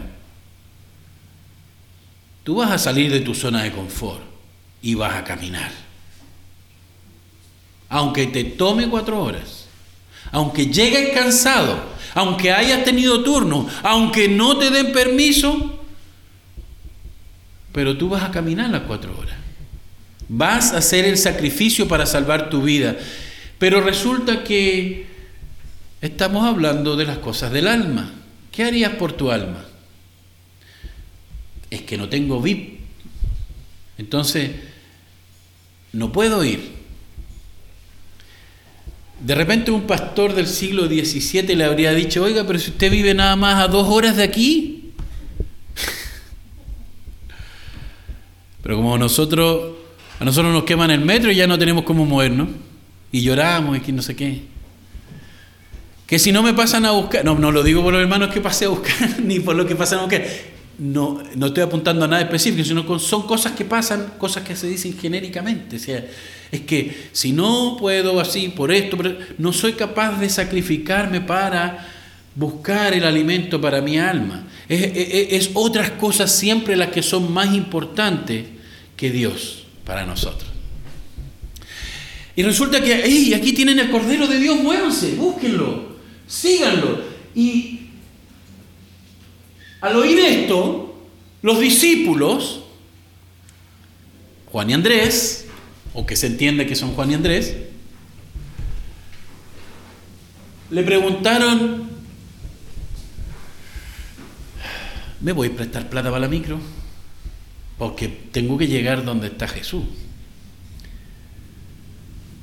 Tú 2.44 2.56
vas 2.56 2.72
a 2.72 2.78
salir 2.78 3.12
de 3.12 3.22
tu 3.22 3.34
zona 3.34 3.64
de 3.64 3.72
confort 3.72 4.22
y 4.82 4.96
vas 4.96 5.16
a 5.16 5.24
caminar. 5.24 5.72
Aunque 7.88 8.28
te 8.28 8.44
tome 8.44 8.90
cuatro 8.90 9.22
horas, 9.22 9.68
aunque 10.32 10.68
llegues 10.68 11.14
cansado, 11.14 11.82
aunque 12.14 12.52
hayas 12.52 12.84
tenido 12.84 13.24
turno, 13.24 13.68
aunque 13.84 14.28
no 14.28 14.58
te 14.58 14.70
den 14.70 14.92
permiso, 14.92 15.80
pero 17.72 17.98
tú 17.98 18.10
vas 18.10 18.24
a 18.24 18.32
caminar 18.32 18.70
las 18.70 18.82
cuatro 18.82 19.18
horas. 19.18 19.49
Vas 20.30 20.74
a 20.74 20.78
hacer 20.78 21.06
el 21.06 21.18
sacrificio 21.18 21.88
para 21.88 22.06
salvar 22.06 22.50
tu 22.50 22.62
vida. 22.62 22.96
Pero 23.58 23.82
resulta 23.82 24.44
que 24.44 25.08
estamos 26.02 26.46
hablando 26.46 26.96
de 26.96 27.06
las 27.06 27.18
cosas 27.18 27.52
del 27.52 27.68
alma. 27.68 28.14
¿Qué 28.52 28.64
harías 28.64 28.94
por 28.94 29.14
tu 29.14 29.32
alma? 29.32 29.66
Es 31.70 31.82
que 31.82 31.98
no 31.98 32.08
tengo 32.08 32.42
VIP. 32.42 32.80
Entonces, 33.98 34.52
no 35.92 36.12
puedo 36.12 36.44
ir. 36.44 36.78
De 39.20 39.36
repente 39.36 39.72
un 39.72 39.86
pastor 39.86 40.34
del 40.34 40.48
siglo 40.48 40.88
XVII 40.88 41.56
le 41.56 41.66
habría 41.66 41.94
dicho, 41.94 42.24
oiga, 42.24 42.48
pero 42.48 42.58
si 42.58 42.70
usted 42.70 42.90
vive 42.90 43.14
nada 43.14 43.36
más 43.36 43.62
a 43.62 43.68
dos 43.68 43.88
horas 43.90 44.16
de 44.16 44.24
aquí, 44.24 44.94
Pero 48.64 48.78
como 48.78 48.98
nosotros, 48.98 49.79
a 50.20 50.26
nosotros 50.26 50.54
nos 50.54 50.64
queman 50.64 50.92
el 50.92 51.02
metro 51.02 51.32
y 51.32 51.36
ya 51.36 51.48
no 51.48 51.58
tenemos 51.58 51.84
cómo 51.86 52.06
movernos, 52.06 52.50
y 53.12 53.22
lloramos 53.22 53.78
y 53.78 53.80
que 53.80 53.92
no 53.92 54.02
sé 54.02 54.16
qué. 54.16 54.42
Que 56.06 56.20
si 56.20 56.32
no 56.32 56.44
me 56.44 56.54
pasan 56.54 56.86
a 56.86 56.92
buscar, 56.92 57.24
no, 57.24 57.36
no 57.36 57.52
lo 57.52 57.64
digo 57.64 57.82
por 57.82 57.94
los 57.94 58.02
hermanos 58.02 58.30
que 58.34 58.42
pasé 58.42 58.66
a 58.66 58.70
buscar, 58.70 59.20
ni 59.24 59.40
por 59.40 59.56
lo 59.56 59.66
que 59.66 59.76
pasan 59.76 60.00
a 60.00 60.02
buscar. 60.04 60.26
No, 60.78 61.22
no 61.36 61.48
estoy 61.48 61.64
apuntando 61.64 62.06
a 62.06 62.08
nada 62.08 62.22
específico, 62.22 62.64
sino 62.64 63.00
son 63.00 63.24
cosas 63.24 63.52
que 63.54 63.66
pasan, 63.66 64.14
cosas 64.18 64.44
que 64.44 64.56
se 64.56 64.68
dicen 64.68 64.98
genéricamente. 64.98 65.76
O 65.76 65.80
sea, 65.80 66.06
es 66.52 66.62
que 66.62 67.10
si 67.12 67.32
no 67.32 67.78
puedo 67.78 68.20
así, 68.20 68.50
por 68.50 68.72
esto, 68.72 68.98
no 69.38 69.54
soy 69.54 69.74
capaz 69.74 70.20
de 70.20 70.30
sacrificarme 70.30 71.22
para 71.22 71.88
buscar 72.36 72.94
el 72.94 73.04
alimento 73.04 73.60
para 73.60 73.82
mi 73.82 74.00
alma. 74.00 74.48
Es, 74.68 75.52
otras 75.54 75.92
cosas 75.92 76.32
siempre 76.32 76.76
las 76.76 76.90
que 76.90 77.04
son 77.04 77.32
más 77.32 77.54
importantes 77.54 78.46
que 78.96 79.12
Dios 79.12 79.66
para 79.90 80.06
nosotros. 80.06 80.48
Y 82.36 82.44
resulta 82.44 82.80
que, 82.80 83.02
hey, 83.04 83.34
aquí 83.34 83.54
tienen 83.54 83.80
el 83.80 83.90
Cordero 83.90 84.28
de 84.28 84.38
Dios, 84.38 84.60
muévanse, 84.60 85.16
búsquenlo, 85.16 85.98
síganlo. 86.28 87.02
Y 87.34 87.88
al 89.82 89.96
oír 89.96 90.20
esto, 90.20 90.96
los 91.42 91.60
discípulos, 91.60 92.62
Juan 94.52 94.70
y 94.70 94.74
Andrés, 94.74 95.48
o 95.96 96.06
que 96.06 96.16
se 96.16 96.28
entiende 96.28 96.68
que 96.68 96.76
son 96.76 96.92
Juan 96.92 97.10
y 97.10 97.16
Andrés, 97.16 97.56
le 100.70 100.84
preguntaron, 100.84 101.90
¿me 105.20 105.32
voy 105.32 105.48
a 105.48 105.56
prestar 105.56 105.90
plata 105.90 106.10
para 106.10 106.22
la 106.22 106.28
micro? 106.28 106.60
Porque 107.80 108.10
tengo 108.10 108.58
que 108.58 108.68
llegar 108.68 109.06
donde 109.06 109.28
está 109.28 109.48
Jesús. 109.48 109.84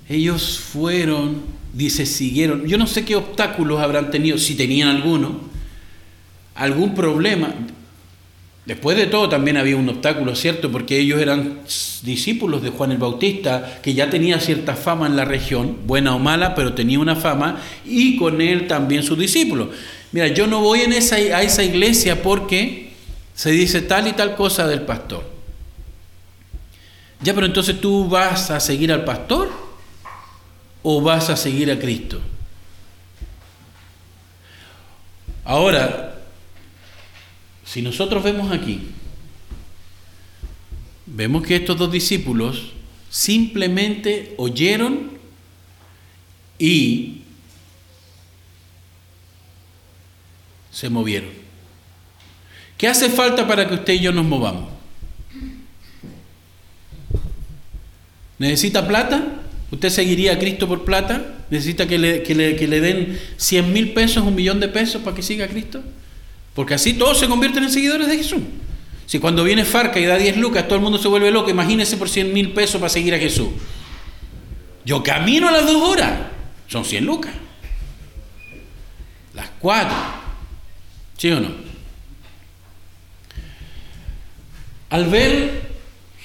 Ellos 0.08 0.58
fueron, 0.58 1.42
dice, 1.74 2.06
siguieron. 2.06 2.66
Yo 2.66 2.78
no 2.78 2.86
sé 2.86 3.04
qué 3.04 3.16
obstáculos 3.16 3.80
habrán 3.80 4.10
tenido, 4.10 4.38
si 4.38 4.54
tenían 4.54 4.88
alguno, 4.88 5.40
algún 6.54 6.94
problema. 6.94 7.52
Después 8.64 8.96
de 8.96 9.06
todo 9.06 9.28
también 9.28 9.58
había 9.58 9.76
un 9.76 9.88
obstáculo, 9.88 10.34
¿cierto? 10.34 10.72
Porque 10.72 10.98
ellos 10.98 11.20
eran 11.20 11.60
discípulos 12.02 12.62
de 12.62 12.70
Juan 12.70 12.92
el 12.92 12.98
Bautista, 12.98 13.80
que 13.82 13.92
ya 13.92 14.08
tenía 14.08 14.40
cierta 14.40 14.74
fama 14.74 15.06
en 15.06 15.16
la 15.16 15.26
región, 15.26 15.80
buena 15.86 16.16
o 16.16 16.18
mala, 16.18 16.54
pero 16.54 16.72
tenía 16.72 16.98
una 16.98 17.14
fama, 17.14 17.60
y 17.84 18.16
con 18.16 18.40
él 18.40 18.66
también 18.66 19.02
sus 19.02 19.18
discípulos. 19.18 19.68
Mira, 20.12 20.28
yo 20.28 20.46
no 20.46 20.60
voy 20.60 20.80
a 20.80 20.88
esa 20.88 21.62
iglesia 21.62 22.22
porque 22.22 22.85
se 23.36 23.50
dice 23.50 23.82
tal 23.82 24.08
y 24.08 24.14
tal 24.14 24.34
cosa 24.34 24.66
del 24.66 24.80
pastor. 24.80 25.30
Ya, 27.20 27.34
pero 27.34 27.46
entonces 27.46 27.80
tú 27.80 28.08
vas 28.08 28.50
a 28.50 28.58
seguir 28.60 28.90
al 28.90 29.04
pastor 29.04 29.52
o 30.82 31.02
vas 31.02 31.28
a 31.28 31.36
seguir 31.36 31.70
a 31.70 31.78
Cristo. 31.78 32.18
Ahora, 35.44 36.18
si 37.64 37.82
nosotros 37.82 38.24
vemos 38.24 38.50
aquí, 38.50 38.88
vemos 41.04 41.46
que 41.46 41.56
estos 41.56 41.76
dos 41.76 41.92
discípulos 41.92 42.72
simplemente 43.10 44.34
oyeron 44.38 45.10
y 46.58 47.22
se 50.72 50.88
movieron. 50.88 51.45
¿Qué 52.76 52.88
hace 52.88 53.08
falta 53.08 53.46
para 53.46 53.66
que 53.68 53.74
usted 53.74 53.94
y 53.94 54.00
yo 54.00 54.12
nos 54.12 54.24
movamos? 54.24 54.68
¿Necesita 58.38 58.86
plata? 58.86 59.22
¿Usted 59.70 59.88
seguiría 59.88 60.34
a 60.34 60.38
Cristo 60.38 60.68
por 60.68 60.84
plata? 60.84 61.36
¿Necesita 61.50 61.86
que 61.86 61.98
le, 61.98 62.80
den 62.80 63.18
100 63.36 63.72
mil 63.72 63.92
pesos, 63.92 64.24
un 64.24 64.34
millón 64.34 64.60
de 64.60 64.68
pesos 64.68 65.02
para 65.02 65.16
que 65.16 65.22
siga 65.22 65.46
a 65.46 65.48
Cristo? 65.48 65.82
Porque 66.54 66.74
así 66.74 66.94
todos 66.94 67.18
se 67.18 67.28
convierten 67.28 67.64
en 67.64 67.70
seguidores 67.70 68.08
de 68.08 68.16
Jesús. 68.16 68.42
Si 69.06 69.18
cuando 69.20 69.44
viene 69.44 69.64
Farca 69.64 70.00
y 70.00 70.04
da 70.04 70.18
10 70.18 70.36
lucas, 70.36 70.66
todo 70.66 70.76
el 70.76 70.82
mundo 70.82 70.98
se 70.98 71.08
vuelve 71.08 71.30
loco, 71.30 71.48
imagínese 71.50 71.96
por 71.96 72.08
100 72.08 72.32
mil 72.32 72.52
pesos 72.52 72.80
para 72.80 72.90
seguir 72.90 73.14
a 73.14 73.18
Jesús. 73.18 73.48
Yo 74.84 75.02
camino 75.02 75.48
a 75.48 75.52
las 75.52 75.66
dos 75.66 75.82
horas, 75.82 76.12
son 76.68 76.84
100 76.84 77.04
lucas. 77.04 77.32
Las 79.34 79.50
cuatro. 79.58 79.96
¿Sí 81.16 81.30
o 81.30 81.40
no? 81.40 81.65
Al 84.90 85.06
ver 85.06 85.62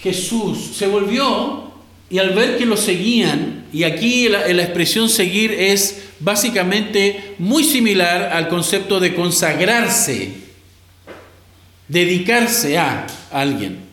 Jesús, 0.02 0.76
se 0.76 0.88
volvió 0.88 1.72
y 2.10 2.20
al 2.20 2.32
ver 2.32 2.58
que 2.58 2.66
lo 2.66 2.76
seguían, 2.76 3.66
y 3.72 3.84
aquí 3.84 4.28
la, 4.28 4.46
expresión 4.50 5.10
seguir 5.10 5.52
es 5.52 6.04
básicamente 6.20 7.36
muy 7.40 7.64
similar 7.64 8.32
al 8.34 8.50
concepto 8.50 9.00
de 9.00 9.16
consagrarse, 9.16 10.34
dedicarse 11.88 12.78
a 12.78 13.08
alguien. 13.32 13.92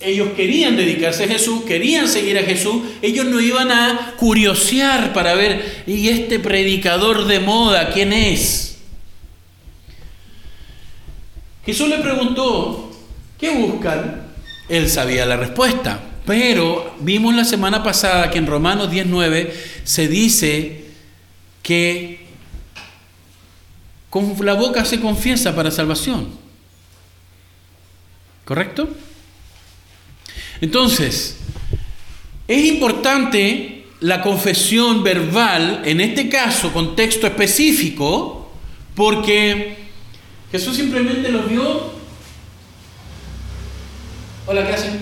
Ellos 0.00 0.30
querían 0.36 0.76
dedicarse 0.76 1.24
a 1.24 1.28
Jesús, 1.28 1.64
querían 1.64 2.08
seguir 2.08 2.38
a 2.38 2.42
Jesús, 2.42 2.82
ellos 3.02 3.26
no 3.26 3.40
iban 3.40 3.70
a 3.70 4.14
curiosear 4.16 5.12
para 5.12 5.34
ver, 5.34 5.84
¿y 5.86 6.08
este 6.08 6.38
predicador 6.38 7.26
de 7.26 7.40
moda 7.40 7.90
quién 7.92 8.12
es? 8.12 8.71
Jesús 11.64 11.88
le 11.88 11.98
preguntó, 11.98 12.90
¿qué 13.38 13.50
buscan? 13.50 14.32
él 14.72 14.88
sabía 14.88 15.26
la 15.26 15.36
respuesta. 15.36 16.00
Pero 16.24 16.94
vimos 17.00 17.34
la 17.34 17.44
semana 17.44 17.82
pasada 17.82 18.30
que 18.30 18.38
en 18.38 18.46
Romanos 18.46 18.90
19 18.90 19.54
se 19.84 20.08
dice 20.08 20.86
que 21.62 22.26
con 24.08 24.34
la 24.44 24.54
boca 24.54 24.84
se 24.84 25.00
confiesa 25.00 25.54
para 25.54 25.70
salvación. 25.70 26.28
¿Correcto? 28.44 28.88
Entonces, 30.60 31.36
es 32.48 32.64
importante 32.64 33.86
la 34.00 34.22
confesión 34.22 35.02
verbal, 35.02 35.82
en 35.84 36.00
este 36.00 36.28
caso, 36.28 36.72
contexto 36.72 37.26
específico, 37.26 38.52
porque 38.94 39.76
Jesús 40.52 40.76
simplemente 40.76 41.30
lo 41.30 41.44
vio. 41.44 41.92
Hola, 44.46 44.66
¿qué 44.66 44.74
hacen? 44.74 45.00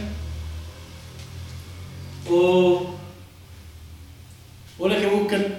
O, 2.30 2.94
hola, 4.78 4.96
¿qué 5.00 5.06
buscan? 5.06 5.58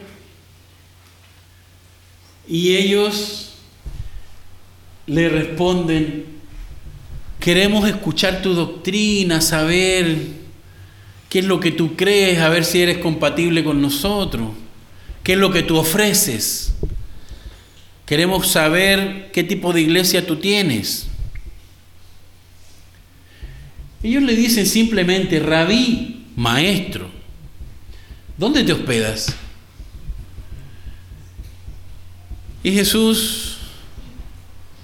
Y 2.48 2.78
ellos 2.78 3.56
le 5.08 5.28
responden, 5.28 6.26
queremos 7.42 7.86
escuchar 7.90 8.42
tu 8.42 8.54
doctrina, 8.54 9.42
saber 9.42 10.16
qué 11.28 11.40
es 11.40 11.46
lo 11.46 11.60
que 11.60 11.72
tú 11.72 11.98
crees, 11.98 12.40
a 12.40 12.48
ver 12.48 12.64
si 12.64 12.82
eres 12.82 13.00
compatible 13.00 13.62
con 13.62 13.82
nosotros, 13.82 14.52
qué 15.22 15.34
es 15.34 15.38
lo 15.38 15.52
que 15.52 15.64
tú 15.64 15.76
ofreces. 15.76 16.76
Queremos 18.12 18.48
saber 18.48 19.32
qué 19.32 19.42
tipo 19.42 19.72
de 19.72 19.80
iglesia 19.80 20.28
tú 20.28 20.36
tienes. 20.36 21.08
Ellos 24.04 24.22
le 24.22 24.36
dicen 24.36 24.66
simplemente, 24.66 25.40
rabí, 25.40 26.26
maestro, 26.36 27.10
¿dónde 28.38 28.66
te 28.66 28.74
hospedas? 28.74 29.34
Y 32.62 32.74
Jesús, 32.74 33.60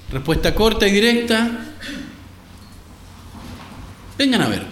respuesta 0.10 0.56
corta 0.56 0.88
y 0.88 0.92
directa, 0.92 1.66
vengan 4.18 4.42
a 4.44 4.48
ver. 4.48 4.66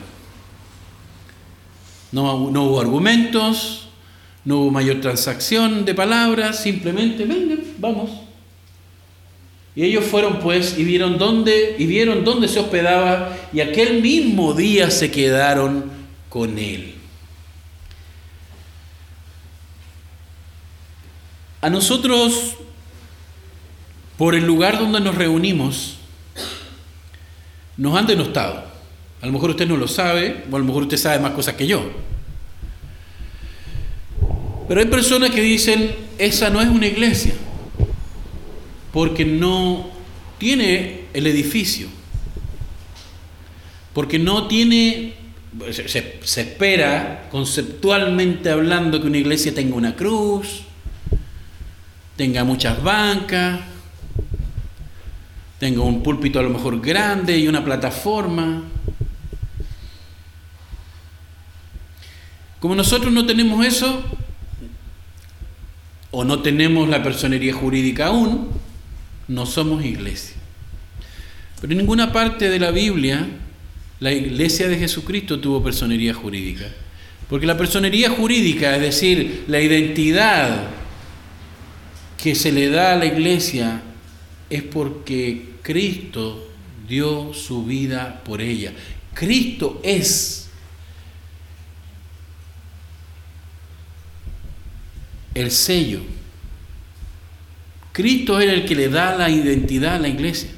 No, 2.13 2.35
hubo 2.35 2.79
argumentos, 2.79 3.89
no 4.45 4.59
hubo 4.59 4.71
mayor 4.71 5.01
transacción 5.01 5.83
de 5.83 5.93
palabras, 5.93 6.63
simplemente 6.63 7.25
vengan, 7.25 7.59
vamos. 7.79 8.24
Y 9.75 9.83
ellos 9.83 10.05
fueron 10.05 10.39
pues 10.39 10.77
y 10.77 10.85
vieron 10.85 11.17
dónde 11.17 11.75
y 11.77 11.85
vieron 11.85 12.23
dónde 12.23 12.47
se 12.47 12.59
hospedaba 12.59 13.35
y 13.51 13.59
aquel 13.59 14.01
mismo 14.01 14.53
día 14.53 14.89
se 14.89 15.11
quedaron 15.11 15.91
con 16.29 16.57
él. 16.57 16.95
A 21.59 21.69
nosotros 21.69 22.55
por 24.17 24.33
el 24.33 24.45
lugar 24.45 24.79
donde 24.79 25.01
nos 25.01 25.15
reunimos 25.15 25.97
nos 27.75 27.97
han 27.97 28.07
denostado. 28.07 28.63
A 29.21 29.25
lo 29.25 29.33
mejor 29.33 29.49
usted 29.49 29.67
no 29.67 29.75
lo 29.75 29.87
sabe, 29.87 30.45
o 30.49 30.55
a 30.55 30.59
lo 30.59 30.65
mejor 30.65 30.83
usted 30.83 30.97
sabe 30.97 31.19
más 31.19 31.31
cosas 31.31 31.55
que 31.55 31.67
yo. 31.67 31.91
Pero 34.69 34.79
hay 34.79 34.85
personas 34.87 35.31
que 35.31 35.41
dicen, 35.41 35.93
esa 36.17 36.49
no 36.49 36.61
es 36.61 36.69
una 36.69 36.87
iglesia 36.87 37.33
porque 38.95 39.25
no 39.25 39.89
tiene 40.37 41.01
el 41.13 41.27
edificio, 41.27 41.89
porque 43.93 44.17
no 44.17 44.47
tiene, 44.47 45.15
se, 45.71 46.21
espera 46.23 47.27
conceptualmente 47.29 48.49
hablando 48.49 49.01
que 49.01 49.07
una 49.07 49.17
iglesia 49.17 49.53
tenga 49.53 49.75
una 49.75 49.97
cruz, 49.97 50.61
tenga 52.15 52.45
muchas 52.45 52.81
bancas, 52.81 53.59
tenga 55.59 55.81
un 55.81 56.01
púlpito 56.01 56.39
a 56.39 56.43
lo 56.43 56.51
mejor 56.51 56.79
grande 56.79 57.37
y 57.37 57.49
una 57.49 57.65
plataforma. 57.65 58.63
Como 62.61 62.75
nosotros 62.75 63.11
no 63.11 63.25
tenemos 63.25 63.65
eso, 63.65 64.01
o 66.11 66.23
no 66.23 66.41
tenemos 66.41 66.87
la 66.87 67.03
personería 67.03 67.53
jurídica 67.53 68.05
aún, 68.05 68.63
no 69.27 69.45
somos 69.45 69.83
iglesia. 69.83 70.35
Pero 71.61 71.71
en 71.71 71.79
ninguna 71.79 72.11
parte 72.11 72.49
de 72.49 72.59
la 72.59 72.71
Biblia 72.71 73.27
la 73.99 74.11
iglesia 74.11 74.67
de 74.67 74.77
Jesucristo 74.77 75.39
tuvo 75.39 75.63
personería 75.63 76.13
jurídica. 76.13 76.65
Porque 77.29 77.45
la 77.45 77.57
personería 77.57 78.09
jurídica, 78.09 78.75
es 78.75 78.81
decir, 78.81 79.45
la 79.47 79.61
identidad 79.61 80.67
que 82.21 82.35
se 82.35 82.51
le 82.51 82.69
da 82.69 82.93
a 82.93 82.95
la 82.97 83.05
iglesia, 83.05 83.81
es 84.49 84.63
porque 84.63 85.55
Cristo 85.61 86.47
dio 86.87 87.33
su 87.33 87.65
vida 87.65 88.21
por 88.23 88.41
ella. 88.41 88.73
Cristo 89.13 89.79
es 89.83 90.49
el 95.33 95.51
sello 95.51 96.01
Cristo 97.95 98.41
es 98.41 98.51
el 98.51 98.65
que 98.65 98.75
le 98.75 98.89
da 98.89 99.15
la 99.15 99.29
identidad 99.29 99.95
a 99.95 99.99
la 99.99 100.09
iglesia. 100.09 100.49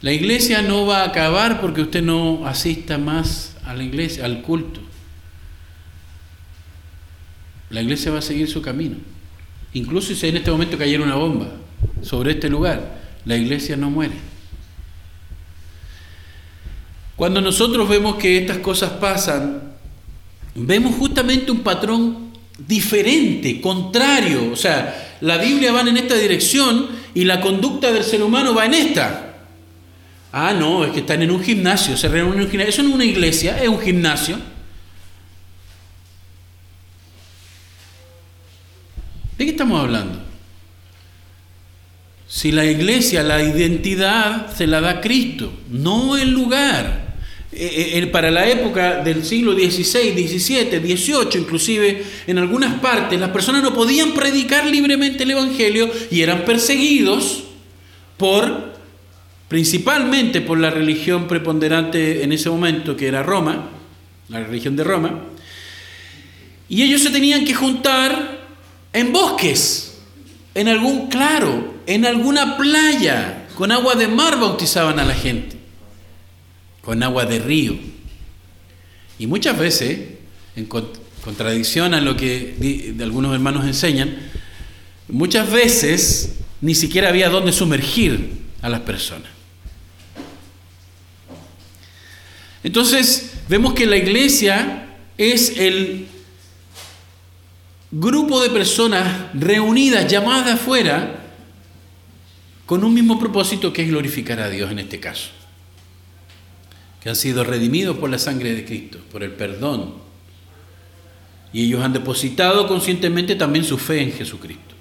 La 0.00 0.10
iglesia 0.10 0.62
no 0.62 0.84
va 0.84 1.02
a 1.02 1.04
acabar 1.04 1.60
porque 1.60 1.82
usted 1.82 2.02
no 2.02 2.44
asista 2.44 2.98
más 2.98 3.56
a 3.64 3.72
la 3.72 3.84
iglesia, 3.84 4.24
al 4.24 4.42
culto. 4.42 4.80
La 7.70 7.82
iglesia 7.82 8.10
va 8.10 8.18
a 8.18 8.22
seguir 8.22 8.48
su 8.48 8.62
camino. 8.62 8.96
Incluso 9.74 10.12
si 10.12 10.26
en 10.26 10.38
este 10.38 10.50
momento 10.50 10.76
cayera 10.76 11.04
una 11.04 11.14
bomba 11.14 11.46
sobre 12.02 12.32
este 12.32 12.50
lugar, 12.50 12.98
la 13.24 13.36
iglesia 13.36 13.76
no 13.76 13.90
muere. 13.90 14.16
Cuando 17.14 17.40
nosotros 17.40 17.88
vemos 17.88 18.16
que 18.16 18.38
estas 18.38 18.58
cosas 18.58 18.90
pasan, 18.94 19.62
vemos 20.56 20.96
justamente 20.96 21.52
un 21.52 21.60
patrón 21.60 22.32
diferente, 22.58 23.60
contrario. 23.60 24.50
O 24.52 24.56
sea, 24.56 25.13
la 25.24 25.38
Biblia 25.38 25.72
va 25.72 25.80
en 25.80 25.96
esta 25.96 26.16
dirección 26.16 26.86
y 27.14 27.24
la 27.24 27.40
conducta 27.40 27.90
del 27.90 28.04
ser 28.04 28.22
humano 28.22 28.54
va 28.54 28.66
en 28.66 28.74
esta. 28.74 29.36
Ah, 30.32 30.52
no, 30.52 30.84
es 30.84 30.92
que 30.92 31.00
están 31.00 31.22
en 31.22 31.30
un 31.30 31.42
gimnasio, 31.42 31.96
se 31.96 32.08
reúnen 32.08 32.40
en 32.40 32.44
un 32.44 32.50
gimnasio. 32.50 32.70
Eso 32.70 32.82
no 32.82 32.90
es 32.90 32.94
una 32.94 33.04
iglesia, 33.06 33.62
es 33.62 33.68
un 33.68 33.80
gimnasio. 33.80 34.36
¿De 39.38 39.44
qué 39.46 39.50
estamos 39.52 39.80
hablando? 39.80 40.20
Si 42.28 42.52
la 42.52 42.66
iglesia, 42.66 43.22
la 43.22 43.42
identidad 43.42 44.54
se 44.54 44.66
la 44.66 44.82
da 44.82 45.00
Cristo, 45.00 45.54
no 45.70 46.18
el 46.18 46.32
lugar. 46.32 47.03
Eh, 47.56 48.00
eh, 48.00 48.06
para 48.08 48.32
la 48.32 48.48
época 48.48 48.96
del 48.96 49.24
siglo 49.24 49.52
XVI, 49.52 50.10
XVII, 50.12 50.96
XVIII, 50.96 51.40
inclusive 51.40 52.04
en 52.26 52.38
algunas 52.38 52.80
partes, 52.80 53.20
las 53.20 53.30
personas 53.30 53.62
no 53.62 53.72
podían 53.72 54.12
predicar 54.12 54.66
libremente 54.66 55.22
el 55.22 55.30
Evangelio 55.30 55.88
y 56.10 56.22
eran 56.22 56.44
perseguidos 56.44 57.44
por, 58.16 58.74
principalmente 59.46 60.40
por 60.40 60.58
la 60.58 60.70
religión 60.70 61.28
preponderante 61.28 62.24
en 62.24 62.32
ese 62.32 62.50
momento, 62.50 62.96
que 62.96 63.06
era 63.06 63.22
Roma, 63.22 63.68
la 64.30 64.40
religión 64.40 64.74
de 64.74 64.82
Roma, 64.82 65.20
y 66.68 66.82
ellos 66.82 67.02
se 67.02 67.10
tenían 67.10 67.44
que 67.44 67.54
juntar 67.54 68.40
en 68.92 69.12
bosques, 69.12 69.98
en 70.56 70.66
algún 70.66 71.06
claro, 71.06 71.74
en 71.86 72.04
alguna 72.04 72.56
playa, 72.56 73.46
con 73.54 73.70
agua 73.70 73.94
de 73.94 74.08
mar 74.08 74.40
bautizaban 74.40 74.98
a 74.98 75.04
la 75.04 75.14
gente 75.14 75.53
con 76.84 77.02
agua 77.02 77.24
de 77.24 77.38
río. 77.38 77.76
Y 79.18 79.26
muchas 79.26 79.58
veces, 79.58 80.00
en 80.54 80.66
contradicción 80.66 81.94
a 81.94 82.00
lo 82.00 82.16
que 82.16 82.94
algunos 83.00 83.32
hermanos 83.32 83.64
enseñan, 83.64 84.16
muchas 85.08 85.50
veces 85.50 86.36
ni 86.60 86.74
siquiera 86.74 87.08
había 87.08 87.30
dónde 87.30 87.52
sumergir 87.52 88.42
a 88.60 88.68
las 88.68 88.80
personas. 88.80 89.30
Entonces, 92.62 93.32
vemos 93.48 93.74
que 93.74 93.86
la 93.86 93.96
iglesia 93.96 94.86
es 95.16 95.56
el 95.58 96.06
grupo 97.90 98.42
de 98.42 98.50
personas 98.50 99.34
reunidas, 99.34 100.10
llamadas 100.10 100.54
afuera, 100.54 101.20
con 102.66 102.82
un 102.82 102.94
mismo 102.94 103.18
propósito 103.18 103.72
que 103.72 103.82
es 103.82 103.88
glorificar 103.88 104.40
a 104.40 104.48
Dios 104.48 104.70
en 104.70 104.78
este 104.78 104.98
caso 104.98 105.33
que 107.04 107.10
han 107.10 107.16
sido 107.16 107.44
redimidos 107.44 107.98
por 107.98 108.08
la 108.08 108.18
sangre 108.18 108.54
de 108.54 108.64
Cristo, 108.64 108.98
por 109.12 109.22
el 109.22 109.32
perdón. 109.32 109.92
Y 111.52 111.66
ellos 111.66 111.84
han 111.84 111.92
depositado 111.92 112.66
conscientemente 112.66 113.36
también 113.36 113.66
su 113.66 113.76
fe 113.76 114.00
en 114.00 114.10
Jesucristo. 114.10 114.74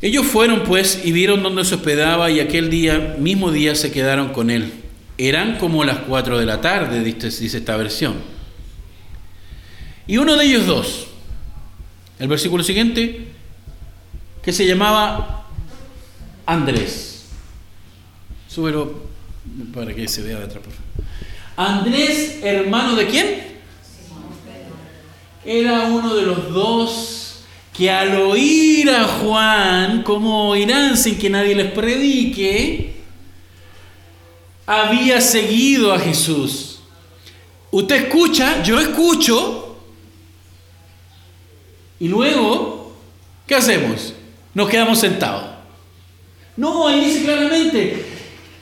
Ellos 0.00 0.24
fueron 0.24 0.62
pues 0.62 1.02
y 1.04 1.12
vieron 1.12 1.42
dónde 1.42 1.66
se 1.66 1.74
hospedaba 1.74 2.30
y 2.30 2.40
aquel 2.40 2.70
día, 2.70 3.16
mismo 3.18 3.52
día, 3.52 3.74
se 3.74 3.92
quedaron 3.92 4.30
con 4.30 4.48
él. 4.48 4.72
Eran 5.18 5.58
como 5.58 5.84
las 5.84 5.98
4 5.98 6.38
de 6.38 6.46
la 6.46 6.62
tarde, 6.62 7.04
dice 7.04 7.58
esta 7.58 7.76
versión. 7.76 8.14
Y 10.06 10.16
uno 10.16 10.36
de 10.36 10.46
ellos 10.46 10.66
dos, 10.66 11.06
el 12.18 12.28
versículo 12.28 12.64
siguiente, 12.64 13.26
que 14.42 14.54
se 14.54 14.66
llamaba 14.66 15.48
Andrés. 16.46 17.26
Súbelo 18.48 19.11
para 19.74 19.94
que 19.94 20.06
se 20.08 20.22
vea 20.22 20.38
de 20.38 20.44
atrás. 20.44 20.64
Andrés, 21.56 22.40
hermano 22.42 22.96
de 22.96 23.06
quién? 23.06 23.52
Era 25.44 25.82
uno 25.82 26.14
de 26.14 26.22
los 26.22 26.52
dos 26.52 27.44
que 27.76 27.90
al 27.90 28.16
oír 28.16 28.90
a 28.90 29.04
Juan, 29.04 30.02
como 30.02 30.50
oirán 30.50 30.96
sin 30.96 31.18
que 31.18 31.30
nadie 31.30 31.54
les 31.54 31.72
predique, 31.72 32.94
había 34.66 35.20
seguido 35.20 35.92
a 35.92 35.98
Jesús. 35.98 36.80
Usted 37.70 38.04
escucha, 38.04 38.62
yo 38.62 38.78
escucho, 38.78 39.78
y 41.98 42.08
luego, 42.08 42.92
¿qué 43.46 43.54
hacemos? 43.54 44.12
Nos 44.54 44.68
quedamos 44.68 44.98
sentados. 44.98 45.44
No, 46.56 46.86
ahí 46.86 47.04
dice 47.04 47.24
claramente, 47.24 48.11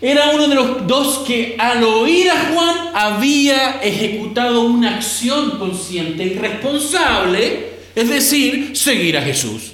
era 0.03 0.31
uno 0.31 0.49
de 0.49 0.55
los 0.55 0.87
dos 0.87 1.19
que 1.27 1.57
al 1.59 1.85
oír 1.85 2.31
a 2.31 2.53
Juan 2.53 2.77
había 2.95 3.83
ejecutado 3.83 4.63
una 4.63 4.97
acción 4.97 5.59
consciente 5.59 6.25
y 6.25 6.35
responsable, 6.35 7.71
es 7.95 8.09
decir, 8.09 8.77
seguir 8.77 9.19
a 9.19 9.23
Jesús. 9.23 9.73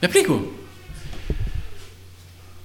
¿Me 0.00 0.06
explico? 0.06 0.52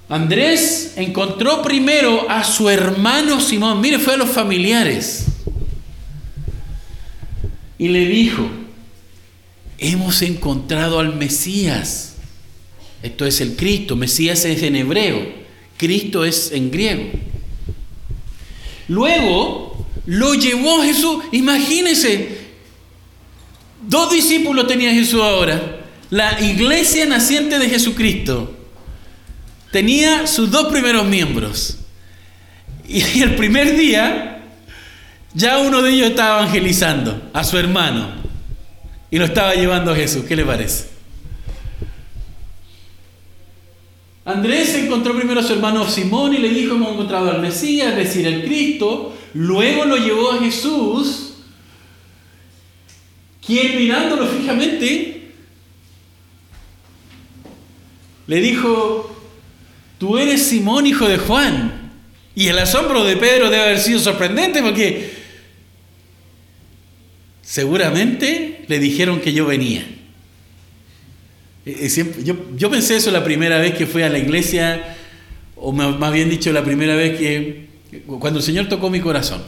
Andrés 0.09 0.93
encontró 0.97 1.61
primero 1.61 2.29
a 2.29 2.43
su 2.43 2.69
hermano 2.69 3.39
Simón, 3.39 3.79
mire, 3.79 3.99
fue 3.99 4.15
a 4.15 4.17
los 4.17 4.29
familiares, 4.29 5.27
y 7.77 7.87
le 7.87 8.05
dijo, 8.07 8.49
hemos 9.77 10.21
encontrado 10.21 10.99
al 10.99 11.15
Mesías. 11.15 12.08
Esto 13.01 13.25
es 13.25 13.39
el 13.41 13.55
Cristo, 13.55 13.95
Mesías 13.95 14.43
es 14.45 14.61
en 14.63 14.75
hebreo, 14.75 15.19
Cristo 15.77 16.25
es 16.25 16.51
en 16.51 16.69
griego. 16.69 17.09
Luego 18.87 19.85
lo 20.05 20.33
llevó 20.33 20.81
Jesús, 20.81 21.23
imagínense, 21.31 22.39
dos 23.87 24.11
discípulos 24.11 24.67
tenía 24.67 24.91
Jesús 24.91 25.21
ahora, 25.21 25.79
la 26.09 26.41
iglesia 26.41 27.05
naciente 27.05 27.59
de 27.59 27.69
Jesucristo 27.69 28.55
tenía 29.71 30.27
sus 30.27 30.49
dos 30.49 30.67
primeros 30.67 31.05
miembros. 31.05 31.77
Y 32.87 33.01
el 33.21 33.35
primer 33.35 33.77
día 33.77 34.41
ya 35.33 35.59
uno 35.59 35.81
de 35.81 35.91
ellos 35.91 36.09
estaba 36.09 36.41
evangelizando 36.41 37.29
a 37.33 37.43
su 37.43 37.57
hermano 37.57 38.09
y 39.11 39.17
lo 39.17 39.25
estaba 39.25 39.53
llevando 39.53 39.91
a 39.91 39.95
Jesús. 39.95 40.25
¿Qué 40.27 40.35
le 40.35 40.43
parece? 40.43 40.88
Andrés 44.25 44.75
encontró 44.75 45.15
primero 45.15 45.39
a 45.39 45.43
su 45.43 45.53
hermano 45.53 45.89
Simón 45.89 46.33
y 46.33 46.37
le 46.39 46.49
dijo, 46.49 46.75
hemos 46.75 46.93
encontrado 46.93 47.31
al 47.31 47.41
Mesías, 47.41 47.91
es 47.91 47.97
decir, 47.97 48.27
el 48.27 48.43
Cristo. 48.43 49.15
Luego 49.33 49.85
lo 49.85 49.97
llevó 49.97 50.31
a 50.31 50.39
Jesús, 50.39 51.33
quien 53.45 53.77
mirándolo 53.77 54.27
fijamente, 54.27 55.31
le 58.27 58.41
dijo, 58.41 59.15
tú 59.97 60.17
eres 60.17 60.43
Simón, 60.43 60.85
hijo 60.85 61.07
de 61.07 61.17
Juan. 61.17 61.91
Y 62.35 62.47
el 62.47 62.59
asombro 62.59 63.03
de 63.03 63.17
Pedro 63.17 63.49
debe 63.49 63.63
haber 63.63 63.79
sido 63.79 63.99
sorprendente 63.99 64.61
porque 64.61 65.13
seguramente 67.41 68.65
le 68.67 68.79
dijeron 68.79 69.19
que 69.19 69.33
yo 69.33 69.47
venía. 69.47 69.83
Eh, 71.65 71.89
yo, 72.23 72.35
yo, 72.55 72.71
pensé 72.71 72.97
eso 72.97 73.11
la 73.11 73.23
primera 73.23 73.57
vez 73.57 73.75
que 73.75 73.85
fui 73.85 74.01
a 74.03 74.09
la 74.09 74.17
iglesia, 74.17 74.95
o 75.55 75.71
más 75.71 76.11
bien 76.11 76.29
dicho, 76.29 76.51
la 76.51 76.63
primera 76.63 76.95
vez 76.95 77.17
que, 77.17 77.67
cuando 78.05 78.39
el 78.39 78.45
Señor 78.45 78.67
tocó 78.67 78.89
mi 78.89 78.99
corazón 78.99 79.43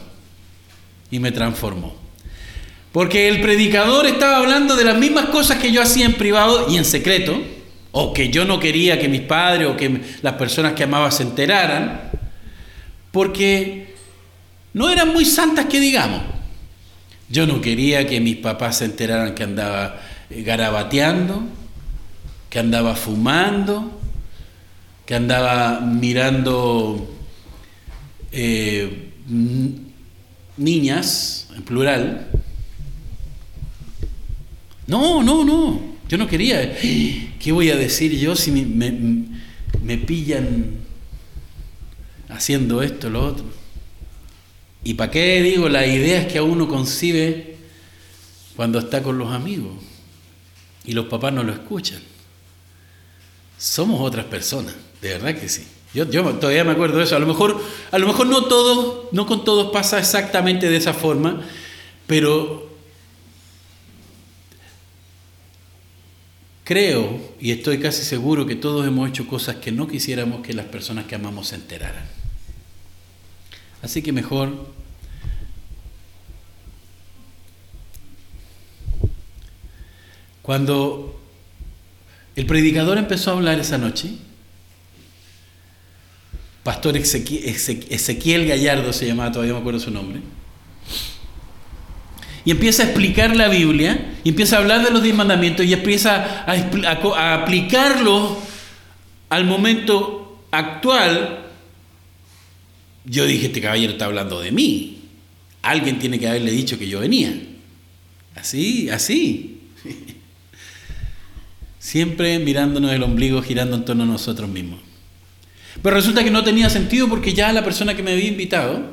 y 1.10 1.18
me 1.18 1.32
transformó. 1.32 1.94
Porque 2.92 3.28
el 3.28 3.40
predicador 3.40 4.06
estaba 4.06 4.36
hablando 4.36 4.76
de 4.76 4.84
las 4.84 4.98
mismas 4.98 5.26
cosas 5.26 5.58
que 5.58 5.72
yo 5.72 5.80
hacía 5.80 6.04
en 6.04 6.14
privado 6.14 6.66
y 6.70 6.76
en 6.76 6.84
secreto, 6.84 7.40
o 7.92 8.12
que 8.12 8.30
yo 8.30 8.44
no 8.44 8.58
quería 8.58 8.98
que 8.98 9.08
mis 9.08 9.22
padres 9.22 9.68
o 9.68 9.76
que 9.76 10.00
las 10.22 10.34
personas 10.34 10.72
que 10.74 10.84
amaba 10.84 11.10
se 11.10 11.22
enteraran, 11.22 12.10
porque 13.10 13.94
no 14.74 14.90
eran 14.90 15.12
muy 15.12 15.24
santas 15.24 15.66
que 15.66 15.80
digamos. 15.80 16.22
Yo 17.28 17.46
no 17.46 17.60
quería 17.60 18.06
que 18.06 18.20
mis 18.20 18.36
papás 18.36 18.78
se 18.78 18.86
enteraran 18.86 19.34
que 19.34 19.42
andaba 19.42 20.00
garabateando, 20.28 21.44
que 22.52 22.58
andaba 22.58 22.94
fumando, 22.94 23.98
que 25.06 25.14
andaba 25.14 25.80
mirando 25.80 27.10
eh, 28.30 29.08
niñas, 30.58 31.48
en 31.56 31.62
plural. 31.62 32.28
No, 34.86 35.22
no, 35.22 35.46
no, 35.46 35.80
yo 36.06 36.18
no 36.18 36.26
quería. 36.28 36.78
¿Qué 36.78 37.52
voy 37.52 37.70
a 37.70 37.76
decir 37.76 38.18
yo 38.18 38.36
si 38.36 38.50
me, 38.50 38.90
me 39.82 39.96
pillan 39.96 40.72
haciendo 42.28 42.82
esto, 42.82 43.08
lo 43.08 43.28
otro? 43.28 43.46
¿Y 44.84 44.92
para 44.92 45.10
qué 45.10 45.40
digo 45.40 45.70
las 45.70 45.86
ideas 45.86 46.30
que 46.30 46.36
a 46.36 46.42
uno 46.42 46.68
concibe 46.68 47.56
cuando 48.56 48.78
está 48.78 49.02
con 49.02 49.16
los 49.16 49.32
amigos 49.32 49.72
y 50.84 50.92
los 50.92 51.06
papás 51.06 51.32
no 51.32 51.42
lo 51.42 51.54
escuchan? 51.54 52.11
Somos 53.62 54.00
otras 54.00 54.24
personas, 54.24 54.74
de 55.00 55.10
verdad 55.10 55.38
que 55.38 55.48
sí. 55.48 55.64
Yo, 55.94 56.08
todavía 56.08 56.64
me 56.64 56.72
acuerdo 56.72 56.98
de 56.98 57.04
eso. 57.04 57.14
A 57.14 57.20
lo 57.20 57.26
mejor, 57.26 57.62
a 57.92 57.98
lo 57.98 58.08
mejor 58.08 58.26
no 58.26 58.46
todo, 58.46 59.08
no 59.12 59.24
con 59.24 59.44
todos 59.44 59.70
pasa 59.70 60.00
exactamente 60.00 60.68
de 60.68 60.76
esa 60.76 60.92
forma, 60.92 61.46
pero 62.08 62.68
creo 66.64 67.20
y 67.38 67.52
estoy 67.52 67.78
casi 67.78 68.02
seguro 68.02 68.46
que 68.46 68.56
todos 68.56 68.84
hemos 68.84 69.08
hecho 69.08 69.28
cosas 69.28 69.56
que 69.56 69.70
no 69.70 69.86
quisiéramos 69.86 70.44
que 70.44 70.54
las 70.54 70.66
personas 70.66 71.04
que 71.04 71.14
amamos 71.14 71.48
se 71.48 71.54
enteraran. 71.54 72.04
Así 73.80 74.02
que 74.02 74.10
mejor 74.10 74.50
cuando 80.42 81.21
el 82.34 82.46
predicador 82.46 82.98
empezó 82.98 83.30
a 83.30 83.34
hablar 83.34 83.60
esa 83.60 83.78
noche. 83.78 84.10
Pastor 86.62 86.96
Ezequiel, 86.96 88.46
Gallardo 88.46 88.92
se 88.92 89.06
llamaba, 89.06 89.32
todavía 89.32 89.54
me 89.54 89.60
acuerdo 89.60 89.80
su 89.80 89.90
nombre. 89.90 90.20
Y 92.44 92.50
empieza 92.50 92.82
a 92.82 92.86
explicar 92.86 93.36
la 93.36 93.48
Biblia, 93.48 94.14
y 94.24 94.30
empieza 94.30 94.56
a 94.56 94.60
hablar 94.60 94.84
de 94.84 94.90
los 94.90 95.02
diez 95.02 95.14
mandamientos, 95.14 95.66
y 95.66 95.72
empieza 95.72 96.44
a, 96.44 96.52
a 96.52 97.34
aplicarlo 97.34 98.38
al 99.28 99.44
momento 99.44 100.44
actual. 100.50 101.46
Yo 103.04 103.26
dije, 103.26 103.46
este 103.46 103.60
caballero 103.60 103.92
está 103.92 104.06
hablando 104.06 104.40
de 104.40 104.52
mí. 104.52 105.00
Alguien 105.62 105.98
tiene 105.98 106.18
que 106.18 106.28
haberle 106.28 106.52
dicho 106.52 106.78
que 106.78 106.88
yo 106.88 107.00
venía. 107.00 107.32
Así, 108.34 108.88
así. 108.88 109.58
Siempre 111.82 112.38
mirándonos 112.38 112.92
el 112.92 113.02
ombligo, 113.02 113.42
girando 113.42 113.74
en 113.74 113.84
torno 113.84 114.04
a 114.04 114.06
nosotros 114.06 114.48
mismos. 114.48 114.78
Pero 115.82 115.96
resulta 115.96 116.22
que 116.22 116.30
no 116.30 116.44
tenía 116.44 116.70
sentido 116.70 117.08
porque 117.08 117.34
ya 117.34 117.52
la 117.52 117.64
persona 117.64 117.96
que 117.96 118.04
me 118.04 118.12
había 118.12 118.28
invitado 118.28 118.84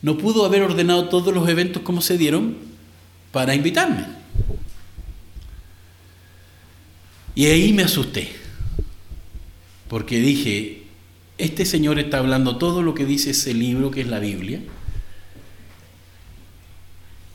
no 0.00 0.16
pudo 0.16 0.46
haber 0.46 0.62
ordenado 0.62 1.10
todos 1.10 1.34
los 1.34 1.46
eventos 1.46 1.82
como 1.82 2.00
se 2.00 2.16
dieron 2.16 2.56
para 3.32 3.54
invitarme. 3.54 4.06
Y 7.34 7.44
ahí 7.44 7.74
me 7.74 7.82
asusté. 7.82 8.30
Porque 9.86 10.20
dije, 10.20 10.84
este 11.36 11.66
señor 11.66 11.98
está 11.98 12.16
hablando 12.16 12.56
todo 12.56 12.80
lo 12.80 12.94
que 12.94 13.04
dice 13.04 13.32
ese 13.32 13.52
libro 13.52 13.90
que 13.90 14.00
es 14.00 14.08
la 14.08 14.20
Biblia 14.20 14.62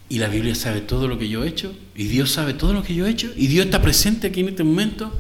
y 0.07 0.19
la 0.19 0.27
Biblia 0.27 0.53
sabe 0.53 0.81
todo 0.81 1.07
lo 1.07 1.17
que 1.17 1.29
yo 1.29 1.43
he 1.43 1.47
hecho. 1.47 1.75
Y 1.95 2.05
Dios 2.05 2.31
sabe 2.31 2.53
todo 2.53 2.73
lo 2.73 2.83
que 2.83 2.93
yo 2.93 3.07
he 3.07 3.09
hecho. 3.09 3.31
Y 3.35 3.47
Dios 3.47 3.65
está 3.65 3.81
presente 3.81 4.27
aquí 4.27 4.41
en 4.41 4.49
este 4.49 4.63
momento. 4.63 5.11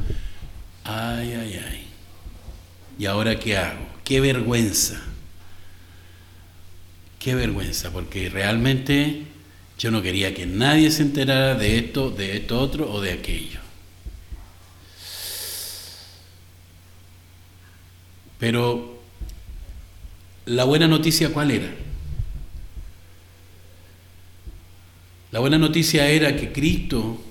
Ay, 0.83 1.33
ay, 1.33 1.59
ay. 1.67 1.87
¿Y 2.99 3.05
ahora 3.05 3.39
qué 3.39 3.57
hago? 3.57 3.85
Qué 4.03 4.21
vergüenza. 4.21 5.01
Qué 7.19 7.33
vergüenza, 7.33 7.91
porque 7.91 8.29
realmente 8.29 9.23
yo 9.79 9.89
no 9.89 10.01
quería 10.01 10.33
que 10.35 10.45
nadie 10.45 10.91
se 10.91 11.01
enterara 11.01 11.55
de 11.55 11.79
esto, 11.79 12.11
de 12.11 12.37
esto 12.37 12.59
otro 12.59 12.91
o 12.91 13.01
de 13.01 13.13
aquello. 13.13 13.59
Pero 18.37 19.01
la 20.45 20.63
buena 20.65 20.87
noticia 20.87 21.33
cuál 21.33 21.49
era? 21.49 21.73
La 25.35 25.41
buena 25.41 25.57
noticia 25.57 26.07
era 26.07 26.37
que 26.37 26.53
Cristo 26.53 27.21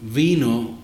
vino 0.00 0.78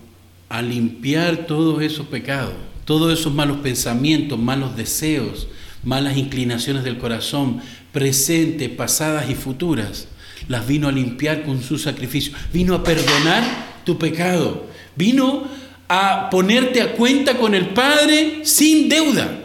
a 0.49 0.61
limpiar 0.61 1.47
todos 1.47 1.81
esos 1.81 2.05
pecados, 2.05 2.53
todos 2.85 3.19
esos 3.19 3.33
malos 3.33 3.57
pensamientos, 3.57 4.37
malos 4.37 4.77
deseos, 4.77 5.47
malas 5.83 6.17
inclinaciones 6.17 6.83
del 6.83 6.99
corazón, 6.99 7.59
presentes, 7.91 8.69
pasadas 8.69 9.31
y 9.31 9.33
futuras. 9.33 10.09
Las 10.47 10.67
vino 10.67 10.87
a 10.87 10.91
limpiar 10.91 11.41
con 11.41 11.63
su 11.63 11.79
sacrificio. 11.79 12.33
Vino 12.53 12.75
a 12.75 12.83
perdonar 12.83 13.81
tu 13.83 13.97
pecado. 13.97 14.67
Vino 14.95 15.47
a 15.87 16.29
ponerte 16.29 16.83
a 16.83 16.91
cuenta 16.91 17.35
con 17.35 17.55
el 17.55 17.69
Padre 17.69 18.41
sin 18.43 18.89
deuda. 18.89 19.39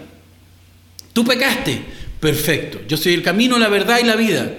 Tú 1.14 1.24
pecaste. 1.24 1.80
Perfecto. 2.20 2.80
Yo 2.86 2.98
soy 2.98 3.14
el 3.14 3.22
camino, 3.22 3.58
la 3.58 3.68
verdad 3.68 3.98
y 3.98 4.04
la 4.04 4.16
vida. 4.16 4.58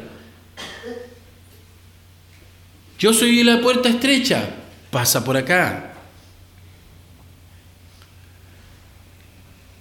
Yo 2.97 3.13
soy 3.13 3.43
la 3.43 3.61
puerta 3.61 3.89
estrecha. 3.89 4.49
Pasa 4.91 5.23
por 5.23 5.37
acá. 5.37 5.93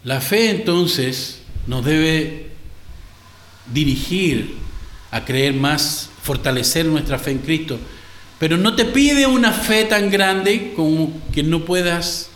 La 0.04 0.20
fe 0.20 0.50
entonces 0.50 1.40
nos 1.66 1.84
debe 1.84 2.50
dirigir 3.72 4.56
a 5.10 5.24
creer 5.24 5.54
más, 5.54 6.10
fortalecer 6.22 6.86
nuestra 6.86 7.18
fe 7.18 7.32
en 7.32 7.38
Cristo, 7.38 7.78
pero 8.38 8.56
no 8.56 8.76
te 8.76 8.84
pide 8.84 9.26
una 9.26 9.52
fe 9.52 9.84
tan 9.84 10.10
grande 10.10 10.72
como 10.76 11.12
que 11.32 11.42
no 11.42 11.64
puedas 11.64 12.30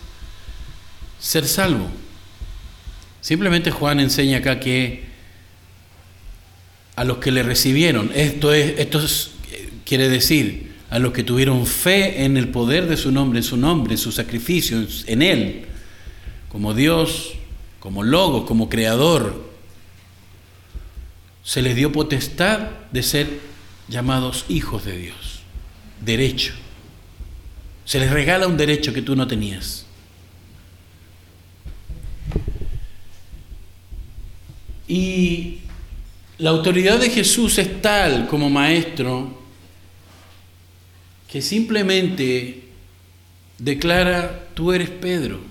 ser 1.21 1.47
salvo. 1.47 1.89
Simplemente 3.21 3.71
Juan 3.71 4.01
enseña 4.01 4.39
acá 4.39 4.59
que 4.59 5.05
a 6.97 7.05
los 7.05 7.19
que 7.19 7.31
le 7.31 7.43
recibieron, 7.43 8.11
esto 8.15 8.53
es, 8.53 8.79
esto 8.79 9.01
quiere 9.85 10.09
decir 10.09 10.70
a 10.91 10.99
los 10.99 11.13
que 11.13 11.23
tuvieron 11.23 11.67
fe 11.67 12.25
en 12.25 12.37
el 12.37 12.49
poder 12.49 12.89
de 12.89 12.97
su 12.97 13.13
nombre, 13.13 13.39
en 13.39 13.45
su 13.45 13.57
nombre, 13.57 13.95
en 13.95 13.99
su 13.99 14.11
sacrificio, 14.11 14.85
en 15.07 15.23
él, 15.23 15.67
como 16.51 16.75
Dios, 16.75 17.35
como 17.79 18.03
logo, 18.03 18.45
como 18.45 18.69
creador, 18.69 19.49
se 21.45 21.63
les 21.63 21.77
dio 21.77 21.93
potestad 21.93 22.71
de 22.91 23.03
ser 23.05 23.41
llamados 23.89 24.45
hijos 24.49 24.85
de 24.85 24.97
Dios. 24.97 25.41
Derecho. 26.01 26.55
Se 27.85 28.01
les 28.01 28.11
regala 28.11 28.47
un 28.47 28.57
derecho 28.57 28.93
que 28.93 29.03
tú 29.03 29.15
no 29.15 29.27
tenías. 29.27 29.87
Y 34.89 35.59
la 36.39 36.51
autoridad 36.51 36.99
de 36.99 37.11
Jesús 37.11 37.59
es 37.59 37.81
tal 37.81 38.27
como 38.27 38.51
maestro 38.51 39.40
que 41.31 41.43
simplemente 41.43 42.65
declara, 43.59 44.49
tú 44.55 44.73
eres 44.73 44.91
Pedro 44.91 45.51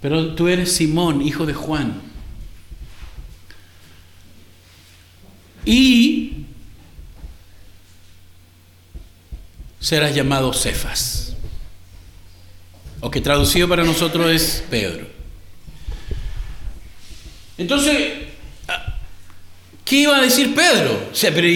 pero 0.00 0.34
tú 0.34 0.46
eres 0.46 0.72
Simón, 0.72 1.20
hijo 1.20 1.46
de 1.46 1.52
Juan. 1.52 2.00
Y 5.64 6.44
serás 9.80 10.14
llamado 10.14 10.52
Cefas, 10.52 11.34
o 13.00 13.10
que 13.10 13.20
traducido 13.20 13.68
para 13.68 13.82
nosotros 13.82 14.30
es 14.30 14.64
Pedro. 14.70 15.08
Entonces, 17.58 18.28
¿qué 19.84 19.96
iba 19.96 20.18
a 20.18 20.22
decir 20.22 20.54
Pedro? 20.54 21.08
O 21.10 21.14
sea, 21.16 21.34
pero 21.34 21.48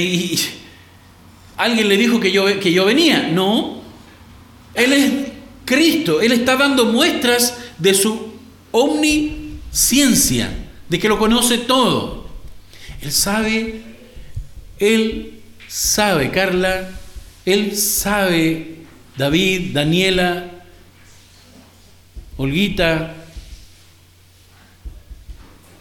¿alguien 1.61 1.89
le 1.89 1.97
dijo 1.97 2.19
que 2.21 2.33
yo, 2.33 2.59
que 2.59 2.73
yo 2.73 2.87
venía? 2.87 3.29
No, 3.29 3.83
él 4.75 4.93
es 4.93 5.13
Cristo, 5.65 6.21
él 6.21 6.33
está 6.33 6.57
dando 6.57 6.87
muestras 6.87 7.59
de 7.79 7.95
su 7.95 8.33
omnisciencia, 8.71 10.51
de 10.89 10.99
que 10.99 11.09
lo 11.09 11.19
conoce 11.19 11.59
todo. 11.59 12.29
Él 13.03 13.13
sabe, 13.13 13.83
él 14.79 15.41
sabe, 15.69 16.31
Carla, 16.31 16.91
él 17.45 17.77
sabe, 17.77 18.77
David, 19.17 19.73
Daniela, 19.73 20.51
Olguita, 22.37 23.15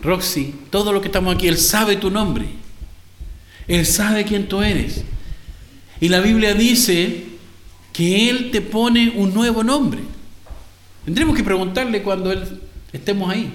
Roxy, 0.02 0.54
todo 0.70 0.92
lo 0.92 1.02
que 1.02 1.08
estamos 1.08 1.34
aquí, 1.34 1.48
Él 1.48 1.58
sabe 1.58 1.96
tu 1.96 2.10
nombre. 2.10 2.46
Él 3.68 3.86
sabe 3.86 4.26
quién 4.26 4.48
tú 4.48 4.62
eres. 4.62 5.04
Y 6.02 6.10
la 6.10 6.22
Biblia 6.22 6.54
dice 6.54 7.26
que 7.92 8.30
Él 8.30 8.52
te 8.52 8.62
pone 8.62 9.14
un 9.16 9.34
nuevo 9.34 9.64
nombre. 9.64 10.02
Tendremos 11.06 11.36
que 11.36 11.44
preguntarle 11.44 12.02
cuando 12.02 12.32
Él 12.32 12.62
estemos 12.94 13.30
ahí. 13.30 13.52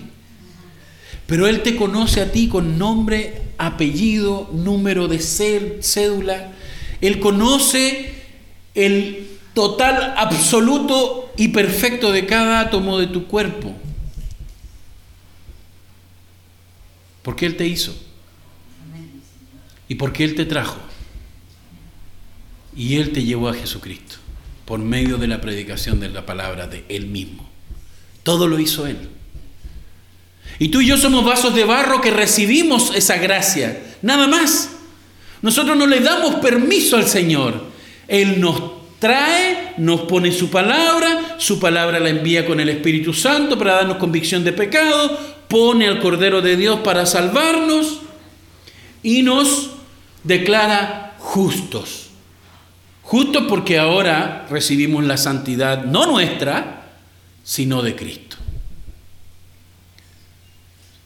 Pero 1.26 1.46
Él 1.46 1.62
te 1.62 1.76
conoce 1.76 2.20
a 2.20 2.30
ti 2.30 2.48
con 2.48 2.78
nombre, 2.78 3.42
apellido, 3.56 4.50
número 4.52 5.08
de 5.08 5.20
cédula. 5.20 6.52
Él 7.00 7.20
conoce 7.20 8.12
el 8.74 9.26
total, 9.54 10.14
absoluto 10.16 11.32
y 11.36 11.48
perfecto 11.48 12.12
de 12.12 12.26
cada 12.26 12.60
átomo 12.60 12.98
de 12.98 13.06
tu 13.06 13.26
cuerpo. 13.26 13.74
Porque 17.22 17.46
Él 17.46 17.56
te 17.56 17.66
hizo. 17.66 17.94
Y 19.88 19.94
porque 19.94 20.24
Él 20.24 20.34
te 20.34 20.44
trajo. 20.44 20.76
Y 22.76 22.96
Él 22.96 23.12
te 23.12 23.22
llevó 23.22 23.48
a 23.48 23.54
Jesucristo 23.54 24.16
por 24.64 24.78
medio 24.78 25.18
de 25.18 25.26
la 25.26 25.40
predicación 25.40 26.00
de 26.00 26.08
la 26.08 26.26
palabra 26.26 26.66
de 26.66 26.84
Él 26.88 27.06
mismo. 27.06 27.48
Todo 28.22 28.48
lo 28.48 28.58
hizo 28.58 28.86
Él. 28.86 28.96
Y 30.58 30.68
tú 30.68 30.80
y 30.80 30.86
yo 30.86 30.96
somos 30.96 31.24
vasos 31.24 31.54
de 31.54 31.64
barro 31.64 32.00
que 32.00 32.10
recibimos 32.10 32.94
esa 32.94 33.16
gracia. 33.16 33.82
Nada 34.02 34.26
más. 34.26 34.70
Nosotros 35.42 35.76
no 35.76 35.86
le 35.86 36.00
damos 36.00 36.36
permiso 36.36 36.96
al 36.96 37.06
Señor. 37.06 37.66
Él 38.08 38.40
nos 38.40 38.62
trae, 38.98 39.74
nos 39.76 40.02
pone 40.02 40.32
su 40.32 40.48
palabra, 40.48 41.36
su 41.38 41.60
palabra 41.60 42.00
la 42.00 42.08
envía 42.08 42.46
con 42.46 42.60
el 42.60 42.70
Espíritu 42.70 43.12
Santo 43.12 43.58
para 43.58 43.74
darnos 43.74 43.98
convicción 43.98 44.44
de 44.44 44.54
pecado, 44.54 45.18
pone 45.48 45.86
al 45.86 46.00
Cordero 46.00 46.40
de 46.40 46.56
Dios 46.56 46.80
para 46.80 47.04
salvarnos 47.04 48.00
y 49.02 49.22
nos 49.22 49.72
declara 50.22 51.16
justos. 51.18 52.08
Justos 53.04 53.44
porque 53.48 53.78
ahora 53.78 54.46
recibimos 54.50 55.04
la 55.04 55.18
santidad 55.18 55.84
no 55.84 56.06
nuestra, 56.06 56.88
sino 57.44 57.82
de 57.82 57.94
Cristo. 57.94 58.36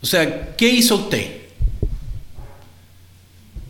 O 0.00 0.06
sea, 0.06 0.54
¿qué 0.56 0.68
hizo 0.68 0.94
usted? 0.94 1.42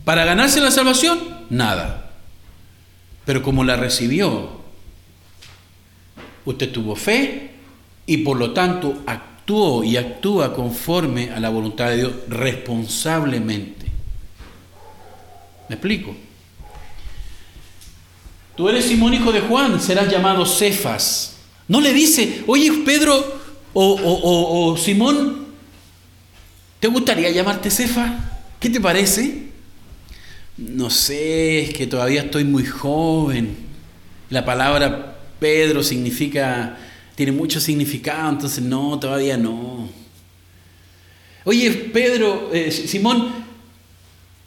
¿Para 0.05 0.25
ganarse 0.25 0.61
la 0.61 0.69
salvación? 0.69 1.19
Nada. 1.49 2.11
Pero 3.25 3.41
como 3.41 3.63
la 3.63 3.75
recibió, 3.75 4.61
usted 6.45 6.71
tuvo 6.71 6.95
fe 6.95 7.51
y 8.05 8.17
por 8.17 8.37
lo 8.37 8.53
tanto 8.53 9.01
actuó 9.07 9.83
y 9.83 9.97
actúa 9.97 10.53
conforme 10.53 11.31
a 11.31 11.39
la 11.39 11.49
voluntad 11.49 11.89
de 11.89 11.97
Dios 11.97 12.13
responsablemente. 12.27 13.87
¿Me 15.67 15.75
explico? 15.75 16.15
Tú 18.59 18.67
eres 18.67 18.87
Simón 18.87 19.13
hijo 19.13 19.31
de 19.31 19.39
Juan, 19.39 19.79
serás 19.79 20.11
llamado 20.11 20.45
Cefas. 20.45 21.37
No 21.69 21.79
le 21.79 21.93
dice, 21.93 22.43
oye 22.45 22.83
Pedro 22.85 23.39
o, 23.71 24.73
o 24.73 24.75
Simón, 24.75 25.47
¿Te 26.81 26.89
gustaría 26.89 27.29
llamarte 27.31 27.71
Cefa? 27.71 28.19
¿Qué 28.59 28.69
te 28.69 28.81
parece? 28.81 29.43
No 30.57 30.89
sé, 30.89 31.61
es 31.61 31.73
que 31.73 31.87
todavía 31.87 32.23
estoy 32.23 32.43
muy 32.43 32.65
joven. 32.65 33.55
La 34.29 34.43
palabra 34.43 35.17
Pedro 35.39 35.81
significa, 35.81 36.77
tiene 37.15 37.31
mucho 37.31 37.61
significado, 37.61 38.29
entonces 38.29 38.61
no, 38.61 38.99
todavía 38.99 39.37
no. 39.37 39.87
Oye, 41.45 41.71
Pedro, 41.71 42.49
eh, 42.53 42.73
Simón, 42.73 43.29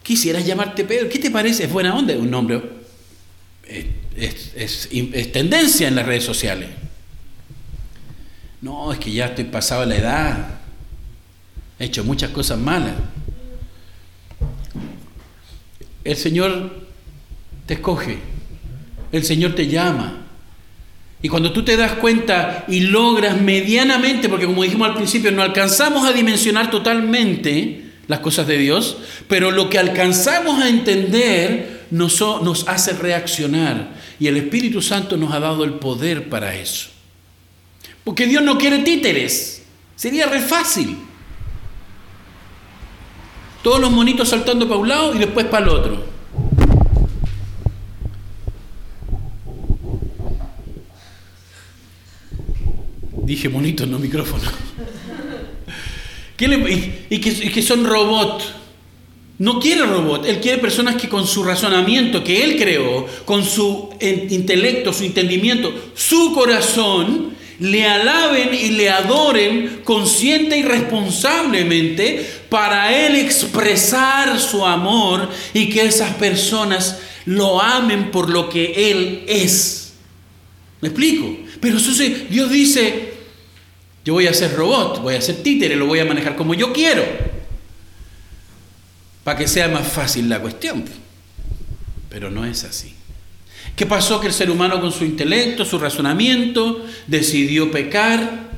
quisieras 0.02 0.44
llamarte 0.44 0.84
Pedro, 0.84 1.08
¿qué 1.08 1.18
te 1.18 1.30
parece? 1.30 1.64
Es 1.64 1.72
buena 1.72 1.96
onda, 1.96 2.14
un 2.14 2.30
nombre. 2.30 2.62
Es 4.16 5.32
tendencia 5.32 5.88
en 5.88 5.94
las 5.96 6.06
redes 6.06 6.24
sociales. 6.24 6.68
No, 8.60 8.92
es 8.92 8.98
que 8.98 9.12
ya 9.12 9.26
estoy 9.26 9.44
pasado 9.44 9.84
la 9.84 9.96
edad 9.96 10.62
hecho 11.84 12.04
muchas 12.04 12.30
cosas 12.30 12.58
malas. 12.58 12.94
El 16.04 16.16
Señor 16.16 16.86
te 17.66 17.74
escoge, 17.74 18.18
el 19.10 19.24
Señor 19.24 19.54
te 19.54 19.66
llama. 19.66 20.18
Y 21.22 21.28
cuando 21.28 21.52
tú 21.52 21.64
te 21.64 21.76
das 21.76 21.92
cuenta 21.92 22.64
y 22.66 22.80
logras 22.80 23.40
medianamente, 23.40 24.28
porque 24.28 24.46
como 24.46 24.62
dijimos 24.62 24.88
al 24.88 24.96
principio, 24.96 25.30
no 25.30 25.42
alcanzamos 25.42 26.06
a 26.06 26.12
dimensionar 26.12 26.70
totalmente 26.70 27.84
las 28.08 28.20
cosas 28.20 28.46
de 28.48 28.58
Dios, 28.58 28.96
pero 29.28 29.52
lo 29.52 29.70
que 29.70 29.78
alcanzamos 29.78 30.60
a 30.60 30.68
entender 30.68 31.86
nos 31.90 32.66
hace 32.66 32.92
reaccionar 32.94 34.01
y 34.22 34.28
el 34.28 34.36
Espíritu 34.36 34.80
Santo 34.80 35.16
nos 35.16 35.32
ha 35.32 35.40
dado 35.40 35.64
el 35.64 35.72
poder 35.72 36.28
para 36.28 36.54
eso. 36.54 36.90
Porque 38.04 38.24
Dios 38.24 38.40
no 38.44 38.56
quiere 38.56 38.78
títeres, 38.78 39.64
sería 39.96 40.26
re 40.26 40.40
fácil. 40.40 40.96
Todos 43.64 43.80
los 43.80 43.90
monitos 43.90 44.28
saltando 44.28 44.68
para 44.68 44.78
un 44.78 44.88
lado 44.88 45.12
y 45.16 45.18
después 45.18 45.46
para 45.46 45.64
el 45.64 45.70
otro. 45.70 46.04
Dije 53.24 53.48
monitos, 53.48 53.88
no 53.88 53.98
micrófono. 53.98 54.44
y, 56.38 57.18
que, 57.18 57.62
son 57.62 57.84
robots. 57.84 58.54
No 59.43 59.59
quiere 59.59 59.84
robot, 59.84 60.24
él 60.24 60.38
quiere 60.38 60.59
personas 60.59 60.95
que 60.95 61.09
con 61.09 61.26
su 61.26 61.43
razonamiento 61.43 62.22
que 62.22 62.45
él 62.45 62.57
creó, 62.57 63.05
con 63.24 63.45
su 63.45 63.90
intelecto, 64.01 64.93
su 64.93 65.03
entendimiento, 65.03 65.74
su 65.97 66.32
corazón, 66.32 67.34
le 67.59 67.84
alaben 67.84 68.55
y 68.55 68.68
le 68.68 68.88
adoren 68.88 69.80
consciente 69.82 70.57
y 70.57 70.62
responsablemente 70.62 72.24
para 72.49 72.97
él 72.97 73.16
expresar 73.16 74.38
su 74.38 74.64
amor 74.64 75.28
y 75.53 75.68
que 75.70 75.86
esas 75.86 76.14
personas 76.14 77.01
lo 77.24 77.61
amen 77.61 78.12
por 78.12 78.30
lo 78.30 78.49
que 78.49 78.93
él 78.93 79.24
es. 79.26 79.95
¿Me 80.80 80.86
explico? 80.86 81.36
Pero 81.61 81.78
Dios 82.30 82.49
dice, 82.49 83.14
yo 84.05 84.14
voy 84.14 84.28
a 84.28 84.34
ser 84.34 84.55
robot, 84.55 85.03
voy 85.03 85.16
a 85.16 85.20
ser 85.20 85.43
títere, 85.43 85.74
lo 85.74 85.86
voy 85.86 85.99
a 85.99 86.05
manejar 86.05 86.36
como 86.36 86.55
yo 86.55 86.72
quiero. 86.72 87.32
Para 89.24 89.38
que 89.38 89.48
sea 89.48 89.68
más 89.68 89.86
fácil 89.86 90.28
la 90.28 90.40
cuestión. 90.40 90.84
Pero 92.08 92.30
no 92.30 92.44
es 92.44 92.64
así. 92.64 92.94
¿Qué 93.76 93.86
pasó? 93.86 94.20
Que 94.20 94.26
el 94.26 94.32
ser 94.32 94.50
humano 94.50 94.80
con 94.80 94.92
su 94.92 95.04
intelecto, 95.04 95.64
su 95.64 95.78
razonamiento, 95.78 96.84
decidió 97.06 97.70
pecar. 97.70 98.50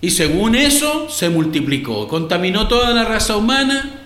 Y 0.00 0.10
según 0.10 0.54
eso 0.54 1.08
se 1.10 1.28
multiplicó. 1.28 2.08
Contaminó 2.08 2.68
toda 2.68 2.90
la 2.90 3.04
raza 3.04 3.36
humana. 3.36 3.96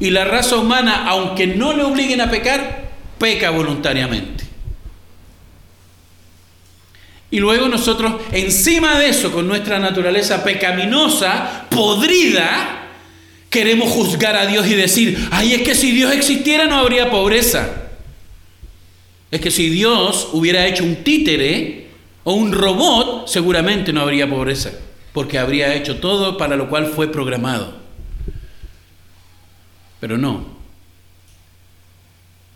Y 0.00 0.10
la 0.10 0.24
raza 0.24 0.56
humana, 0.56 1.04
aunque 1.06 1.46
no 1.46 1.72
le 1.72 1.84
obliguen 1.84 2.20
a 2.20 2.30
pecar, 2.30 2.90
peca 3.18 3.50
voluntariamente. 3.50 4.44
Y 7.30 7.38
luego 7.40 7.68
nosotros, 7.68 8.14
encima 8.32 8.98
de 8.98 9.08
eso, 9.08 9.32
con 9.32 9.46
nuestra 9.46 9.78
naturaleza 9.78 10.44
pecaminosa, 10.44 11.66
podrida, 11.68 12.83
queremos 13.54 13.88
juzgar 13.92 14.34
a 14.34 14.46
Dios 14.46 14.66
y 14.66 14.74
decir, 14.74 15.28
ay, 15.30 15.52
es 15.52 15.62
que 15.62 15.76
si 15.76 15.92
Dios 15.92 16.12
existiera 16.12 16.66
no 16.66 16.74
habría 16.74 17.08
pobreza. 17.08 17.84
Es 19.30 19.40
que 19.40 19.52
si 19.52 19.70
Dios 19.70 20.30
hubiera 20.32 20.66
hecho 20.66 20.82
un 20.82 21.04
títere 21.04 21.86
o 22.24 22.32
un 22.32 22.50
robot, 22.50 23.28
seguramente 23.28 23.92
no 23.92 24.00
habría 24.00 24.28
pobreza, 24.28 24.72
porque 25.12 25.38
habría 25.38 25.72
hecho 25.72 25.98
todo 26.00 26.36
para 26.36 26.56
lo 26.56 26.68
cual 26.68 26.86
fue 26.86 27.12
programado. 27.12 27.76
Pero 30.00 30.18
no. 30.18 30.46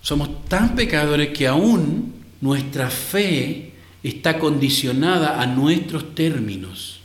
Somos 0.03 0.45
tan 0.47 0.75
pecadores 0.75 1.29
que 1.29 1.47
aún 1.47 2.13
nuestra 2.41 2.91
fe 2.91 3.71
está 4.03 4.41
condicionada 4.41 5.41
a 5.41 5.47
nuestros 5.47 6.17
términos. 6.17 6.98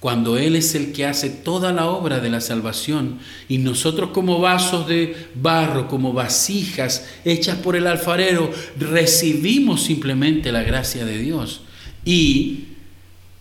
Cuando 0.00 0.38
Él 0.38 0.54
es 0.54 0.76
el 0.76 0.92
que 0.92 1.06
hace 1.06 1.28
toda 1.28 1.72
la 1.72 1.86
obra 1.86 2.20
de 2.20 2.30
la 2.30 2.40
salvación 2.40 3.18
y 3.48 3.58
nosotros 3.58 4.10
como 4.10 4.38
vasos 4.38 4.86
de 4.86 5.16
barro, 5.34 5.88
como 5.88 6.12
vasijas 6.12 7.04
hechas 7.24 7.56
por 7.58 7.74
el 7.74 7.86
alfarero, 7.86 8.50
recibimos 8.78 9.82
simplemente 9.82 10.52
la 10.52 10.62
gracia 10.62 11.04
de 11.04 11.18
Dios 11.18 11.62
y 12.04 12.64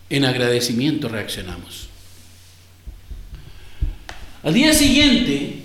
en 0.10 0.26
agradecimiento 0.26 1.10
reaccionamos. 1.10 1.89
Al 4.41 4.53
día 4.53 4.74
siguiente, 4.74 5.60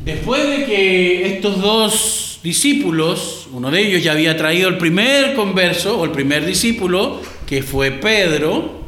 después 0.00 0.48
de 0.48 0.64
que 0.64 1.26
estos 1.34 1.60
dos 1.60 2.40
discípulos, 2.42 3.46
uno 3.52 3.70
de 3.70 3.86
ellos 3.86 4.02
ya 4.02 4.12
había 4.12 4.36
traído 4.36 4.68
el 4.68 4.78
primer 4.78 5.34
converso 5.34 6.00
o 6.00 6.04
el 6.04 6.10
primer 6.10 6.44
discípulo, 6.44 7.20
que 7.46 7.62
fue 7.62 7.92
Pedro, 7.92 8.83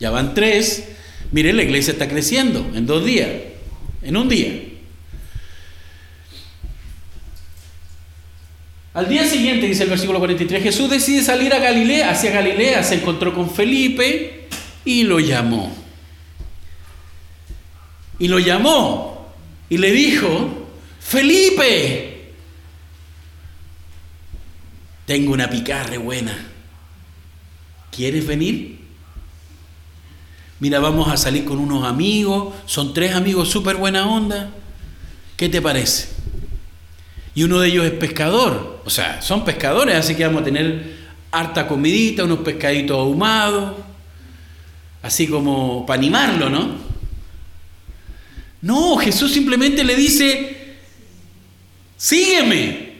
ya 0.00 0.10
van 0.10 0.34
tres, 0.34 0.84
mire, 1.32 1.52
la 1.52 1.62
iglesia 1.62 1.92
está 1.92 2.08
creciendo 2.08 2.70
en 2.74 2.86
dos 2.86 3.04
días, 3.04 3.28
en 4.02 4.16
un 4.16 4.28
día. 4.28 4.52
Al 8.94 9.08
día 9.08 9.26
siguiente, 9.26 9.66
dice 9.66 9.82
el 9.82 9.90
versículo 9.90 10.20
43, 10.20 10.62
Jesús 10.62 10.88
decide 10.88 11.22
salir 11.22 11.52
a 11.52 11.58
Galilea, 11.58 12.10
hacia 12.10 12.30
Galilea, 12.30 12.84
se 12.84 12.94
encontró 12.94 13.34
con 13.34 13.50
Felipe 13.50 14.46
y 14.84 15.02
lo 15.02 15.18
llamó. 15.18 15.74
Y 18.20 18.28
lo 18.28 18.38
llamó 18.38 19.34
y 19.68 19.78
le 19.78 19.90
dijo, 19.90 20.68
Felipe, 21.00 22.32
tengo 25.06 25.32
una 25.32 25.50
picarre 25.50 25.98
buena. 25.98 26.50
¿Quieres 27.90 28.26
venir? 28.26 28.73
Mira, 30.60 30.78
vamos 30.78 31.08
a 31.08 31.16
salir 31.16 31.44
con 31.44 31.58
unos 31.58 31.84
amigos. 31.84 32.54
Son 32.66 32.94
tres 32.94 33.14
amigos 33.14 33.48
súper 33.48 33.76
buena 33.76 34.08
onda. 34.08 34.50
¿Qué 35.36 35.48
te 35.48 35.60
parece? 35.60 36.08
Y 37.34 37.42
uno 37.42 37.58
de 37.58 37.68
ellos 37.68 37.84
es 37.84 37.92
pescador. 37.92 38.82
O 38.84 38.90
sea, 38.90 39.20
son 39.20 39.44
pescadores, 39.44 39.96
así 39.96 40.14
que 40.14 40.24
vamos 40.24 40.42
a 40.42 40.44
tener 40.44 40.96
harta 41.32 41.66
comidita, 41.66 42.24
unos 42.24 42.40
pescaditos 42.40 42.96
ahumados. 42.96 43.74
Así 45.02 45.26
como 45.26 45.84
para 45.84 45.98
animarlo, 45.98 46.48
¿no? 46.48 46.76
No, 48.62 48.96
Jesús 48.96 49.32
simplemente 49.32 49.84
le 49.84 49.94
dice, 49.94 50.76
sígueme. 51.98 52.94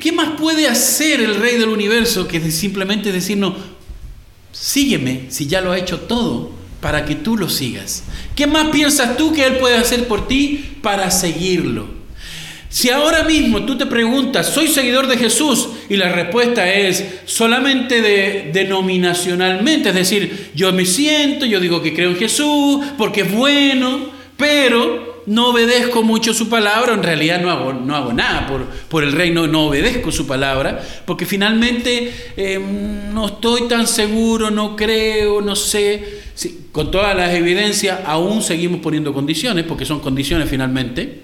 ¿Qué, 0.00 0.12
más 0.12 0.30
puede 0.44 0.68
hacer 0.68 1.22
el 1.22 1.36
Rey 1.36 1.56
del 1.56 1.70
Universo 1.70 2.28
que 2.28 2.38
simplemente 2.50 3.12
decirnos, 3.12 3.54
sígueme 4.52 5.22
si 5.30 5.46
ya 5.46 5.62
lo 5.62 5.72
ha 5.72 5.78
hecho 5.78 6.00
todo 6.00 6.50
para 6.82 7.06
que 7.06 7.14
tú 7.14 7.38
lo 7.38 7.48
sigas? 7.48 8.02
¿Qué 8.36 8.46
más 8.46 8.68
piensas 8.68 9.16
tú 9.16 9.32
que 9.32 9.46
Él 9.46 9.56
puede 9.56 9.78
hacer 9.78 10.06
por 10.06 10.28
ti 10.28 10.76
para 10.82 11.10
seguirlo? 11.10 11.86
Si 12.68 12.90
ahora 12.90 13.22
mismo 13.22 13.62
tú 13.62 13.78
te 13.78 13.86
preguntas, 13.86 14.50
¿soy 14.50 14.68
seguidor 14.68 15.06
de 15.06 15.16
Jesús? 15.16 15.66
Y 15.88 15.96
la 15.96 16.12
respuesta 16.12 16.70
es 16.70 17.02
solamente 17.24 18.02
de, 18.02 18.50
denominacionalmente, 18.52 19.88
es 19.88 19.94
decir, 19.94 20.50
yo 20.54 20.74
me 20.74 20.84
siento, 20.84 21.46
yo 21.46 21.58
digo 21.58 21.80
que 21.80 21.94
creo 21.94 22.10
en 22.10 22.18
Jesús 22.18 22.84
porque 22.98 23.22
es 23.22 23.32
bueno, 23.32 24.10
pero 24.36 25.13
no 25.26 25.48
obedezco 25.48 26.02
mucho 26.02 26.34
su 26.34 26.48
palabra, 26.48 26.94
en 26.94 27.02
realidad 27.02 27.40
no 27.40 27.50
hago, 27.50 27.72
no 27.72 27.96
hago 27.96 28.12
nada 28.12 28.46
por, 28.46 28.66
por 28.66 29.04
el 29.04 29.12
reino, 29.12 29.46
no 29.46 29.66
obedezco 29.66 30.12
su 30.12 30.26
palabra, 30.26 30.82
porque 31.06 31.26
finalmente 31.26 32.12
em, 32.36 33.12
no 33.12 33.26
estoy 33.26 33.68
tan 33.68 33.86
seguro, 33.86 34.50
no 34.50 34.76
creo, 34.76 35.40
no 35.40 35.56
sé. 35.56 36.22
con 36.72 36.90
todas 36.90 37.16
las 37.16 37.32
evidencias, 37.34 38.00
aún 38.04 38.42
seguimos 38.42 38.80
poniendo 38.80 39.12
condiciones, 39.12 39.64
porque 39.64 39.84
son 39.84 40.00
condiciones 40.00 40.48
finalmente. 40.48 41.22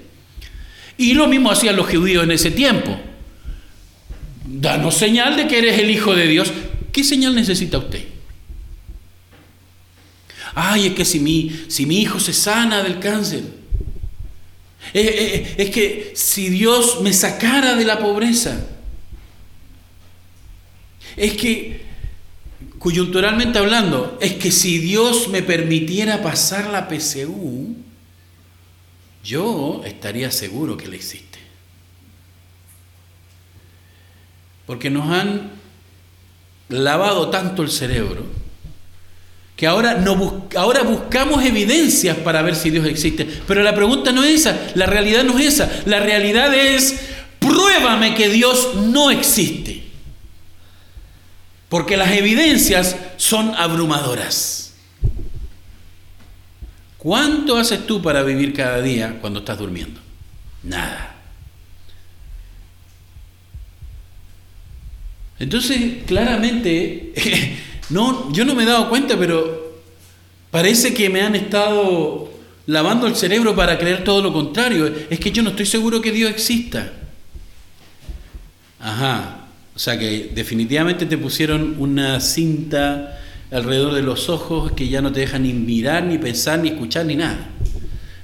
Y 0.97 1.15
lo 1.15 1.27
mismo 1.27 1.51
hacían 1.51 1.77
los 1.77 1.89
judíos 1.89 2.25
en 2.25 2.31
ese 2.31 2.51
tiempo. 2.51 2.99
Danos 4.47 4.95
señal 4.95 5.37
de 5.37 5.47
que 5.47 5.59
eres 5.59 5.79
el 5.79 5.91
Hijo 5.91 6.15
de 6.15 6.27
Dios. 6.27 6.53
¿Qué 6.93 7.05
señal 7.05 7.35
necesita 7.35 7.79
usted? 7.79 8.05
Ay, 10.55 10.89
es 10.89 10.95
que 10.95 11.05
si 11.05 11.21
mi, 11.21 11.51
si 11.69 11.87
mi 11.87 12.01
hijo 12.01 12.19
se 12.19 12.33
sana 12.33 12.83
del 12.83 12.99
cáncer, 12.99 13.60
es 14.93 15.71
que 15.71 16.13
si 16.15 16.49
Dios 16.49 17.01
me 17.03 17.13
sacara 17.13 17.77
de 17.77 17.85
la 17.85 17.99
pobreza, 17.99 18.67
es 21.17 21.35
que, 21.35 21.83
coyunturalmente 22.79 23.59
hablando, 23.59 24.19
es 24.21 24.35
que 24.35 24.51
si 24.51 24.79
Dios 24.79 25.29
me 25.29 25.43
permitiera 25.43 26.23
pasar 26.23 26.71
la 26.71 26.89
PCU, 26.89 27.77
yo 29.23 29.83
estaría 29.85 30.31
seguro 30.31 30.77
que 30.77 30.87
Él 30.87 30.95
existe. 30.95 31.39
Porque 34.67 34.89
nos 34.89 35.11
han 35.11 35.51
lavado 36.69 37.31
tanto 37.31 37.63
el 37.63 37.71
cerebro 37.71 38.40
que 39.61 39.67
ahora, 39.67 39.93
no 39.93 40.49
ahora 40.57 40.85
buscamos 40.85 41.45
evidencias 41.45 42.17
para 42.17 42.41
ver 42.41 42.57
si 42.57 42.71
Dios 42.71 42.87
existe. 42.87 43.27
Pero 43.47 43.63
la 43.63 43.75
pregunta 43.75 44.11
no 44.11 44.25
es 44.25 44.41
esa, 44.41 44.59
la 44.75 44.87
realidad 44.87 45.23
no 45.23 45.39
es 45.39 45.49
esa. 45.49 45.71
La 45.85 46.01
realidad 46.01 46.55
es, 46.55 46.99
pruébame 47.39 48.15
que 48.15 48.31
Dios 48.31 48.77
no 48.77 49.11
existe. 49.11 49.85
Porque 51.69 51.99
las 51.99 52.11
evidencias 52.13 52.97
son 53.19 53.55
abrumadoras. 53.55 54.73
¿Cuánto 56.97 57.59
haces 57.59 57.87
tú 57.87 58.01
para 58.01 58.23
vivir 58.23 58.55
cada 58.55 58.81
día 58.81 59.19
cuando 59.21 59.41
estás 59.41 59.59
durmiendo? 59.59 60.01
Nada. 60.63 61.17
Entonces, 65.39 66.03
claramente, 66.07 67.13
no, 67.91 68.33
yo 68.33 68.45
no 68.45 68.55
me 68.55 68.63
he 68.63 68.67
dado 68.67 68.89
cuenta, 68.89 69.19
pero 69.19 69.81
parece 70.51 70.95
que 70.95 71.11
me 71.11 71.23
han 71.23 71.35
estado 71.35 72.31
lavando 72.67 73.07
el 73.07 73.17
cerebro 73.17 73.55
para 73.55 73.79
creer 73.79 74.05
todo 74.05 74.23
lo 74.23 74.33
contrario. 74.33 74.93
Es 75.09 75.21
que 75.21 75.31
yo 75.31 75.43
no 75.43 75.51
estoy 75.51 75.67
seguro 75.67 76.01
que 76.01 76.13
Dios 76.13 76.31
exista. 76.31 76.93
Ajá. 78.79 79.47
O 79.75 79.79
sea 79.79 79.99
que 79.99 80.31
definitivamente 80.35 81.07
te 81.07 81.19
pusieron 81.19 81.77
una 81.79 82.21
cinta 82.21 83.19
alrededor 83.51 83.95
de 83.95 84.03
los 84.03 84.29
ojos 84.29 84.73
que 84.73 84.89
ya 84.89 85.01
no 85.03 85.11
te 85.11 85.21
dejan 85.21 85.43
ni 85.43 85.53
mirar, 85.53 86.05
ni 86.05 86.19
pensar, 86.19 86.59
ni 86.61 86.69
escuchar, 86.69 87.07
ni 87.07 87.17
nada. 87.17 87.49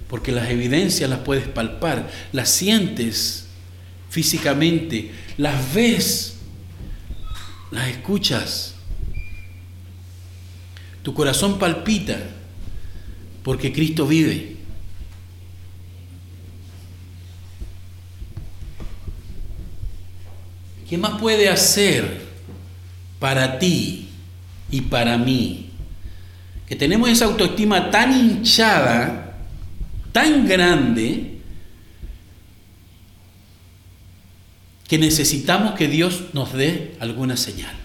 Porque 0.09 0.33
las 0.33 0.51
evidencias 0.51 1.11
las 1.11 1.21
puedes 1.21 1.49
palpar, 1.49 2.09
las 2.33 2.49
sientes 2.49 3.47
físicamente, 4.11 5.11
las 5.37 5.75
ves 5.75 6.37
las 7.71 7.89
escuchas. 7.89 8.76
Tu 11.07 11.15
corazón 11.15 11.57
palpita 11.61 12.19
porque 13.45 13.73
Cristo 13.73 14.09
vive. 14.09 14.57
¿Qué 20.91 20.99
más 20.99 21.21
puede 21.21 21.49
hacer 21.49 22.27
para 23.21 23.61
ti 23.61 24.09
y 24.69 24.81
para 24.81 25.17
mí? 25.17 25.71
Que 26.67 26.75
tenemos 26.75 27.09
esa 27.09 27.27
autoestima 27.27 27.89
tan 27.93 28.13
hinchada, 28.13 29.39
tan 30.11 30.49
grande, 30.49 31.39
que 34.89 34.99
necesitamos 34.99 35.75
que 35.75 35.87
Dios 35.87 36.25
nos 36.33 36.53
dé 36.53 36.97
alguna 36.99 37.37
señal. 37.37 37.76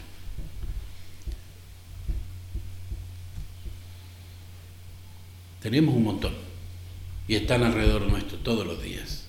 Tenemos 5.62 5.96
un 5.96 6.04
montón 6.04 6.34
y 7.28 7.36
están 7.36 7.64
alrededor 7.64 8.02
nuestro 8.04 8.38
todos 8.38 8.66
los 8.66 8.82
días. 8.82 9.26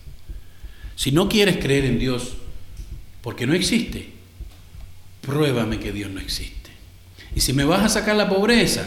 Si 0.96 1.12
no 1.12 1.28
quieres 1.28 1.58
creer 1.58 1.84
en 1.84 1.98
Dios 1.98 2.34
porque 3.22 3.46
no 3.46 3.54
existe, 3.54 4.10
pruébame 5.20 5.78
que 5.78 5.92
Dios 5.92 6.10
no 6.10 6.20
existe. 6.20 6.70
Y 7.34 7.40
si 7.40 7.52
me 7.52 7.64
vas 7.64 7.84
a 7.84 7.88
sacar 7.88 8.16
la 8.16 8.28
pobreza, 8.28 8.86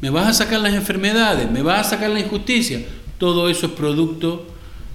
me 0.00 0.10
vas 0.10 0.26
a 0.26 0.44
sacar 0.44 0.60
las 0.60 0.74
enfermedades, 0.74 1.50
me 1.50 1.62
vas 1.62 1.86
a 1.86 1.90
sacar 1.90 2.10
la 2.10 2.20
injusticia, 2.20 2.84
todo 3.18 3.48
eso 3.48 3.66
es 3.66 3.72
producto 3.72 4.46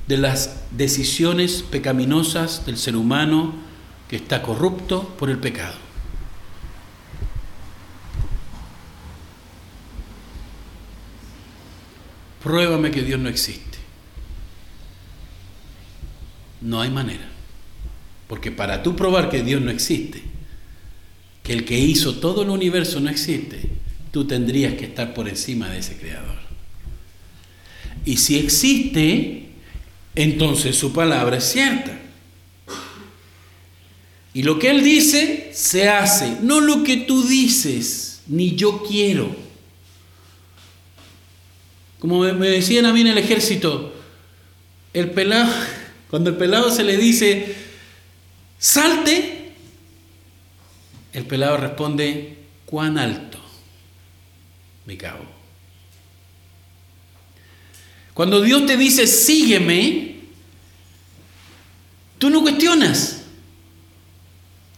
de 0.08 0.18
las 0.18 0.64
decisiones 0.72 1.64
pecaminosas 1.70 2.66
del 2.66 2.78
ser 2.78 2.96
humano 2.96 3.54
que 4.10 4.18
está 4.18 4.42
corrupto 4.42 5.16
por 5.18 5.30
el 5.30 5.38
pecado. 5.38 5.87
Pruébame 12.48 12.92
que 12.92 13.02
Dios 13.02 13.20
no 13.20 13.28
existe. 13.28 13.78
No 16.62 16.80
hay 16.80 16.90
manera. 16.90 17.28
Porque 18.30 18.52
para 18.52 18.82
tú 18.82 18.96
probar 18.96 19.30
que 19.30 19.44
Dios 19.44 19.62
no 19.62 19.70
existe, 19.70 20.22
que 21.44 21.52
el 21.52 21.66
que 21.66 21.78
hizo 21.78 22.20
todo 22.20 22.44
el 22.44 22.50
universo 22.50 23.02
no 23.02 23.10
existe, 23.10 23.60
tú 24.12 24.26
tendrías 24.26 24.76
que 24.76 24.86
estar 24.86 25.14
por 25.14 25.28
encima 25.28 25.68
de 25.68 25.80
ese 25.80 25.98
creador. 25.98 26.38
Y 28.06 28.16
si 28.16 28.38
existe, 28.38 29.50
entonces 30.16 30.78
su 30.78 30.94
palabra 30.94 31.40
es 31.40 31.44
cierta. 31.44 32.00
Y 34.34 34.44
lo 34.44 34.58
que 34.58 34.70
Él 34.70 34.86
dice, 34.86 35.52
se 35.54 35.90
hace. 35.90 36.38
No 36.44 36.62
lo 36.62 36.86
que 36.86 36.96
tú 36.96 37.28
dices, 37.28 38.22
ni 38.28 38.56
yo 38.56 38.84
quiero. 38.88 39.47
Como 42.00 42.20
me 42.22 42.48
decían 42.48 42.86
a 42.86 42.94
mí 42.94 43.02
en 43.02 43.08
el 43.08 43.18
ejército, 43.18 43.94
el 44.94 45.12
pelado, 45.12 45.52
cuando 46.10 46.30
el 46.30 46.38
pelado 46.38 46.72
se 46.72 46.84
le 46.84 46.98
dice, 46.98 47.56
salte, 48.60 49.54
el 51.14 51.26
pelado 51.26 51.58
responde, 51.58 52.38
¿cuán 52.66 52.98
alto? 52.98 53.40
Me 54.86 54.98
cago. 54.98 55.26
Cuando 58.14 58.42
Dios 58.42 58.66
te 58.66 58.78
dice, 58.78 59.06
sígueme, 59.06 60.16
tú 62.18 62.30
no 62.30 62.42
cuestionas. 62.42 63.22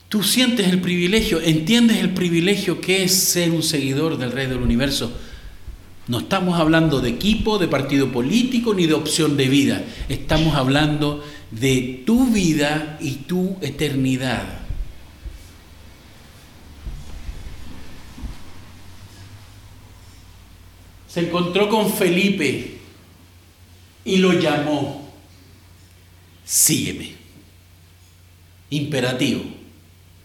Tú 0.10 0.24
sientes 0.24 0.68
el 0.68 0.82
privilegio, 0.82 1.40
entiendes 1.40 1.98
el 1.98 2.10
privilegio 2.14 2.82
que 2.82 3.04
es 3.04 3.14
ser 3.14 3.52
un 3.52 3.62
seguidor 3.62 4.18
del 4.18 4.32
Rey 4.32 4.48
del 4.48 4.58
Universo. 4.58 5.16
No 6.10 6.18
estamos 6.18 6.60
hablando 6.60 7.02
de 7.02 7.10
equipo, 7.10 7.60
de 7.60 7.68
partido 7.68 8.12
político, 8.12 8.74
ni 8.74 8.88
de 8.88 8.96
opción 8.96 9.38
de 9.38 9.48
vida. 9.48 9.86
Estamos 10.10 10.56
hablando 10.56 11.24
de 11.52 12.02
tu 12.04 12.26
vida 12.32 12.98
y 13.00 13.12
tu 13.12 13.58
eternidad. 13.62 14.60
Se 21.08 21.20
encontró 21.20 21.70
con 21.70 21.94
Felipe 21.94 22.80
y 24.04 24.18
lo 24.18 24.34
llamó, 24.34 25.12
sígueme. 26.44 27.14
Imperativo. 28.72 29.44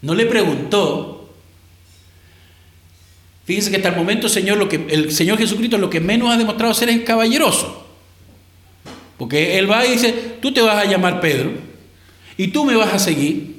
No 0.01 0.15
le 0.15 0.25
preguntó. 0.25 1.14
Fíjense 3.45 3.69
que 3.69 3.77
hasta 3.77 3.89
el 3.89 3.95
momento 3.95 4.27
Señor, 4.27 4.57
lo 4.57 4.67
que, 4.67 4.85
el 4.89 5.11
Señor 5.11 5.37
Jesucristo 5.37 5.77
lo 5.77 5.89
que 5.89 5.99
menos 5.99 6.31
ha 6.31 6.37
demostrado 6.37 6.73
ser 6.73 6.89
es 6.89 7.01
caballeroso. 7.01 7.85
Porque 9.17 9.57
Él 9.57 9.69
va 9.69 9.85
y 9.85 9.91
dice, 9.91 10.13
tú 10.41 10.51
te 10.51 10.61
vas 10.61 10.85
a 10.85 10.89
llamar 10.89 11.21
Pedro 11.21 11.51
y 12.37 12.47
tú 12.47 12.65
me 12.65 12.75
vas 12.75 12.93
a 12.93 12.99
seguir 12.99 13.55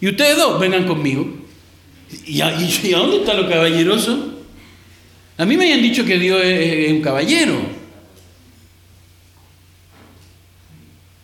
y 0.00 0.08
ustedes 0.08 0.36
dos 0.36 0.60
vengan 0.60 0.86
conmigo. 0.86 1.28
¿Y 2.24 2.40
a, 2.40 2.50
dónde 2.52 3.18
está 3.18 3.34
lo 3.34 3.48
caballeroso? 3.48 4.34
A 5.36 5.44
mí 5.44 5.56
me 5.56 5.64
habían 5.64 5.82
dicho 5.82 6.04
que 6.04 6.18
Dios 6.18 6.40
es 6.44 6.92
un 6.92 7.02
caballero. 7.02 7.60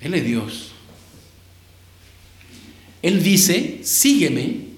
Él 0.00 0.14
es 0.14 0.24
Dios. 0.24 0.72
Él 3.00 3.22
dice, 3.22 3.80
sígueme. 3.82 4.74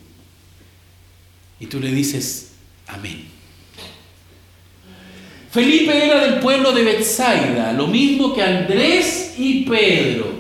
Y 1.59 1.67
tú 1.67 1.81
le 1.81 1.91
dices, 1.91 2.46
amén. 2.87 3.37
Felipe 5.51 6.05
era 6.05 6.27
del 6.27 6.41
pueblo 6.41 6.73
de 6.73 6.85
Bethsaida, 6.85 7.73
lo 7.73 7.87
mismo 7.87 8.35
que 8.35 8.43
Andrés 8.43 9.35
y 9.39 9.65
Pedro. 9.65 10.37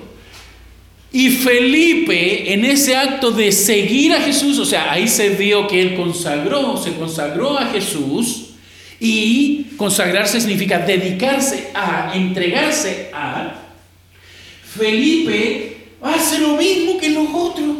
Y 1.10 1.31
Felipe, 1.31 2.52
en 2.52 2.66
ese 2.66 2.94
acto 2.94 3.31
de 3.31 3.51
seguir 3.51 4.12
a 4.12 4.20
Jesús, 4.20 4.59
o 4.59 4.66
sea, 4.66 4.93
ahí 4.93 5.09
se 5.09 5.31
vio 5.31 5.66
que 5.66 5.81
él 5.81 5.94
consagró, 5.94 6.77
se 6.77 6.93
consagró 6.93 7.56
a 7.59 7.66
Jesús. 7.70 8.48
Y 9.01 9.68
consagrarse 9.78 10.39
significa 10.39 10.78
dedicarse 10.78 11.70
a, 11.74 12.12
entregarse 12.14 13.10
a. 13.14 13.55
Felipe 14.77 15.77
hace 16.02 16.39
lo 16.39 16.56
mismo 16.56 16.98
que 16.98 17.09
los 17.09 17.28
otros. 17.32 17.77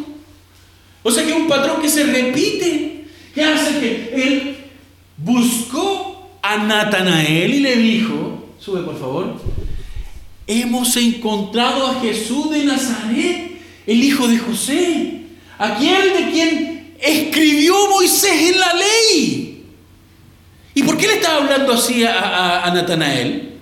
O 1.03 1.11
sea 1.11 1.23
que 1.23 1.29
es 1.29 1.37
un 1.37 1.47
patrón 1.47 1.81
que 1.81 1.89
se 1.89 2.03
repite, 2.05 3.05
que 3.35 3.43
hace 3.43 3.79
que 3.79 4.11
él 4.15 4.56
buscó 5.17 6.29
a 6.41 6.57
Natanael 6.57 7.55
y 7.55 7.59
le 7.59 7.75
dijo, 7.75 8.53
sube 8.59 8.81
por 8.81 8.99
favor, 8.99 9.35
hemos 10.45 10.95
encontrado 10.95 11.87
a 11.87 11.99
Jesús 11.99 12.51
de 12.51 12.63
Nazaret, 12.63 13.51
el 13.85 14.03
hijo 14.03 14.27
de 14.27 14.37
José, 14.37 15.21
aquel 15.57 16.13
de 16.13 16.31
quien 16.31 16.93
escribió 16.99 17.89
Moisés 17.89 18.53
en 18.53 18.59
la 18.59 18.73
ley. 18.73 19.63
¿Y 20.73 20.83
por 20.83 20.97
qué 20.97 21.07
le 21.07 21.15
estaba 21.15 21.43
hablando 21.43 21.73
así 21.73 22.03
a, 22.03 22.71
Natanael? 22.73 23.53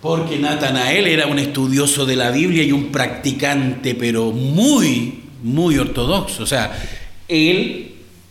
Porque 0.00 0.36
Natanael 0.38 1.06
era 1.06 1.26
un 1.26 1.38
estudioso 1.38 2.04
de 2.04 2.16
la 2.16 2.30
Biblia 2.30 2.62
y 2.64 2.72
un 2.72 2.90
practicante, 2.90 3.94
pero 3.94 4.32
muy, 4.32 5.20
muy 5.42 5.78
ortodoxo. 5.78 6.42
O 6.42 6.46
sea, 6.46 6.76
él 7.28 7.87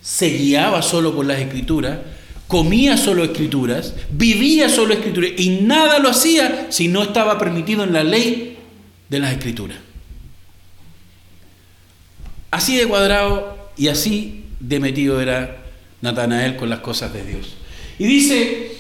se 0.08 0.30
guiaba 0.30 0.82
solo 0.82 1.14
por 1.14 1.26
las 1.26 1.38
escrituras, 1.38 2.00
comía 2.48 2.96
solo 2.96 3.26
escrituras, 3.26 3.94
vivía 4.10 4.70
solo 4.70 4.94
escrituras 4.94 5.32
y 5.36 5.50
nada 5.50 6.00
lo 6.00 6.08
hacía 6.08 6.68
si 6.70 6.88
no 6.88 7.04
estaba 7.04 7.38
permitido 7.38 7.84
en 7.84 7.92
la 7.92 8.06
ley 8.06 8.58
de 9.10 9.20
las 9.20 9.34
escrituras. 9.34 9.78
Así 12.52 12.78
de 12.78 12.88
cuadrado 12.88 13.70
y 13.76 13.90
así 13.90 14.46
de 14.62 14.80
metido 14.80 15.20
era 15.20 15.58
Natanael 16.00 16.56
con 16.56 16.70
las 16.70 16.80
cosas 16.80 17.12
de 17.12 17.26
Dios. 17.26 17.58
Y 18.00 18.06
dice, 18.06 18.72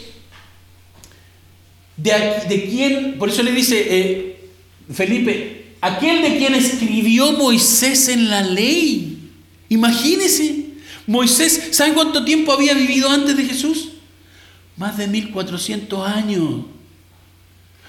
de, 1.98 2.12
de 2.48 2.70
quién, 2.70 3.18
por 3.20 3.28
eso 3.28 3.44
le 3.44 3.52
dice 3.52 3.86
eh, 3.90 4.50
Felipe, 4.94 5.74
aquel 5.82 6.22
de 6.22 6.38
quien 6.38 6.56
escribió 6.56 7.34
Moisés 7.34 8.08
en 8.08 8.30
la 8.30 8.44
ley. 8.44 9.30
Imagínese, 9.68 10.67
Moisés, 11.08 11.70
¿saben 11.72 11.94
cuánto 11.94 12.24
tiempo 12.24 12.52
había 12.52 12.74
vivido 12.74 13.10
antes 13.10 13.36
de 13.36 13.46
Jesús? 13.46 13.90
Más 14.76 14.98
de 14.98 15.08
1400 15.08 16.08
años. 16.08 16.66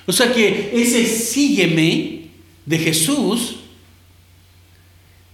O 0.07 0.13
sea 0.13 0.33
que 0.33 0.71
ese 0.73 1.05
sígueme 1.05 2.29
de 2.65 2.79
Jesús 2.79 3.57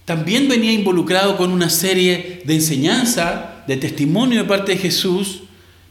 también 0.03 0.47
venía 0.47 0.71
involucrado 0.71 1.37
con 1.37 1.51
una 1.51 1.69
serie 1.69 2.41
de 2.45 2.55
enseñanza, 2.55 3.63
de 3.67 3.77
testimonio 3.77 4.39
de 4.39 4.47
parte 4.47 4.73
de 4.73 4.77
Jesús, 4.77 5.41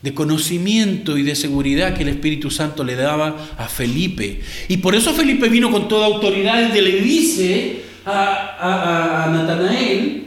de 0.02 0.12
conocimiento 0.12 1.16
y 1.16 1.22
de 1.22 1.34
seguridad 1.34 1.94
que 1.96 2.02
el 2.02 2.10
Espíritu 2.10 2.50
Santo 2.50 2.84
le 2.84 2.94
daba 2.94 3.36
a 3.56 3.68
Felipe. 3.68 4.42
Y 4.68 4.76
por 4.76 4.94
eso 4.94 5.14
Felipe 5.14 5.48
vino 5.48 5.70
con 5.70 5.88
toda 5.88 6.06
autoridad 6.06 6.74
y 6.74 6.80
le 6.80 7.00
dice 7.00 7.82
a, 8.04 9.30
Natanael, 9.32 10.23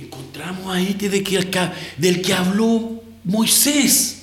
encontramos 0.00 0.74
a 0.74 0.80
este 0.80 1.08
del 1.08 2.22
que 2.22 2.32
habló 2.32 3.02
Moisés. 3.24 4.22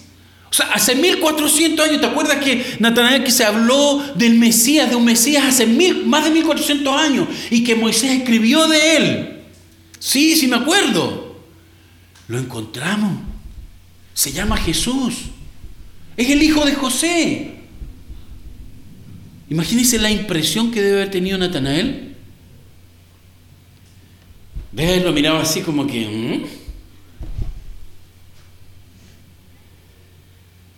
O 0.50 0.54
sea, 0.54 0.68
hace 0.74 0.96
1400 0.96 1.88
años, 1.88 2.02
¿te 2.02 2.08
acuerdas 2.08 2.38
que 2.38 2.78
Natanael 2.80 3.24
que 3.24 3.32
se 3.32 3.44
habló 3.44 4.02
del 4.16 4.36
Mesías, 4.36 4.90
de 4.90 4.96
un 4.96 5.06
Mesías 5.06 5.46
hace 5.46 5.68
más 5.68 6.24
de 6.24 6.32
1400 6.32 6.96
años 6.96 7.28
y 7.52 7.64
que 7.64 7.76
Moisés 7.76 8.12
escribió 8.12 8.68
de 8.68 8.98
él? 8.98 9.40
Sí, 10.00 10.36
sí 10.36 10.48
me 10.48 10.56
acuerdo. 10.56 11.36
Lo 12.28 12.40
encontramos. 12.40 13.20
Se 14.14 14.32
llama 14.32 14.58
Jesús. 14.58 15.16
Es 16.16 16.30
el 16.30 16.42
hijo 16.42 16.66
de 16.66 16.74
José. 16.74 17.56
Imagínense 19.50 20.00
la 20.00 20.12
impresión 20.12 20.72
que 20.72 20.82
debe 20.82 20.98
haber 20.98 21.12
tenido 21.12 21.38
Natanael. 21.38 22.07
Ve, 24.72 25.00
lo 25.00 25.12
miraba 25.12 25.42
así 25.42 25.62
como 25.62 25.88
que... 25.88 26.46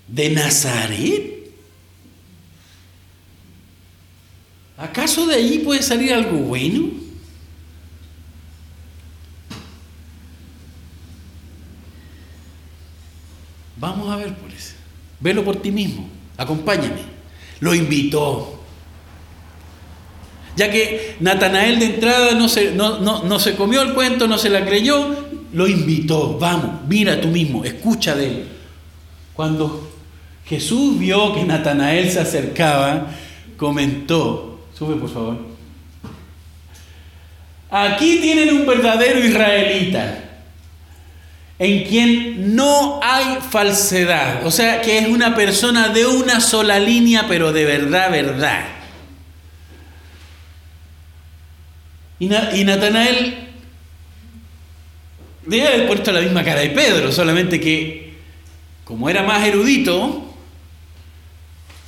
¿De 0.07 0.29
Nazaret? 0.31 1.39
¿Acaso 4.77 5.27
de 5.27 5.35
allí 5.35 5.59
puede 5.59 5.83
salir 5.83 6.13
algo 6.13 6.37
bueno? 6.37 6.89
Vamos 13.79 14.09
a 14.09 14.17
ver 14.17 14.35
por 14.35 14.51
eso. 14.51 14.73
Velo 15.19 15.43
por 15.43 15.61
ti 15.61 15.71
mismo. 15.71 16.09
Acompáñame. 16.37 17.01
Lo 17.59 17.73
invitó. 17.73 18.58
Ya 20.59 20.69
que 20.69 21.15
Natanael 21.21 21.79
de 21.79 21.85
entrada 21.85 22.33
no 22.33 22.49
se, 22.49 22.73
no, 22.73 23.39
se 23.39 23.55
comió 23.55 23.81
el 23.81 23.93
cuento, 23.93 24.27
no 24.27 24.37
se 24.37 24.49
la 24.49 24.65
creyó, 24.65 25.15
lo 25.53 25.69
invitó. 25.69 26.37
Vamos, 26.37 26.81
mira 26.85 27.21
tú 27.21 27.29
mismo, 27.29 27.63
escucha 27.63 28.13
de 28.13 28.27
él. 28.27 28.45
Cuando 29.33 29.89
Jesús 30.45 30.99
vio 30.99 31.33
que 31.33 31.45
Natanael 31.45 32.11
se 32.11 32.19
acercaba, 32.19 33.07
comentó, 33.55 34.59
sube 34.77 34.95
por 34.95 35.09
favor, 35.09 35.37
aquí 37.69 38.17
tienen 38.19 38.53
un 38.53 38.67
verdadero 38.67 39.25
israelita 39.25 40.25
en 41.57 41.85
quien 41.85 42.53
no 42.53 42.99
hay 43.01 43.37
falsedad, 43.49 44.45
o 44.45 44.51
sea 44.51 44.81
que 44.81 44.97
es 44.97 45.07
una 45.07 45.35
persona 45.35 45.87
de 45.87 46.05
una 46.05 46.41
sola 46.41 46.79
línea, 46.79 47.27
pero 47.29 47.53
de 47.53 47.63
verdad, 47.63 48.11
verdad. 48.11 48.78
Y, 52.19 52.27
Natanael 52.27 53.47
debe 55.45 55.67
haber 55.67 55.87
puesto 55.87 56.11
la 56.11 56.21
misma 56.21 56.43
cara 56.43 56.61
de 56.61 56.69
Pedro, 56.69 57.11
solamente 57.11 57.59
que 57.59 58.13
como 58.83 59.09
era 59.09 59.23
más 59.23 59.47
erudito, 59.47 60.33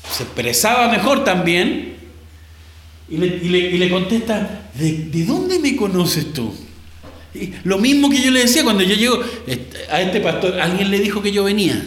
se 0.10 0.24
expresaba 0.24 0.90
mejor 0.90 1.24
también, 1.24 1.95
y 3.10 3.18
le, 3.18 3.90
contesta, 3.90 4.70
¿de 4.74 5.26
dónde 5.26 5.60
me 5.60 5.76
conoces 5.76 6.32
tú? 6.32 6.53
Lo 7.64 7.78
mismo 7.78 8.10
que 8.10 8.22
yo 8.22 8.32
le 8.32 8.41
decía 8.41 8.64
cuando 8.64 8.84
yo 8.84 8.95
llego 8.95 9.24
a 9.90 10.02
este 10.02 10.20
pastor, 10.20 10.60
alguien 10.60 10.91
le 10.91 10.99
dijo 10.99 11.22
que 11.22 11.32
yo 11.32 11.44
venía. 11.44 11.82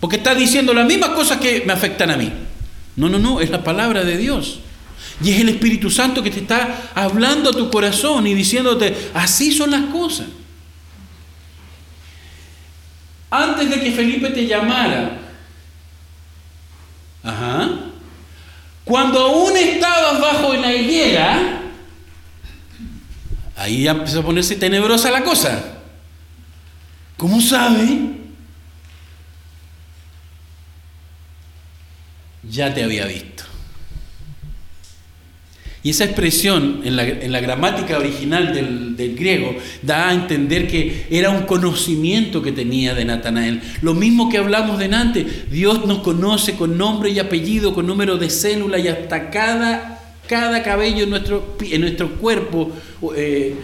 Porque 0.00 0.16
está 0.16 0.34
diciendo 0.34 0.72
las 0.72 0.86
mismas 0.86 1.10
cosas 1.10 1.38
que 1.38 1.64
me 1.66 1.72
afectan 1.72 2.10
a 2.10 2.16
mí. 2.16 2.32
No, 2.94 3.08
no, 3.08 3.18
no, 3.18 3.40
es 3.40 3.50
la 3.50 3.64
palabra 3.64 4.04
de 4.04 4.16
Dios. 4.16 4.60
Y 5.22 5.32
es 5.32 5.40
el 5.40 5.48
Espíritu 5.48 5.90
Santo 5.90 6.22
que 6.22 6.30
te 6.30 6.40
está 6.40 6.90
hablando 6.94 7.50
a 7.50 7.52
tu 7.52 7.70
corazón 7.70 8.26
y 8.26 8.34
diciéndote, 8.34 9.10
así 9.14 9.52
son 9.52 9.70
las 9.70 9.84
cosas. 9.86 10.26
Antes 13.30 13.68
de 13.68 13.80
que 13.80 13.92
Felipe 13.92 14.30
te 14.30 14.46
llamara, 14.46 15.18
ajá, 17.22 17.70
cuando 18.84 19.20
aún 19.20 19.56
estabas 19.56 20.20
bajo 20.20 20.54
la 20.54 20.72
higuera, 20.72 21.58
Ahí 23.58 23.82
ya 23.82 23.90
empezó 23.90 24.20
a 24.20 24.22
ponerse 24.22 24.54
tenebrosa 24.54 25.10
la 25.10 25.24
cosa. 25.24 25.60
¿Cómo 27.16 27.40
sabe? 27.40 28.12
Ya 32.44 32.72
te 32.72 32.84
había 32.84 33.06
visto. 33.06 33.27
Y 35.82 35.90
esa 35.90 36.04
expresión 36.04 36.80
en 36.84 36.96
la, 36.96 37.40
gramática 37.40 37.98
original 37.98 38.52
del, 38.52 39.14
griego 39.14 39.54
da 39.82 40.08
a 40.08 40.14
entender 40.14 40.66
que 40.66 41.06
era 41.08 41.30
un 41.30 41.44
conocimiento 41.44 42.42
que 42.42 42.52
tenía 42.52 42.94
de 42.94 43.04
Natanael. 43.04 43.60
Lo 43.80 43.94
mismo 43.94 44.28
que 44.28 44.38
hablamos 44.38 44.78
de 44.78 44.86
antes, 44.86 45.50
Dios 45.50 45.86
nos 45.86 45.98
conoce 45.98 46.56
con 46.56 46.76
nombre 46.76 47.10
y 47.10 47.20
apellido, 47.20 47.74
con 47.74 47.86
número 47.86 48.18
de 48.18 48.28
célula 48.28 48.78
y 48.78 48.88
hasta 48.88 49.30
cada 49.30 49.98
cada 50.28 50.62
cabello 50.62 51.04
en 51.04 51.10
nuestro, 51.10 51.56
en 51.60 51.80
nuestro 51.80 52.10
cuerpo, 52.16 52.70
eh, 53.16 53.56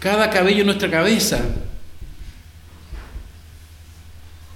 cada 0.00 0.30
cabello 0.30 0.60
en 0.60 0.66
nuestra 0.66 0.90
cabeza. 0.90 1.44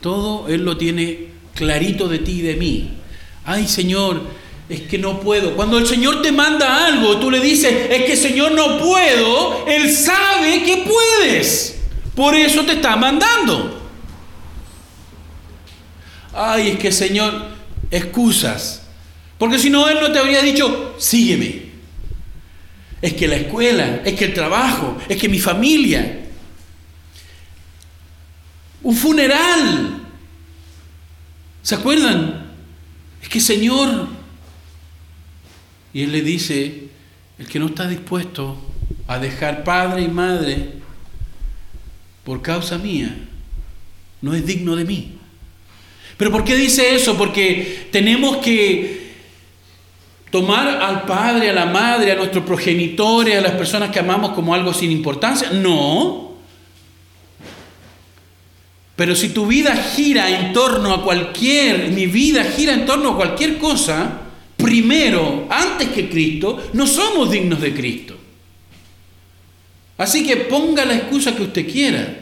Todo 0.00 0.48
Él 0.48 0.64
lo 0.64 0.78
tiene 0.78 1.28
clarito 1.54 2.08
de 2.08 2.18
ti 2.18 2.38
y 2.38 2.42
de 2.42 2.56
mí. 2.56 2.90
Ay 3.44 3.68
Señor, 3.68 4.22
es 4.70 4.82
que 4.82 4.98
no 4.98 5.18
puedo. 5.18 5.56
Cuando 5.56 5.78
el 5.78 5.86
Señor 5.86 6.22
te 6.22 6.30
manda 6.30 6.86
algo, 6.86 7.18
tú 7.18 7.28
le 7.28 7.40
dices, 7.40 7.90
es 7.90 8.04
que 8.04 8.16
Señor 8.16 8.52
no 8.52 8.78
puedo, 8.78 9.66
Él 9.66 9.92
sabe 9.92 10.62
que 10.62 10.84
puedes. 10.88 11.80
Por 12.14 12.36
eso 12.36 12.64
te 12.64 12.74
está 12.74 12.94
mandando. 12.94 13.82
Ay, 16.32 16.68
es 16.68 16.78
que 16.78 16.92
Señor, 16.92 17.48
excusas. 17.90 18.82
Porque 19.38 19.58
si 19.58 19.70
no, 19.70 19.88
Él 19.88 19.98
no 20.00 20.12
te 20.12 20.20
habría 20.20 20.40
dicho, 20.40 20.94
sígueme. 20.98 21.70
Es 23.02 23.14
que 23.14 23.26
la 23.26 23.36
escuela, 23.36 24.02
es 24.04 24.14
que 24.14 24.26
el 24.26 24.34
trabajo, 24.34 24.96
es 25.08 25.16
que 25.16 25.28
mi 25.28 25.40
familia. 25.40 26.28
Un 28.84 28.94
funeral. 28.94 30.00
¿Se 31.60 31.74
acuerdan? 31.74 32.52
Es 33.20 33.28
que 33.28 33.40
Señor. 33.40 34.19
Y 35.92 36.02
Él 36.02 36.12
le 36.12 36.22
dice, 36.22 36.84
el 37.38 37.46
que 37.46 37.58
no 37.58 37.66
está 37.66 37.88
dispuesto 37.88 38.56
a 39.06 39.18
dejar 39.18 39.64
padre 39.64 40.02
y 40.02 40.08
madre 40.08 40.72
por 42.24 42.42
causa 42.42 42.78
mía, 42.78 43.16
no 44.22 44.34
es 44.34 44.46
digno 44.46 44.76
de 44.76 44.84
mí. 44.84 45.12
¿Pero 46.16 46.30
por 46.30 46.44
qué 46.44 46.54
dice 46.54 46.94
eso? 46.94 47.16
Porque 47.16 47.88
tenemos 47.90 48.36
que 48.38 49.00
tomar 50.30 50.68
al 50.68 51.02
padre, 51.02 51.50
a 51.50 51.52
la 51.52 51.66
madre, 51.66 52.12
a 52.12 52.16
nuestros 52.16 52.44
progenitores, 52.44 53.36
a 53.36 53.40
las 53.40 53.52
personas 53.52 53.90
que 53.90 53.98
amamos 53.98 54.32
como 54.32 54.54
algo 54.54 54.72
sin 54.72 54.92
importancia. 54.92 55.50
No. 55.50 56.34
Pero 58.96 59.16
si 59.16 59.30
tu 59.30 59.46
vida 59.46 59.74
gira 59.74 60.28
en 60.28 60.52
torno 60.52 60.92
a 60.92 61.02
cualquier, 61.02 61.90
mi 61.90 62.06
vida 62.06 62.44
gira 62.44 62.74
en 62.74 62.84
torno 62.84 63.12
a 63.12 63.16
cualquier 63.16 63.56
cosa, 63.56 64.20
primero, 64.60 65.46
antes 65.50 65.88
que 65.88 66.08
Cristo, 66.08 66.70
no 66.72 66.86
somos 66.86 67.30
dignos 67.30 67.60
de 67.60 67.74
Cristo. 67.74 68.16
Así 69.98 70.26
que 70.26 70.36
ponga 70.36 70.84
la 70.84 70.94
excusa 70.94 71.36
que 71.36 71.42
usted 71.42 71.70
quiera. 71.70 72.18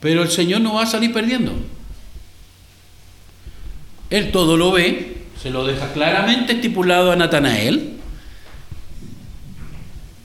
Pero 0.00 0.22
el 0.22 0.30
Señor 0.30 0.60
no 0.60 0.74
va 0.74 0.84
a 0.84 0.86
salir 0.86 1.12
perdiendo. 1.12 1.52
Él 4.10 4.32
todo 4.32 4.56
lo 4.56 4.72
ve, 4.72 5.16
se 5.40 5.50
lo 5.50 5.64
deja 5.64 5.92
claramente 5.92 6.54
estipulado 6.54 7.12
a 7.12 7.16
Natanael. 7.16 7.96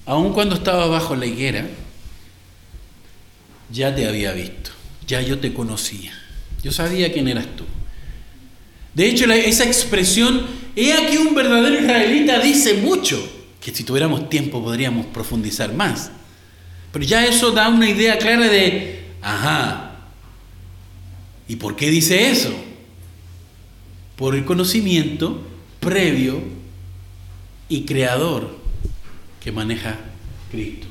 aun 0.06 0.34
cuando 0.34 0.56
estaba 0.56 0.86
bajo 0.86 1.16
la 1.16 1.26
higuera, 1.26 1.68
ya 3.72 3.96
te 3.96 4.08
había 4.08 4.32
visto, 4.34 4.70
ya 5.08 5.22
yo 5.22 5.40
te 5.40 5.54
conocía, 5.54 6.14
yo 6.62 6.72
sabía 6.72 7.12
quién 7.12 7.28
eras 7.28 7.48
tú. 7.56 7.66
De 8.96 9.08
hecho, 9.08 9.32
esa 9.32 9.66
expresión, 9.66 10.48
he 10.76 10.94
aquí 10.94 11.18
un 11.18 11.36
verdadero 11.36 11.80
israelita, 11.80 12.40
dice 12.40 12.76
mucho, 12.76 13.22
que 13.60 13.76
si 13.76 13.84
tuviéramos 13.84 14.30
tiempo 14.30 14.64
podríamos 14.64 15.06
profundizar 15.08 15.74
más. 15.74 16.12
Pero 16.94 17.04
ya 17.04 17.26
eso 17.26 17.52
da 17.52 17.68
una 17.68 17.90
idea 17.90 18.18
clara 18.18 18.48
de, 18.48 19.02
ajá, 19.22 20.00
¿y 21.48 21.58
por 21.58 21.76
qué 21.76 21.90
dice 21.90 22.32
eso? 22.32 22.54
Por 24.16 24.34
el 24.34 24.46
conocimiento 24.46 25.42
previo 25.82 26.42
y 27.68 27.84
creador 27.84 28.58
que 29.44 29.52
maneja 29.52 30.00
Cristo. 30.52 30.88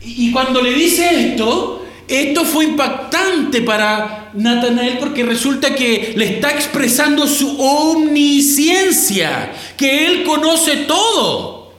Y 0.00 0.32
cuando 0.32 0.60
le 0.60 0.74
dice 0.74 1.28
esto, 1.28 1.81
esto 2.08 2.44
fue 2.44 2.64
impactante 2.64 3.62
para 3.62 4.30
Natanael 4.34 4.98
porque 4.98 5.24
resulta 5.24 5.74
que 5.74 6.12
le 6.16 6.26
está 6.26 6.50
expresando 6.50 7.26
su 7.26 7.60
omnisciencia, 7.60 9.52
que 9.76 10.06
él 10.06 10.24
conoce 10.24 10.76
todo. 10.86 11.72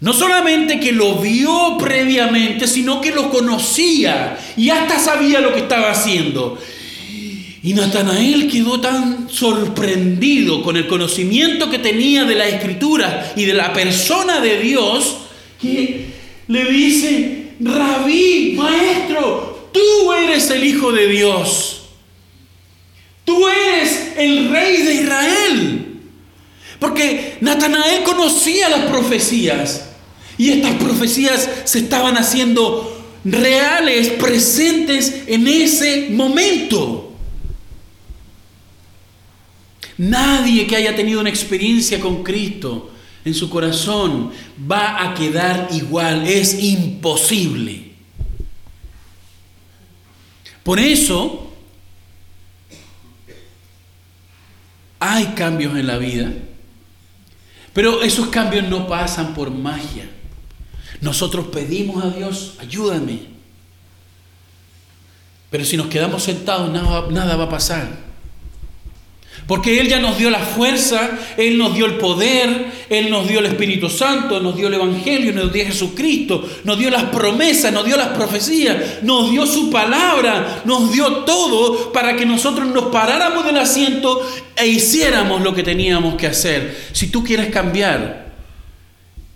No 0.00 0.12
solamente 0.12 0.80
que 0.80 0.92
lo 0.92 1.16
vio 1.16 1.76
previamente, 1.78 2.66
sino 2.66 3.00
que 3.00 3.12
lo 3.12 3.30
conocía 3.30 4.36
y 4.56 4.68
hasta 4.70 4.98
sabía 4.98 5.40
lo 5.40 5.54
que 5.54 5.60
estaba 5.60 5.92
haciendo. 5.92 6.58
Y 7.62 7.74
Natanael 7.74 8.50
quedó 8.50 8.80
tan 8.80 9.28
sorprendido 9.30 10.64
con 10.64 10.76
el 10.76 10.88
conocimiento 10.88 11.70
que 11.70 11.78
tenía 11.78 12.24
de 12.24 12.34
la 12.34 12.48
escritura 12.48 13.32
y 13.36 13.44
de 13.44 13.54
la 13.54 13.72
persona 13.72 14.40
de 14.40 14.60
Dios 14.60 15.18
que 15.60 16.06
le 16.48 16.64
dice, 16.64 17.41
rabí, 17.62 18.54
maestro, 18.56 19.68
tú 19.72 20.12
eres 20.12 20.50
el 20.50 20.64
Hijo 20.64 20.92
de 20.92 21.06
Dios. 21.08 21.82
Tú 23.24 23.48
eres 23.48 24.12
el 24.16 24.50
rey 24.50 24.82
de 24.82 24.94
Israel. 24.94 26.00
Porque 26.78 27.36
Natanael 27.40 28.02
conocía 28.02 28.68
las 28.68 28.90
profecías 28.90 29.88
y 30.36 30.50
estas 30.50 30.74
profecías 30.74 31.48
se 31.64 31.78
estaban 31.78 32.16
haciendo 32.16 33.04
reales, 33.24 34.08
presentes 34.10 35.22
en 35.26 35.46
ese 35.46 36.08
momento. 36.10 37.12
Nadie 39.98 40.66
que 40.66 40.74
haya 40.74 40.96
tenido 40.96 41.20
una 41.20 41.28
experiencia 41.28 42.00
con 42.00 42.24
Cristo 42.24 42.91
en 43.24 43.34
su 43.34 43.48
corazón 43.48 44.32
va 44.70 45.02
a 45.02 45.14
quedar 45.14 45.68
igual. 45.72 46.26
Es 46.26 46.62
imposible. 46.62 47.92
Por 50.62 50.78
eso 50.78 51.52
hay 54.98 55.26
cambios 55.34 55.76
en 55.76 55.86
la 55.86 55.98
vida, 55.98 56.32
pero 57.72 58.02
esos 58.02 58.28
cambios 58.28 58.68
no 58.68 58.86
pasan 58.86 59.34
por 59.34 59.50
magia. 59.50 60.08
Nosotros 61.00 61.46
pedimos 61.48 62.04
a 62.04 62.10
Dios, 62.10 62.54
ayúdame. 62.60 63.32
Pero 65.50 65.64
si 65.64 65.76
nos 65.76 65.88
quedamos 65.88 66.22
sentados, 66.22 66.70
nada, 66.70 67.10
nada 67.10 67.36
va 67.36 67.44
a 67.44 67.48
pasar. 67.48 68.11
Porque 69.46 69.80
Él 69.80 69.88
ya 69.88 69.98
nos 69.98 70.16
dio 70.18 70.30
la 70.30 70.38
fuerza, 70.38 71.18
Él 71.36 71.58
nos 71.58 71.74
dio 71.74 71.86
el 71.86 71.94
poder, 71.94 72.66
Él 72.88 73.10
nos 73.10 73.28
dio 73.28 73.40
el 73.40 73.46
Espíritu 73.46 73.88
Santo, 73.90 74.40
nos 74.40 74.56
dio 74.56 74.68
el 74.68 74.74
Evangelio, 74.74 75.32
nos 75.32 75.52
dio 75.52 75.64
Jesucristo, 75.66 76.48
nos 76.64 76.78
dio 76.78 76.90
las 76.90 77.04
promesas, 77.04 77.72
nos 77.72 77.84
dio 77.84 77.96
las 77.96 78.08
profecías, 78.08 79.02
nos 79.02 79.30
dio 79.30 79.44
su 79.46 79.70
palabra, 79.70 80.62
nos 80.64 80.92
dio 80.92 81.24
todo 81.24 81.92
para 81.92 82.16
que 82.16 82.24
nosotros 82.24 82.68
nos 82.68 82.84
paráramos 82.84 83.44
del 83.44 83.58
asiento 83.58 84.26
e 84.56 84.66
hiciéramos 84.68 85.42
lo 85.42 85.54
que 85.54 85.62
teníamos 85.62 86.14
que 86.14 86.28
hacer. 86.28 86.76
Si 86.92 87.08
tú 87.08 87.24
quieres 87.24 87.50
cambiar, 87.50 88.32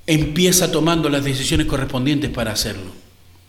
empieza 0.07 0.70
tomando 0.70 1.09
las 1.09 1.24
decisiones 1.24 1.66
correspondientes 1.66 2.31
para 2.31 2.53
hacerlo. 2.53 2.93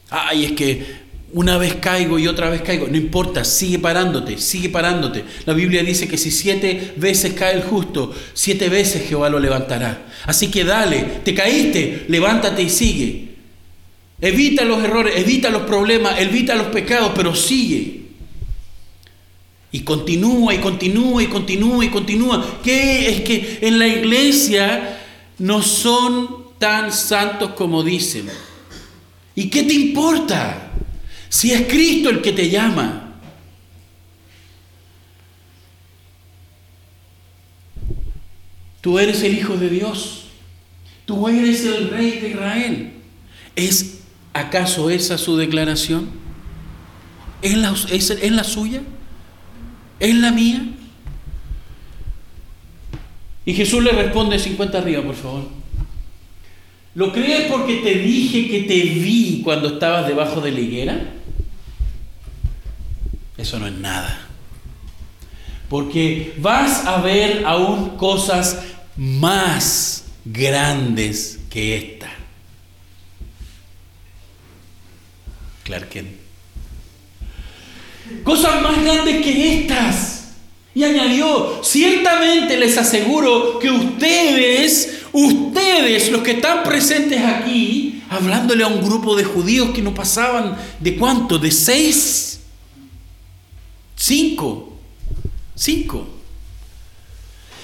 Ay, 0.10 0.46
es 0.46 0.52
que 0.54 1.07
una 1.34 1.58
vez 1.58 1.76
caigo 1.76 2.18
y 2.18 2.28
otra 2.28 2.50
vez 2.50 2.62
caigo. 2.62 2.88
No 2.88 2.98
importa, 2.98 3.44
sigue 3.44 3.80
parándote, 3.80 4.38
sigue 4.38 4.70
parándote. 4.70 5.24
La 5.46 5.54
Biblia 5.54 5.84
dice 5.84 6.08
que 6.08 6.18
si 6.18 6.32
siete 6.32 6.94
veces 6.96 7.34
cae 7.34 7.56
el 7.56 7.64
justo, 7.64 8.14
siete 8.34 8.70
veces 8.70 9.08
Jehová 9.08 9.30
lo 9.30 9.40
levantará. 9.40 10.08
Así 10.26 10.48
que 10.50 10.64
dale, 10.64 11.02
te 11.24 11.34
caíste, 11.34 12.06
levántate 12.08 12.64
y 12.64 12.70
sigue. 12.70 13.28
Evita 14.20 14.64
los 14.64 14.84
errores, 14.84 15.16
evita 15.18 15.50
los 15.50 15.64
problemas, 15.64 16.20
evita 16.20 16.56
los 16.56 16.68
pecados, 16.68 17.12
pero 17.16 17.36
sigue. 17.36 18.08
Y 19.72 19.82
continúa 19.82 20.56
y 20.56 20.60
continúa 20.60 21.22
y 21.22 21.28
continúa 21.28 21.86
y 21.86 21.90
continúa. 21.90 22.60
¿Qué 22.64 23.10
es 23.10 23.22
que 23.22 23.60
en 23.62 23.78
la 23.78 23.88
iglesia 23.88 24.98
no 25.40 25.62
son 25.62 26.48
tan 26.58 26.92
santos 26.92 27.52
como 27.52 27.84
dicen? 27.84 28.28
¿Y 29.36 29.50
qué 29.50 29.64
te 29.64 29.74
importa? 29.74 30.67
Si 31.30 31.52
es 31.52 31.68
Cristo 31.68 32.10
el 32.10 32.22
que 32.22 32.32
te 32.32 32.50
llama. 32.50 33.16
Tú 38.82 39.00
eres 39.00 39.22
el 39.24 39.38
Hijo 39.38 39.58
de 39.58 39.70
Dios. 39.70 40.26
Tú 41.06 41.28
eres 41.28 41.66
el 41.66 41.90
Rey 41.90 42.20
de 42.20 42.30
Israel. 42.30 42.94
¿Es 43.56 44.00
acaso 44.34 44.90
esa 44.90 45.18
su 45.18 45.36
declaración? 45.38 46.10
¿Es 47.42 47.58
la, 47.58 47.74
es 47.92 48.32
la 48.32 48.44
suya? 48.44 48.82
¿Es 50.00 50.16
la 50.16 50.32
mía? 50.32 50.62
Y 53.46 53.54
Jesús 53.54 53.84
le 53.84 53.92
responde 53.92 54.38
50 54.38 54.78
arriba, 54.78 55.02
por 55.04 55.16
favor. 55.16 55.48
¿Lo 56.96 57.14
crees 57.14 57.50
porque 57.50 57.78
te 57.78 57.94
dije 57.96 58.50
que 58.50 58.64
te 58.64 58.82
vi 58.82 59.42
cuando 59.44 59.70
estabas 59.70 60.08
debajo 60.08 60.42
de 60.42 60.52
la 60.52 60.60
higuera? 60.60 61.14
Eso 63.38 63.60
no 63.60 63.68
es 63.68 63.74
nada. 63.74 64.28
Porque 65.70 66.34
vas 66.40 66.86
a 66.86 67.02
ver 67.02 67.46
aún 67.46 67.98
cosas 67.98 68.60
más 68.96 70.06
grandes 70.26 71.40
que 71.50 71.78
esta. 71.78 72.10
Clark 75.64 75.90
Kent. 75.90 76.10
Cosas 78.24 78.62
más 78.62 78.82
grandes 78.82 79.24
que 79.24 79.62
estas. 79.62 80.14
Y 80.74 80.84
añadió, 80.84 81.62
ciertamente 81.64 82.56
les 82.58 82.78
aseguro 82.78 83.60
que 83.60 83.70
ustedes, 83.70 85.02
ustedes, 85.12 86.12
los 86.12 86.22
que 86.22 86.32
están 86.32 86.64
presentes 86.64 87.22
aquí, 87.24 88.04
hablándole 88.10 88.64
a 88.64 88.68
un 88.68 88.84
grupo 88.84 89.16
de 89.16 89.24
judíos 89.24 89.72
que 89.72 89.82
no 89.82 89.94
pasaban 89.94 90.56
de 90.80 90.96
cuánto, 90.96 91.40
de 91.40 91.52
seis 91.52 92.37
Cinco. 93.98 94.74
Cinco. 95.56 96.08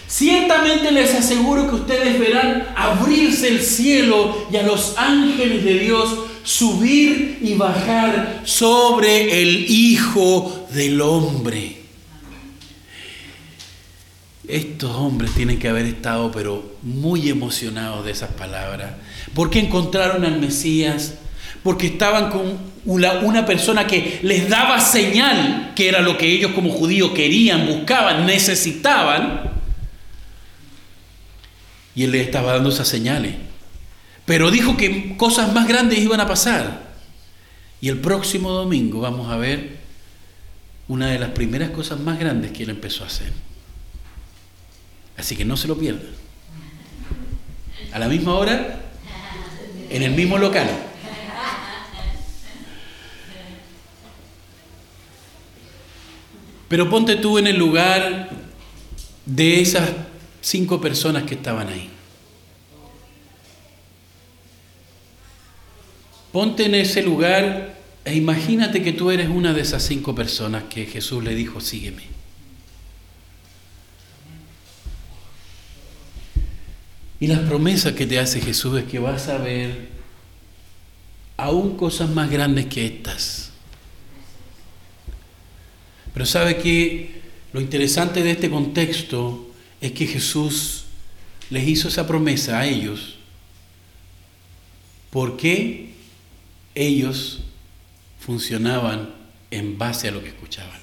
Ciertamente 0.08 0.92
les 0.92 1.14
aseguro 1.14 1.70
que 1.70 1.76
ustedes 1.76 2.20
verán 2.20 2.68
abrirse 2.76 3.48
el 3.48 3.62
cielo 3.62 4.48
y 4.52 4.58
a 4.58 4.64
los 4.64 4.96
ángeles 4.98 5.64
de 5.64 5.80
Dios 5.80 6.10
subir 6.44 7.40
y 7.42 7.54
bajar 7.54 8.42
sobre 8.46 9.42
el 9.42 9.70
Hijo 9.70 10.68
del 10.72 11.02
Hombre. 11.02 11.78
Estos 14.48 14.92
hombres 14.98 15.32
tienen 15.34 15.58
que 15.58 15.70
haber 15.70 15.86
estado 15.86 16.32
pero 16.32 16.76
muy 16.82 17.30
emocionados 17.30 18.04
de 18.06 18.12
esas 18.12 18.32
palabras, 18.32 18.92
porque 19.34 19.60
encontraron 19.60 20.26
al 20.26 20.40
Mesías 20.40 21.14
porque 21.64 21.88
estaban 21.88 22.30
con 22.30 22.58
una, 22.86 23.46
persona 23.46 23.88
que 23.88 24.20
les 24.22 24.50
daba 24.50 24.80
señal, 24.82 25.72
que 25.76 25.88
era 25.88 26.02
lo 26.02 26.18
que 26.18 26.30
ellos 26.30 26.52
como 26.52 26.70
judíos 26.70 27.12
querían, 27.12 27.66
buscaban, 27.66 28.26
necesitaban, 28.26 29.52
y 31.96 32.04
él 32.04 32.12
les 32.12 32.26
estaba 32.26 32.54
dando 32.54 32.70
esas 32.70 32.88
señales. 32.88 33.36
Pero 34.26 34.52
dijo 34.52 34.76
que 34.76 35.16
cosas 35.16 35.54
más 35.54 35.68
grandes 35.68 36.00
iban 36.00 36.20
a 36.20 36.28
pasar. 36.28 36.84
Y 37.80 37.90
el 37.90 38.00
próximo 38.00 38.52
domingo 38.52 39.02
vamos 39.02 39.32
a 39.32 39.38
ver 39.38 39.78
una 40.88 41.08
de 41.08 41.20
las 41.20 41.30
primeras 41.30 41.70
cosas 41.72 42.00
más 42.00 42.20
grandes 42.20 42.52
que 42.52 42.64
él 42.64 42.70
empezó 42.70 43.04
a 43.04 43.08
hacer. 43.08 43.32
Así 45.18 45.36
que 45.36 45.46
no 45.46 45.56
se 45.56 45.68
lo 45.68 45.78
pierdan. 45.78 46.12
A 47.92 48.00
la 48.00 48.08
misma 48.08 48.34
hora, 48.34 48.80
en 49.90 50.02
el 50.02 50.12
mismo 50.12 50.38
local. 50.38 50.68
Pero 56.74 56.90
ponte 56.90 57.18
tú 57.18 57.38
en 57.38 57.46
el 57.46 57.56
lugar 57.56 58.32
de 59.28 59.62
esas 59.62 59.92
cinco 60.42 60.82
personas 60.82 61.22
que 61.22 61.36
estaban 61.36 61.68
ahí. 61.68 61.88
Ponte 66.32 66.66
en 66.66 66.74
ese 66.74 67.04
lugar 67.04 67.78
e 68.04 68.16
imagínate 68.16 68.82
que 68.82 68.92
tú 68.92 69.12
eres 69.12 69.30
una 69.30 69.54
de 69.54 69.62
esas 69.62 69.84
cinco 69.84 70.16
personas 70.16 70.64
que 70.64 70.88
Jesús 70.88 71.24
le 71.24 71.36
dijo, 71.36 71.62
sígueme. 71.62 72.06
Y 77.20 77.28
las 77.28 77.42
promesas 77.42 77.94
que 77.94 78.08
te 78.08 78.18
hace 78.18 78.42
Jesús 78.42 78.80
es 78.80 78.86
que 78.86 78.98
vas 78.98 79.30
a 79.30 79.38
ver 79.38 79.90
aún 81.38 81.78
cosas 81.78 82.10
más 82.10 82.32
grandes 82.32 82.66
que 82.66 82.88
estas. 82.88 83.43
Pero 86.14 86.26
sabe 86.26 86.58
que 86.58 87.22
lo 87.52 87.62
interesante 87.62 88.24
de 88.24 88.32
este 88.32 88.50
contexto 88.50 89.52
es 89.82 89.92
que 89.92 90.08
Jesús 90.08 90.86
les 91.50 91.68
hizo 91.68 91.88
esa 91.88 92.08
promesa 92.08 92.60
a 92.60 92.66
ellos 92.66 93.16
porque 95.10 95.94
ellos 96.74 97.42
funcionaban 98.20 99.14
en 99.52 99.78
base 99.78 100.08
a 100.08 100.12
lo 100.12 100.24
que 100.24 100.30
escuchaban. 100.30 100.82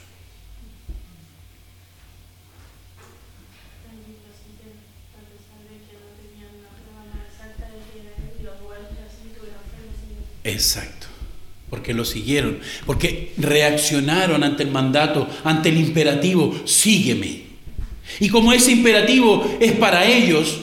Exacto, 10.42 10.99
porque 11.70 11.94
lo 11.94 12.04
siguieron, 12.04 12.58
porque 12.84 13.32
reaccionaron 13.38 14.42
ante 14.42 14.64
el 14.64 14.70
mandato, 14.72 15.28
ante 15.44 15.68
el 15.68 15.78
imperativo, 15.78 16.54
sígueme. 16.64 17.42
Y 18.18 18.28
como 18.28 18.52
ese 18.52 18.72
imperativo 18.72 19.56
es 19.60 19.72
para 19.72 20.04
ellos, 20.04 20.58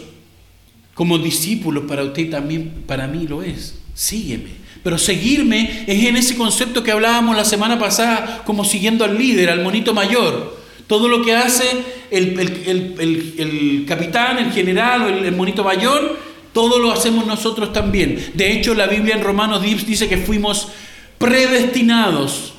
como 0.94 1.18
discípulos, 1.18 1.86
para 1.88 2.04
usted 2.04 2.30
también, 2.30 2.84
para 2.86 3.08
mí 3.08 3.26
lo 3.26 3.42
es, 3.42 3.80
sígueme. 3.94 4.68
Pero 4.84 4.98
seguirme 4.98 5.86
es 5.88 6.06
en 6.06 6.18
ese 6.18 6.36
concepto 6.36 6.84
que 6.84 6.92
hablábamos 6.92 7.38
la 7.38 7.46
semana 7.46 7.80
pasada, 7.80 8.44
como 8.46 8.66
siguiendo 8.66 9.06
al 9.06 9.18
líder, 9.18 9.50
al 9.50 9.64
monito 9.64 9.94
mayor. 9.94 10.58
Todo 10.88 11.08
lo 11.08 11.24
que 11.24 11.36
hace 11.36 11.66
el, 12.12 13.86
capitán, 13.88 14.40
el 14.40 14.52
general 14.52 15.26
el 15.26 15.36
monito 15.36 15.64
mayor, 15.64 16.18
todo 16.54 16.80
lo 16.80 16.92
hacemos 16.92 17.26
nosotros 17.28 17.72
también. 17.72 18.32
De 18.34 18.52
hecho, 18.54 18.74
la 18.74 18.88
Biblia 18.88 19.16
en 19.16 19.24
Romanos 19.24 19.62
dice 19.62 20.08
que 20.08 20.18
fuimos 20.18 20.70
predestinados 21.18 22.54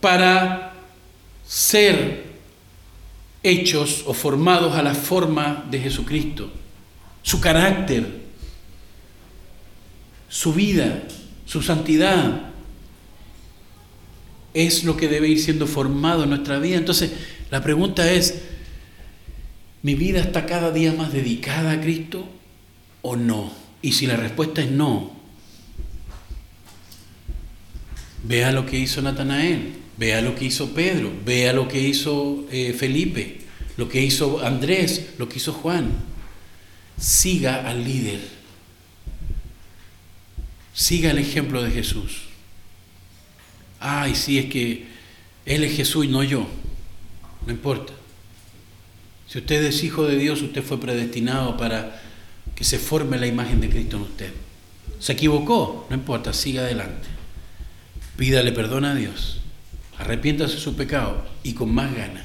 para 0.00 0.74
ser 1.46 2.24
hechos 3.42 4.04
o 4.06 4.14
formados 4.14 4.74
a 4.74 4.82
la 4.82 4.94
forma 4.94 5.64
de 5.70 5.80
Jesucristo. 5.80 6.50
Su 7.22 7.40
carácter, 7.40 8.22
su 10.28 10.52
vida, 10.52 11.02
su 11.46 11.62
santidad, 11.62 12.52
es 14.54 14.84
lo 14.84 14.96
que 14.96 15.08
debe 15.08 15.28
ir 15.28 15.40
siendo 15.40 15.66
formado 15.66 16.24
en 16.24 16.30
nuestra 16.30 16.58
vida. 16.58 16.76
Entonces, 16.76 17.12
la 17.50 17.62
pregunta 17.62 18.10
es, 18.10 18.42
¿mi 19.82 19.94
vida 19.94 20.20
está 20.20 20.46
cada 20.46 20.70
día 20.70 20.92
más 20.92 21.12
dedicada 21.12 21.72
a 21.72 21.80
Cristo 21.80 22.28
o 23.02 23.16
no? 23.16 23.52
Y 23.80 23.92
si 23.92 24.06
la 24.06 24.16
respuesta 24.16 24.62
es 24.62 24.70
no, 24.70 25.21
vea 28.24 28.52
lo 28.52 28.66
que 28.66 28.78
hizo 28.78 29.02
Natanael, 29.02 29.74
vea 29.96 30.20
lo 30.22 30.34
que 30.34 30.44
hizo 30.44 30.72
Pedro, 30.74 31.12
vea 31.24 31.52
lo 31.52 31.68
que 31.68 31.80
hizo 31.80 32.44
eh, 32.50 32.72
Felipe, 32.72 33.38
lo 33.76 33.88
que 33.88 34.02
hizo 34.02 34.44
Andrés, 34.44 35.10
lo 35.18 35.28
que 35.28 35.36
hizo 35.38 35.52
Juan. 35.52 35.90
Siga 36.98 37.68
al 37.68 37.84
líder 37.84 38.20
Siga 40.74 41.10
el 41.10 41.18
ejemplo 41.18 41.62
de 41.62 41.70
Jesús. 41.70 42.22
Ay, 43.78 44.14
sí, 44.14 44.38
es 44.38 44.46
que 44.46 44.86
Él 45.44 45.64
es 45.64 45.76
Jesús 45.76 46.06
y 46.06 46.08
no 46.08 46.22
yo. 46.22 46.46
No 47.46 47.52
importa. 47.52 47.92
Si 49.28 49.38
usted 49.38 49.62
es 49.64 49.82
hijo 49.84 50.06
de 50.06 50.16
Dios, 50.16 50.40
usted 50.42 50.62
fue 50.62 50.80
predestinado 50.80 51.56
para 51.56 52.00
que 52.54 52.64
se 52.64 52.78
forme 52.78 53.18
la 53.18 53.26
imagen 53.26 53.60
de 53.60 53.68
Cristo 53.68 53.96
en 53.96 54.02
usted. 54.02 54.32
Se 54.98 55.12
equivocó, 55.12 55.86
no 55.90 55.96
importa, 55.96 56.32
siga 56.32 56.62
adelante. 56.62 57.08
Pídale 58.22 58.52
perdón 58.52 58.84
a 58.84 58.94
Dios. 58.94 59.40
Arrepiéntase 59.98 60.54
de 60.54 60.60
su 60.60 60.76
pecado 60.76 61.24
y 61.42 61.54
con 61.54 61.74
más 61.74 61.92
ganas. 61.92 62.24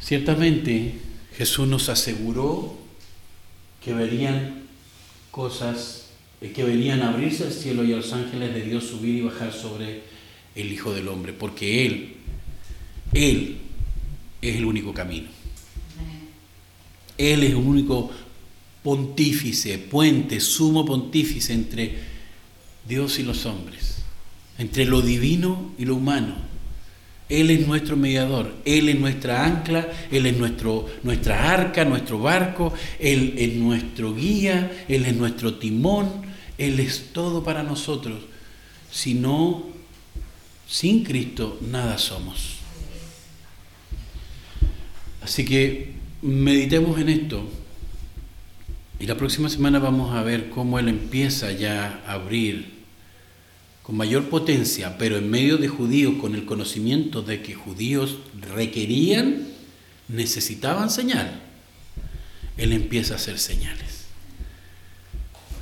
Ciertamente 0.00 0.94
Jesús 1.36 1.68
nos 1.68 1.90
aseguró 1.90 2.78
que 3.84 3.92
verían 3.92 4.62
cosas, 5.30 6.12
eh, 6.40 6.52
que 6.52 6.64
venían 6.64 7.02
a 7.02 7.10
abrirse 7.10 7.44
el 7.44 7.52
cielo 7.52 7.84
y 7.84 7.92
a 7.92 7.96
los 7.96 8.14
ángeles 8.14 8.54
de 8.54 8.62
Dios 8.62 8.84
subir 8.84 9.16
y 9.16 9.20
bajar 9.20 9.52
sobre 9.52 10.00
el 10.54 10.72
Hijo 10.72 10.94
del 10.94 11.08
Hombre, 11.08 11.34
porque 11.34 11.84
Él, 11.84 12.16
Él 13.12 13.58
es 14.40 14.56
el 14.56 14.64
único 14.64 14.94
camino. 14.94 15.28
Él 17.18 17.42
es 17.44 17.50
el 17.50 17.56
único 17.56 18.10
pontífice, 18.86 19.78
puente, 19.78 20.38
sumo 20.38 20.84
pontífice 20.84 21.52
entre 21.52 21.98
Dios 22.88 23.18
y 23.18 23.24
los 23.24 23.44
hombres, 23.44 23.96
entre 24.58 24.84
lo 24.84 25.02
divino 25.02 25.72
y 25.76 25.86
lo 25.86 25.96
humano. 25.96 26.36
Él 27.28 27.50
es 27.50 27.66
nuestro 27.66 27.96
mediador, 27.96 28.54
Él 28.64 28.88
es 28.88 28.96
nuestra 28.96 29.44
ancla, 29.44 29.88
Él 30.12 30.26
es 30.26 30.36
nuestro, 30.38 30.86
nuestra 31.02 31.52
arca, 31.52 31.84
nuestro 31.84 32.20
barco, 32.20 32.72
Él 33.00 33.34
es 33.36 33.54
nuestro 33.54 34.14
guía, 34.14 34.84
Él 34.86 35.04
es 35.04 35.16
nuestro 35.16 35.54
timón, 35.54 36.22
Él 36.56 36.78
es 36.78 37.06
todo 37.12 37.42
para 37.42 37.64
nosotros. 37.64 38.20
Si 38.88 39.14
no, 39.14 39.66
sin 40.68 41.02
Cristo 41.02 41.58
nada 41.60 41.98
somos. 41.98 42.58
Así 45.22 45.44
que 45.44 45.90
meditemos 46.22 47.00
en 47.00 47.08
esto 47.08 47.65
y 48.98 49.06
la 49.06 49.16
próxima 49.16 49.48
semana 49.48 49.78
vamos 49.78 50.14
a 50.14 50.22
ver 50.22 50.48
cómo 50.48 50.78
Él 50.78 50.88
empieza 50.88 51.52
ya 51.52 52.02
a 52.06 52.14
abrir 52.14 52.76
con 53.82 53.96
mayor 53.96 54.28
potencia, 54.28 54.96
pero 54.98 55.16
en 55.16 55.30
medio 55.30 55.58
de 55.58 55.68
judíos 55.68 56.14
con 56.20 56.34
el 56.34 56.44
conocimiento 56.44 57.22
de 57.22 57.42
que 57.42 57.54
judíos 57.54 58.18
requerían, 58.54 59.46
necesitaban 60.08 60.90
señal, 60.90 61.40
Él 62.56 62.72
empieza 62.72 63.14
a 63.14 63.16
hacer 63.16 63.38
señales. 63.38 64.06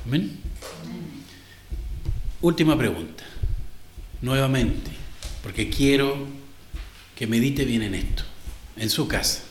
Amén. 0.05 0.39
Última 2.41 2.77
pregunta, 2.77 3.23
nuevamente, 4.21 4.91
porque 5.43 5.69
quiero 5.69 6.25
que 7.15 7.27
medite 7.27 7.65
bien 7.65 7.81
en 7.81 7.95
esto, 7.95 8.23
en 8.77 8.89
su 8.89 9.07
casa. 9.07 9.43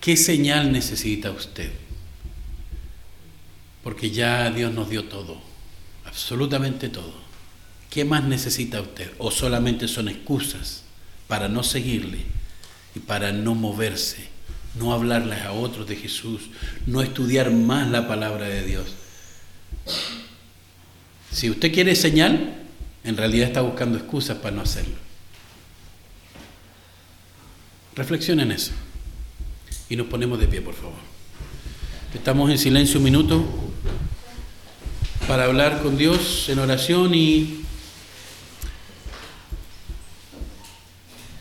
¿Qué 0.00 0.16
señal 0.16 0.72
necesita 0.72 1.30
usted? 1.30 1.70
Porque 3.82 4.10
ya 4.10 4.50
Dios 4.50 4.72
nos 4.72 4.90
dio 4.90 5.04
todo 5.04 5.50
absolutamente 6.10 6.88
todo. 6.88 7.14
¿Qué 7.88 8.04
más 8.04 8.24
necesita 8.24 8.80
usted? 8.80 9.10
¿O 9.18 9.30
solamente 9.30 9.88
son 9.88 10.08
excusas 10.08 10.82
para 11.28 11.48
no 11.48 11.62
seguirle 11.62 12.18
y 12.94 13.00
para 13.00 13.32
no 13.32 13.54
moverse, 13.54 14.28
no 14.74 14.92
hablarles 14.92 15.42
a 15.42 15.52
otros 15.52 15.86
de 15.86 15.96
Jesús, 15.96 16.50
no 16.86 17.00
estudiar 17.02 17.50
más 17.52 17.88
la 17.90 18.06
palabra 18.06 18.46
de 18.46 18.64
Dios? 18.64 18.86
Si 21.32 21.48
usted 21.48 21.72
quiere 21.72 21.94
señal, 21.94 22.56
en 23.04 23.16
realidad 23.16 23.48
está 23.48 23.60
buscando 23.60 23.96
excusas 23.96 24.38
para 24.38 24.54
no 24.54 24.62
hacerlo. 24.62 24.96
Reflexione 27.94 28.42
en 28.42 28.52
eso. 28.52 28.72
Y 29.88 29.96
nos 29.96 30.06
ponemos 30.06 30.38
de 30.38 30.46
pie, 30.46 30.60
por 30.60 30.74
favor. 30.74 31.10
Estamos 32.14 32.50
en 32.50 32.58
silencio 32.58 32.98
un 32.98 33.04
minuto 33.04 33.69
para 35.30 35.44
hablar 35.44 35.80
con 35.80 35.96
Dios 35.96 36.48
en 36.48 36.58
oración 36.58 37.14
y 37.14 37.60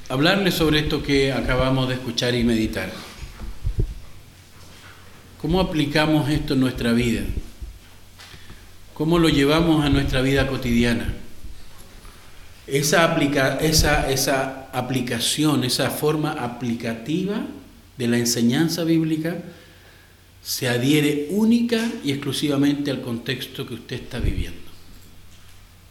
hablarle 0.09 0.51
sobre 0.51 0.79
esto 0.79 1.01
que 1.01 1.33
acabamos 1.33 1.87
de 1.87 1.95
escuchar 1.95 2.35
y 2.35 2.43
meditar. 2.43 2.91
¿Cómo 5.41 5.59
aplicamos 5.59 6.29
esto 6.29 6.53
en 6.53 6.59
nuestra 6.59 6.93
vida? 6.93 7.21
¿Cómo 8.93 9.17
lo 9.17 9.29
llevamos 9.29 9.85
a 9.85 9.89
nuestra 9.89 10.21
vida 10.21 10.47
cotidiana? 10.47 11.13
Esa, 12.67 13.05
aplica, 13.05 13.57
esa, 13.59 14.09
esa 14.11 14.67
aplicación, 14.73 15.63
esa 15.63 15.89
forma 15.89 16.33
aplicativa 16.33 17.41
de 17.97 18.07
la 18.07 18.17
enseñanza 18.17 18.83
bíblica 18.83 19.37
se 20.43 20.69
adhiere 20.69 21.27
única 21.31 21.89
y 22.03 22.11
exclusivamente 22.11 22.91
al 22.91 23.01
contexto 23.01 23.67
que 23.67 23.75
usted 23.75 23.97
está 23.97 24.19
viviendo, 24.19 24.69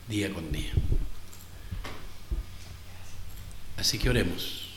día 0.09 0.33
con 0.33 0.51
día. 0.51 0.73
Así 3.77 3.99
que 3.99 4.11
oremos 4.11 4.71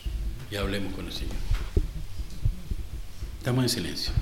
y 0.51 0.55
hablemos 0.55 0.93
con 0.93 1.07
el 1.07 1.13
Señor. 1.13 1.35
Estamos 3.39 3.63
en 3.63 3.69
silencio. 3.69 4.13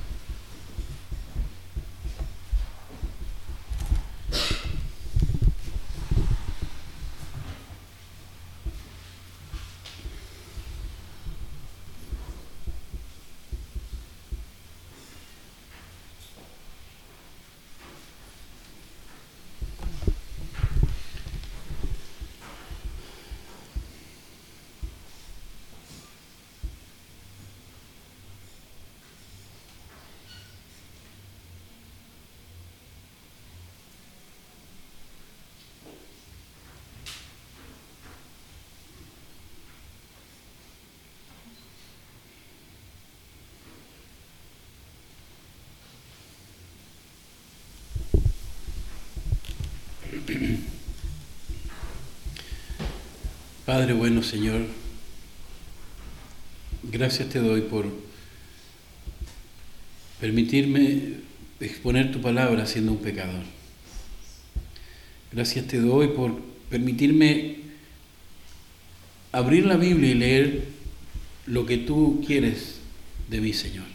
Padre 53.69 53.93
bueno, 53.93 54.23
Señor, 54.23 54.61
gracias 56.81 57.29
te 57.29 57.37
doy 57.37 57.61
por 57.61 57.85
permitirme 60.19 61.17
exponer 61.59 62.11
tu 62.11 62.19
palabra 62.19 62.65
siendo 62.65 62.93
un 62.93 62.97
pecador. 62.97 63.43
Gracias 65.31 65.67
te 65.67 65.79
doy 65.79 66.07
por 66.07 66.41
permitirme 66.71 67.57
abrir 69.31 69.67
la 69.67 69.77
Biblia 69.77 70.09
y 70.09 70.15
leer 70.15 70.63
lo 71.45 71.67
que 71.67 71.77
tú 71.77 72.23
quieres 72.25 72.79
de 73.29 73.39
mí, 73.39 73.53
Señor. 73.53 73.85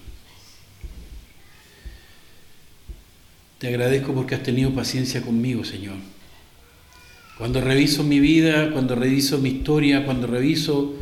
Te 3.58 3.66
agradezco 3.66 4.14
porque 4.14 4.36
has 4.36 4.42
tenido 4.44 4.72
paciencia 4.72 5.20
conmigo, 5.20 5.64
Señor. 5.64 5.96
Cuando 7.44 7.60
reviso 7.60 8.02
mi 8.02 8.20
vida, 8.20 8.70
cuando 8.72 8.94
reviso 8.94 9.36
mi 9.36 9.50
historia, 9.50 10.06
cuando 10.06 10.26
reviso 10.26 10.94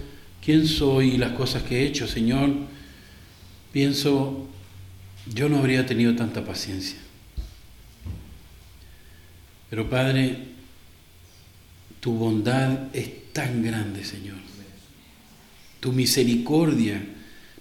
quién 0.44 0.66
soy 0.66 1.10
y 1.10 1.16
las 1.16 1.34
cosas 1.34 1.62
que 1.62 1.78
he 1.78 1.86
hecho, 1.86 2.08
Señor, 2.08 2.50
pienso, 3.70 4.48
yo 5.32 5.48
no 5.48 5.58
habría 5.58 5.86
tenido 5.86 6.16
tanta 6.16 6.44
paciencia. 6.44 6.98
Pero 9.70 9.88
Padre, 9.88 10.36
tu 12.00 12.14
bondad 12.14 12.92
es 12.92 13.32
tan 13.32 13.62
grande, 13.62 14.04
Señor. 14.04 14.38
Tu 15.78 15.92
misericordia 15.92 17.00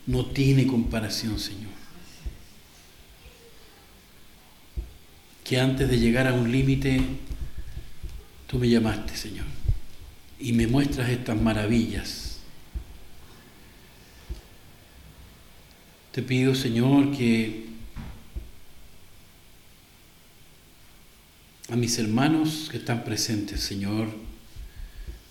no 0.07 0.25
tiene 0.25 0.65
comparación, 0.65 1.37
Señor. 1.37 1.69
Que 5.43 5.59
antes 5.59 5.87
de 5.87 5.99
llegar 5.99 6.25
a 6.25 6.33
un 6.33 6.51
límite, 6.51 6.99
tú 8.51 8.59
me 8.59 8.67
llamaste, 8.67 9.15
Señor, 9.15 9.45
y 10.37 10.51
me 10.51 10.67
muestras 10.67 11.09
estas 11.09 11.41
maravillas. 11.41 12.39
Te 16.11 16.21
pido, 16.21 16.53
Señor, 16.53 17.15
que 17.15 17.67
a 21.69 21.77
mis 21.77 21.97
hermanos 21.97 22.67
que 22.69 22.75
están 22.75 23.05
presentes, 23.05 23.61
Señor, 23.61 24.09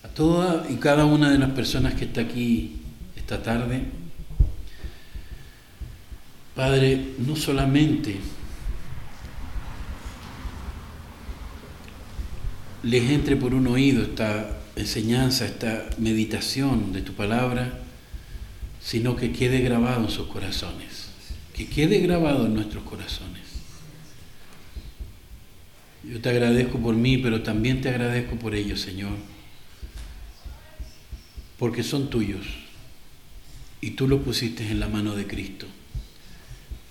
a 0.03 0.09
toda 0.09 0.67
y 0.71 0.77
cada 0.77 1.05
una 1.05 1.31
de 1.31 1.37
las 1.37 1.51
personas 1.51 1.93
que 1.93 2.07
está 2.07 2.23
aquí 2.23 2.79
esta 3.17 3.43
tarde, 3.43 3.83
Padre, 6.55 7.05
no 7.19 7.37
solamente 7.37 8.17
les 12.83 13.11
entre 13.11 13.37
por 13.37 13.55
un 13.55 13.67
oído 13.67 14.03
esta 14.03 14.59
enseñanza, 14.77 15.45
esta 15.45 15.89
meditación 15.99 16.93
de 16.93 17.03
tu 17.03 17.13
palabra, 17.13 17.81
sino 18.83 19.17
que 19.17 19.33
quede 19.33 19.61
grabado 19.61 20.05
en 20.05 20.11
sus 20.11 20.27
corazones, 20.29 21.09
que 21.55 21.67
quede 21.67 22.01
grabado 22.01 22.47
en 22.47 22.55
nuestros 22.55 22.85
corazones. 22.85 23.43
Yo 26.03 26.21
te 26.21 26.31
agradezco 26.31 26.79
por 26.79 26.95
mí, 26.95 27.19
pero 27.19 27.43
también 27.43 27.83
te 27.83 27.91
agradezco 27.91 28.37
por 28.37 28.55
ellos, 28.55 28.81
Señor, 28.81 29.13
porque 31.59 31.83
son 31.83 32.09
tuyos 32.09 32.47
y 33.83 33.91
tú 33.91 34.09
los 34.09 34.23
pusiste 34.23 34.67
en 34.67 34.81
la 34.81 34.89
mano 34.89 35.15
de 35.15 35.27
Cristo. 35.27 35.67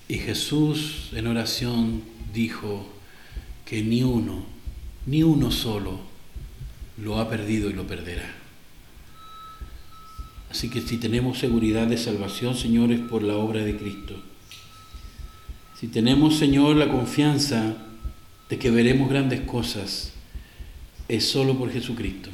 Y 0.06 0.18
Jesús 0.18 1.10
en 1.12 1.26
oración 1.26 2.02
dijo 2.32 2.88
que 3.64 3.82
ni 3.82 4.02
uno 4.04 4.44
ni 5.06 5.22
uno 5.22 5.50
solo 5.50 6.00
lo 7.02 7.18
ha 7.18 7.28
perdido 7.28 7.70
y 7.70 7.72
lo 7.72 7.86
perderá. 7.86 8.34
Así 10.50 10.68
que 10.68 10.80
si 10.80 10.96
tenemos 10.96 11.38
seguridad 11.38 11.86
de 11.86 11.96
salvación, 11.96 12.56
Señor, 12.56 12.90
es 12.92 13.00
por 13.00 13.22
la 13.22 13.36
obra 13.36 13.62
de 13.62 13.76
Cristo. 13.76 14.20
Si 15.78 15.86
tenemos, 15.86 16.36
Señor, 16.36 16.76
la 16.76 16.88
confianza 16.88 17.76
de 18.48 18.58
que 18.58 18.70
veremos 18.70 19.08
grandes 19.08 19.40
cosas, 19.42 20.12
es 21.08 21.24
solo 21.24 21.56
por 21.56 21.72
Jesucristo. 21.72 22.30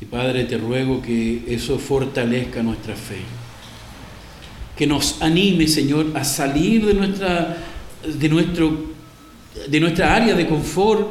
Y 0.00 0.04
Padre, 0.04 0.44
te 0.44 0.58
ruego 0.58 1.00
que 1.00 1.42
eso 1.48 1.78
fortalezca 1.78 2.62
nuestra 2.62 2.94
fe. 2.94 3.18
Que 4.76 4.86
nos 4.86 5.22
anime, 5.22 5.66
Señor, 5.66 6.12
a 6.14 6.22
salir 6.22 6.84
de, 6.84 6.94
nuestra, 6.94 7.56
de 8.06 8.28
nuestro 8.28 8.94
de 9.68 9.80
nuestra 9.80 10.14
área 10.14 10.34
de 10.34 10.46
confort 10.46 11.10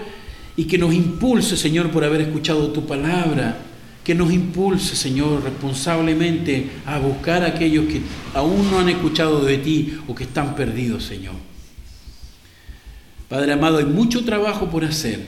y 0.55 0.65
que 0.65 0.77
nos 0.77 0.93
impulse, 0.93 1.57
Señor, 1.57 1.91
por 1.91 2.03
haber 2.03 2.21
escuchado 2.21 2.71
tu 2.71 2.85
palabra, 2.85 3.57
que 4.03 4.15
nos 4.15 4.31
impulse, 4.31 4.95
Señor, 4.95 5.43
responsablemente 5.43 6.69
a 6.85 6.99
buscar 6.99 7.43
a 7.43 7.47
aquellos 7.47 7.85
que 7.85 8.01
aún 8.33 8.69
no 8.69 8.79
han 8.79 8.89
escuchado 8.89 9.43
de 9.43 9.57
ti 9.57 9.97
o 10.07 10.13
que 10.13 10.25
están 10.25 10.55
perdidos, 10.55 11.03
Señor. 11.03 11.33
Padre 13.27 13.53
amado, 13.53 13.79
hay 13.79 13.85
mucho 13.85 14.23
trabajo 14.23 14.69
por 14.69 14.85
hacer, 14.85 15.19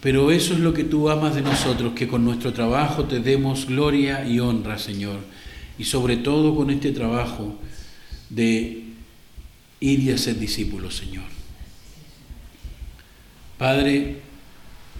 pero 0.00 0.30
eso 0.30 0.54
es 0.54 0.60
lo 0.60 0.72
que 0.72 0.84
tú 0.84 1.10
amas 1.10 1.34
de 1.34 1.42
nosotros, 1.42 1.92
que 1.92 2.08
con 2.08 2.24
nuestro 2.24 2.54
trabajo 2.54 3.04
te 3.04 3.20
demos 3.20 3.66
gloria 3.66 4.26
y 4.26 4.40
honra, 4.40 4.78
Señor, 4.78 5.18
y 5.78 5.84
sobre 5.84 6.16
todo 6.16 6.56
con 6.56 6.70
este 6.70 6.92
trabajo 6.92 7.56
de 8.30 8.85
ir 9.80 10.00
y 10.00 10.10
hacer 10.10 10.38
discípulos, 10.38 10.96
Señor. 10.96 11.24
Padre, 13.58 14.20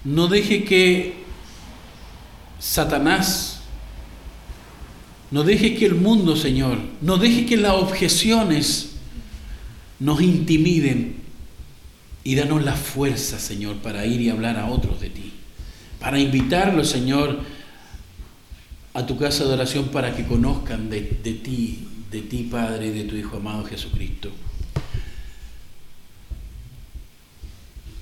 no 0.05 0.28
deje 0.28 0.65
que 0.65 1.15
Satanás, 2.59 3.61
no 5.31 5.43
deje 5.43 5.74
que 5.74 5.86
el 5.86 5.94
mundo, 5.94 6.36
Señor, 6.36 6.78
no 7.01 7.19
deje 7.19 7.44
que 7.47 7.57
las 7.57 7.73
objeciones 7.73 8.93
nos 9.98 10.20
intimiden 10.23 11.16
y 12.24 12.35
danos 12.35 12.65
la 12.65 12.74
fuerza, 12.74 13.39
Señor, 13.39 13.77
para 13.77 14.07
ir 14.07 14.20
y 14.20 14.31
hablar 14.31 14.57
a 14.57 14.66
otros 14.66 15.01
de 15.01 15.11
ti, 15.11 15.32
para 16.01 16.19
invitarlos, 16.19 16.89
Señor, 16.89 17.40
a 18.94 19.05
tu 19.05 19.19
casa 19.19 19.44
de 19.44 19.53
oración 19.53 19.89
para 19.89 20.16
que 20.16 20.27
conozcan 20.27 20.89
de, 20.89 21.19
de 21.23 21.35
ti, 21.35 21.86
de 22.11 22.23
ti, 22.23 22.48
Padre, 22.51 22.86
y 22.86 22.90
de 22.90 23.05
tu 23.05 23.16
Hijo 23.16 23.36
amado 23.36 23.65
Jesucristo. 23.65 24.31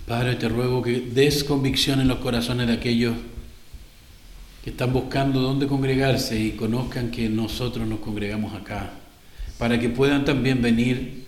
Padre, 0.06 0.36
te 0.36 0.50
ruego 0.50 0.82
que 0.82 1.00
des 1.00 1.44
convicción 1.44 1.98
en 1.98 2.08
los 2.08 2.18
corazones 2.18 2.66
de 2.66 2.74
aquellos 2.74 3.14
que 4.62 4.70
están 4.70 4.92
buscando 4.92 5.40
dónde 5.40 5.66
congregarse 5.66 6.38
y 6.38 6.52
conozcan 6.52 7.10
que 7.10 7.28
nosotros 7.30 7.88
nos 7.88 8.00
congregamos 8.00 8.54
acá, 8.54 8.92
para 9.56 9.80
que 9.80 9.88
puedan 9.88 10.26
también 10.26 10.60
venir 10.60 11.24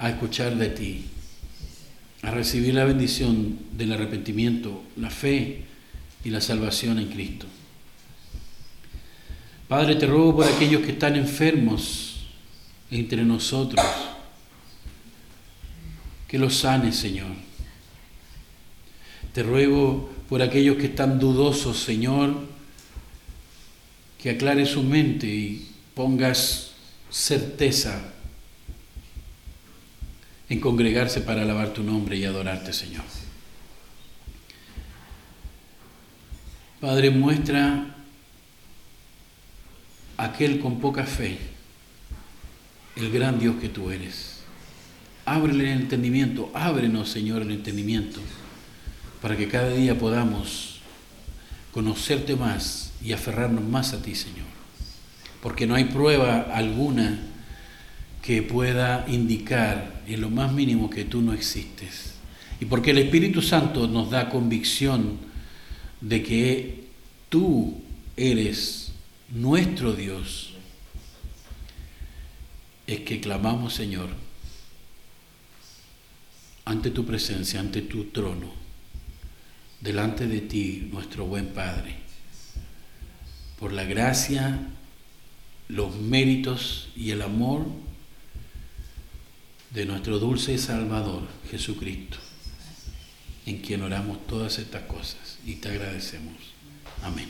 a 0.00 0.10
escuchar 0.10 0.56
de 0.56 0.68
ti, 0.68 1.04
a 2.22 2.32
recibir 2.32 2.74
la 2.74 2.84
bendición 2.84 3.56
del 3.72 3.92
arrepentimiento, 3.92 4.82
la 4.96 5.10
fe 5.10 5.64
y 6.24 6.30
la 6.30 6.40
salvación 6.40 6.98
en 6.98 7.06
Cristo. 7.06 7.46
Padre, 9.68 9.94
te 9.94 10.06
ruego 10.06 10.34
por 10.34 10.46
aquellos 10.46 10.82
que 10.82 10.90
están 10.90 11.14
enfermos 11.14 12.26
entre 12.90 13.24
nosotros, 13.24 13.84
que 16.26 16.36
los 16.36 16.56
sanes, 16.56 16.96
Señor 16.96 17.49
te 19.32 19.42
ruego 19.42 20.10
por 20.28 20.42
aquellos 20.42 20.76
que 20.76 20.86
están 20.86 21.18
dudosos, 21.18 21.78
Señor, 21.78 22.34
que 24.18 24.30
aclare 24.30 24.66
su 24.66 24.82
mente 24.82 25.26
y 25.26 25.68
pongas 25.94 26.72
certeza 27.10 28.12
en 30.48 30.60
congregarse 30.60 31.20
para 31.20 31.42
alabar 31.42 31.72
tu 31.72 31.82
nombre 31.82 32.16
y 32.16 32.24
adorarte, 32.24 32.72
Señor. 32.72 33.04
Padre, 36.80 37.10
muestra 37.10 37.96
aquel 40.16 40.58
con 40.58 40.80
poca 40.80 41.04
fe 41.04 41.38
el 42.96 43.10
gran 43.10 43.38
Dios 43.38 43.56
que 43.60 43.68
tú 43.68 43.90
eres. 43.90 44.40
Ábrele 45.24 45.72
el 45.72 45.82
entendimiento, 45.82 46.50
ábrenos, 46.54 47.10
Señor, 47.10 47.42
el 47.42 47.52
entendimiento 47.52 48.20
para 49.20 49.36
que 49.36 49.48
cada 49.48 49.70
día 49.70 49.98
podamos 49.98 50.80
conocerte 51.72 52.36
más 52.36 52.92
y 53.02 53.12
aferrarnos 53.12 53.64
más 53.64 53.92
a 53.92 54.02
ti, 54.02 54.14
Señor. 54.14 54.46
Porque 55.42 55.66
no 55.66 55.74
hay 55.74 55.84
prueba 55.84 56.40
alguna 56.40 57.20
que 58.22 58.42
pueda 58.42 59.06
indicar 59.08 60.02
en 60.06 60.20
lo 60.20 60.30
más 60.30 60.52
mínimo 60.52 60.90
que 60.90 61.04
tú 61.04 61.22
no 61.22 61.32
existes. 61.32 62.14
Y 62.60 62.66
porque 62.66 62.90
el 62.90 62.98
Espíritu 62.98 63.40
Santo 63.40 63.88
nos 63.88 64.10
da 64.10 64.28
convicción 64.28 65.18
de 66.00 66.22
que 66.22 66.84
tú 67.28 67.80
eres 68.16 68.92
nuestro 69.30 69.92
Dios, 69.92 70.54
es 72.86 73.00
que 73.00 73.20
clamamos, 73.20 73.72
Señor, 73.74 74.08
ante 76.64 76.90
tu 76.90 77.06
presencia, 77.06 77.60
ante 77.60 77.82
tu 77.82 78.04
trono 78.06 78.59
delante 79.80 80.26
de 80.26 80.40
ti, 80.40 80.88
nuestro 80.92 81.26
buen 81.26 81.48
Padre, 81.48 81.96
por 83.58 83.72
la 83.72 83.84
gracia, 83.84 84.68
los 85.68 85.96
méritos 85.96 86.88
y 86.96 87.10
el 87.10 87.22
amor 87.22 87.66
de 89.70 89.84
nuestro 89.86 90.18
dulce 90.18 90.58
Salvador, 90.58 91.22
Jesucristo, 91.50 92.18
en 93.46 93.58
quien 93.58 93.82
oramos 93.82 94.26
todas 94.26 94.58
estas 94.58 94.82
cosas 94.82 95.38
y 95.46 95.54
te 95.54 95.68
agradecemos. 95.68 96.34
Amén. 97.02 97.28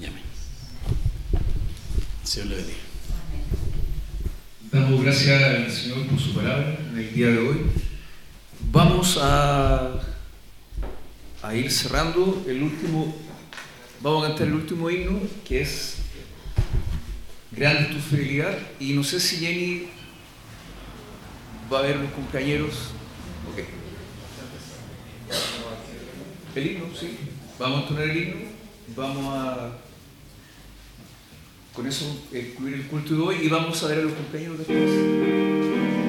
Y 0.00 0.06
amén. 0.06 0.22
Señor 2.22 2.48
le 2.48 2.56
bendiga. 2.56 2.78
Damos 4.70 5.02
gracias 5.02 5.42
al 5.42 5.70
Señor 5.70 6.06
por 6.06 6.20
su 6.20 6.32
palabra 6.32 6.78
en 6.92 6.98
el 6.98 7.12
día 7.12 7.26
de 7.26 7.38
hoy. 7.38 7.58
Vamos 8.70 9.18
a, 9.20 10.00
a 11.42 11.54
ir 11.54 11.70
cerrando 11.70 12.44
el 12.46 12.62
último, 12.62 13.14
vamos 14.00 14.24
a 14.24 14.28
cantar 14.28 14.48
el 14.48 14.54
último 14.54 14.90
himno 14.90 15.20
que 15.46 15.62
es 15.62 16.00
Grande 17.52 17.92
tu 17.92 17.98
fidelidad 17.98 18.56
y 18.78 18.92
no 18.92 19.02
sé 19.02 19.18
si 19.18 19.38
Jenny 19.38 19.88
va 21.70 21.80
a 21.80 21.82
ver 21.82 21.96
los 21.96 22.12
compañeros. 22.12 22.92
Ok. 23.50 23.64
El 26.54 26.66
himno, 26.66 26.86
sí. 26.98 27.18
Vamos 27.58 27.78
a 27.78 27.82
entonar 27.82 28.04
el 28.04 28.16
himno. 28.16 28.36
Vamos 28.94 29.36
a 29.36 29.72
con 31.74 31.86
eso 31.86 32.24
excluir 32.32 32.74
el 32.74 32.86
culto 32.86 33.14
de 33.14 33.20
hoy 33.20 33.36
y 33.42 33.48
vamos 33.48 33.82
a 33.82 33.88
ver 33.88 33.98
a 33.98 34.02
los 34.02 34.12
compañeros 34.12 34.58
después. 34.58 35.99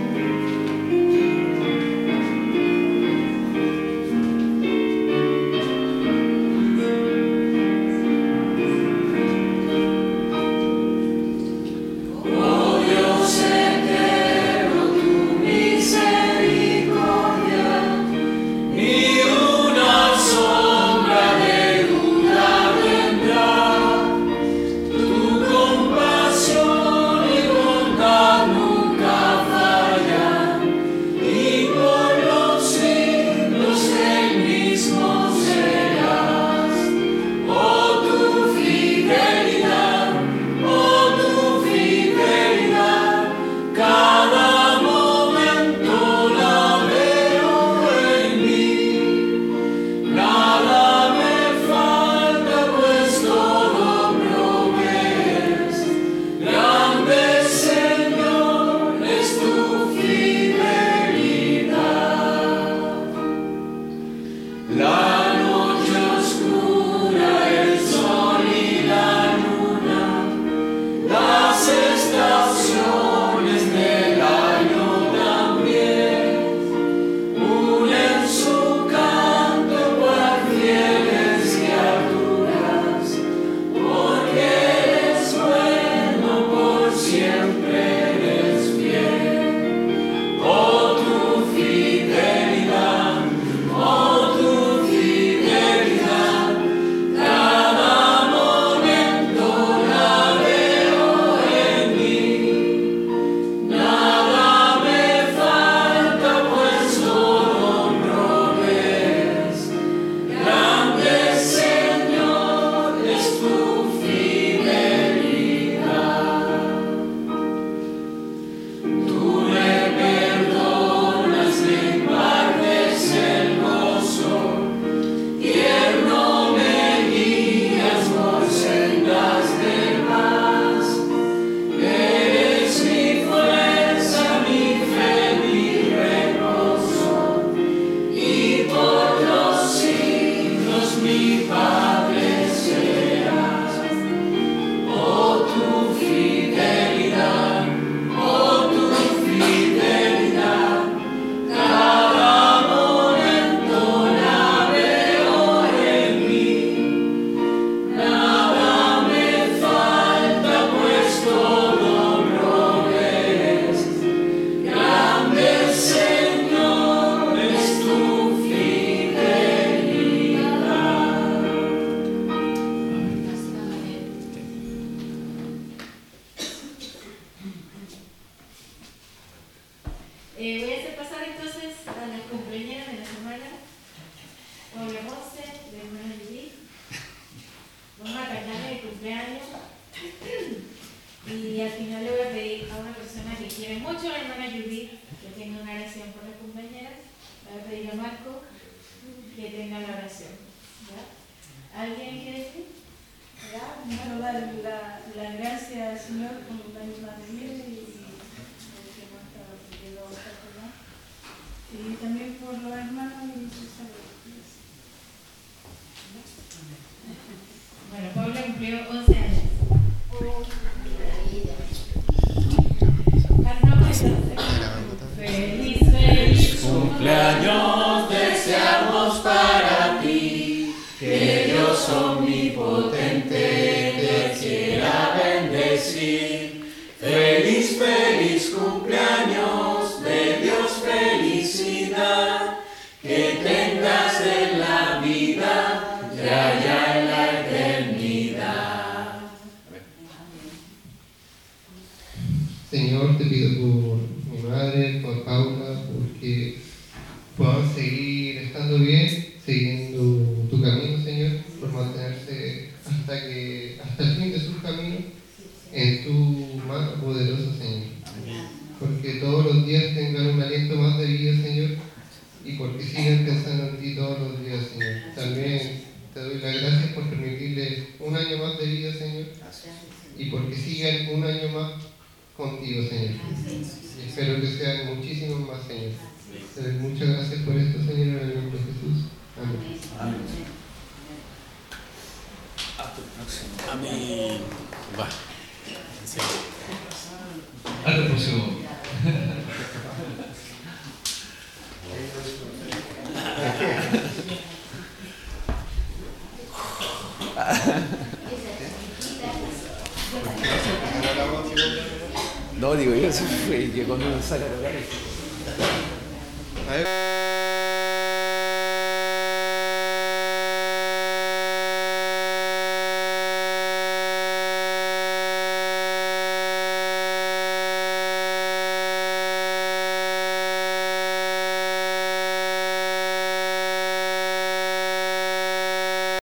No, 313.91 313.97
digo 313.97 314.09
yo, 314.09 314.18
eso 314.19 314.35
fue 314.35 314.61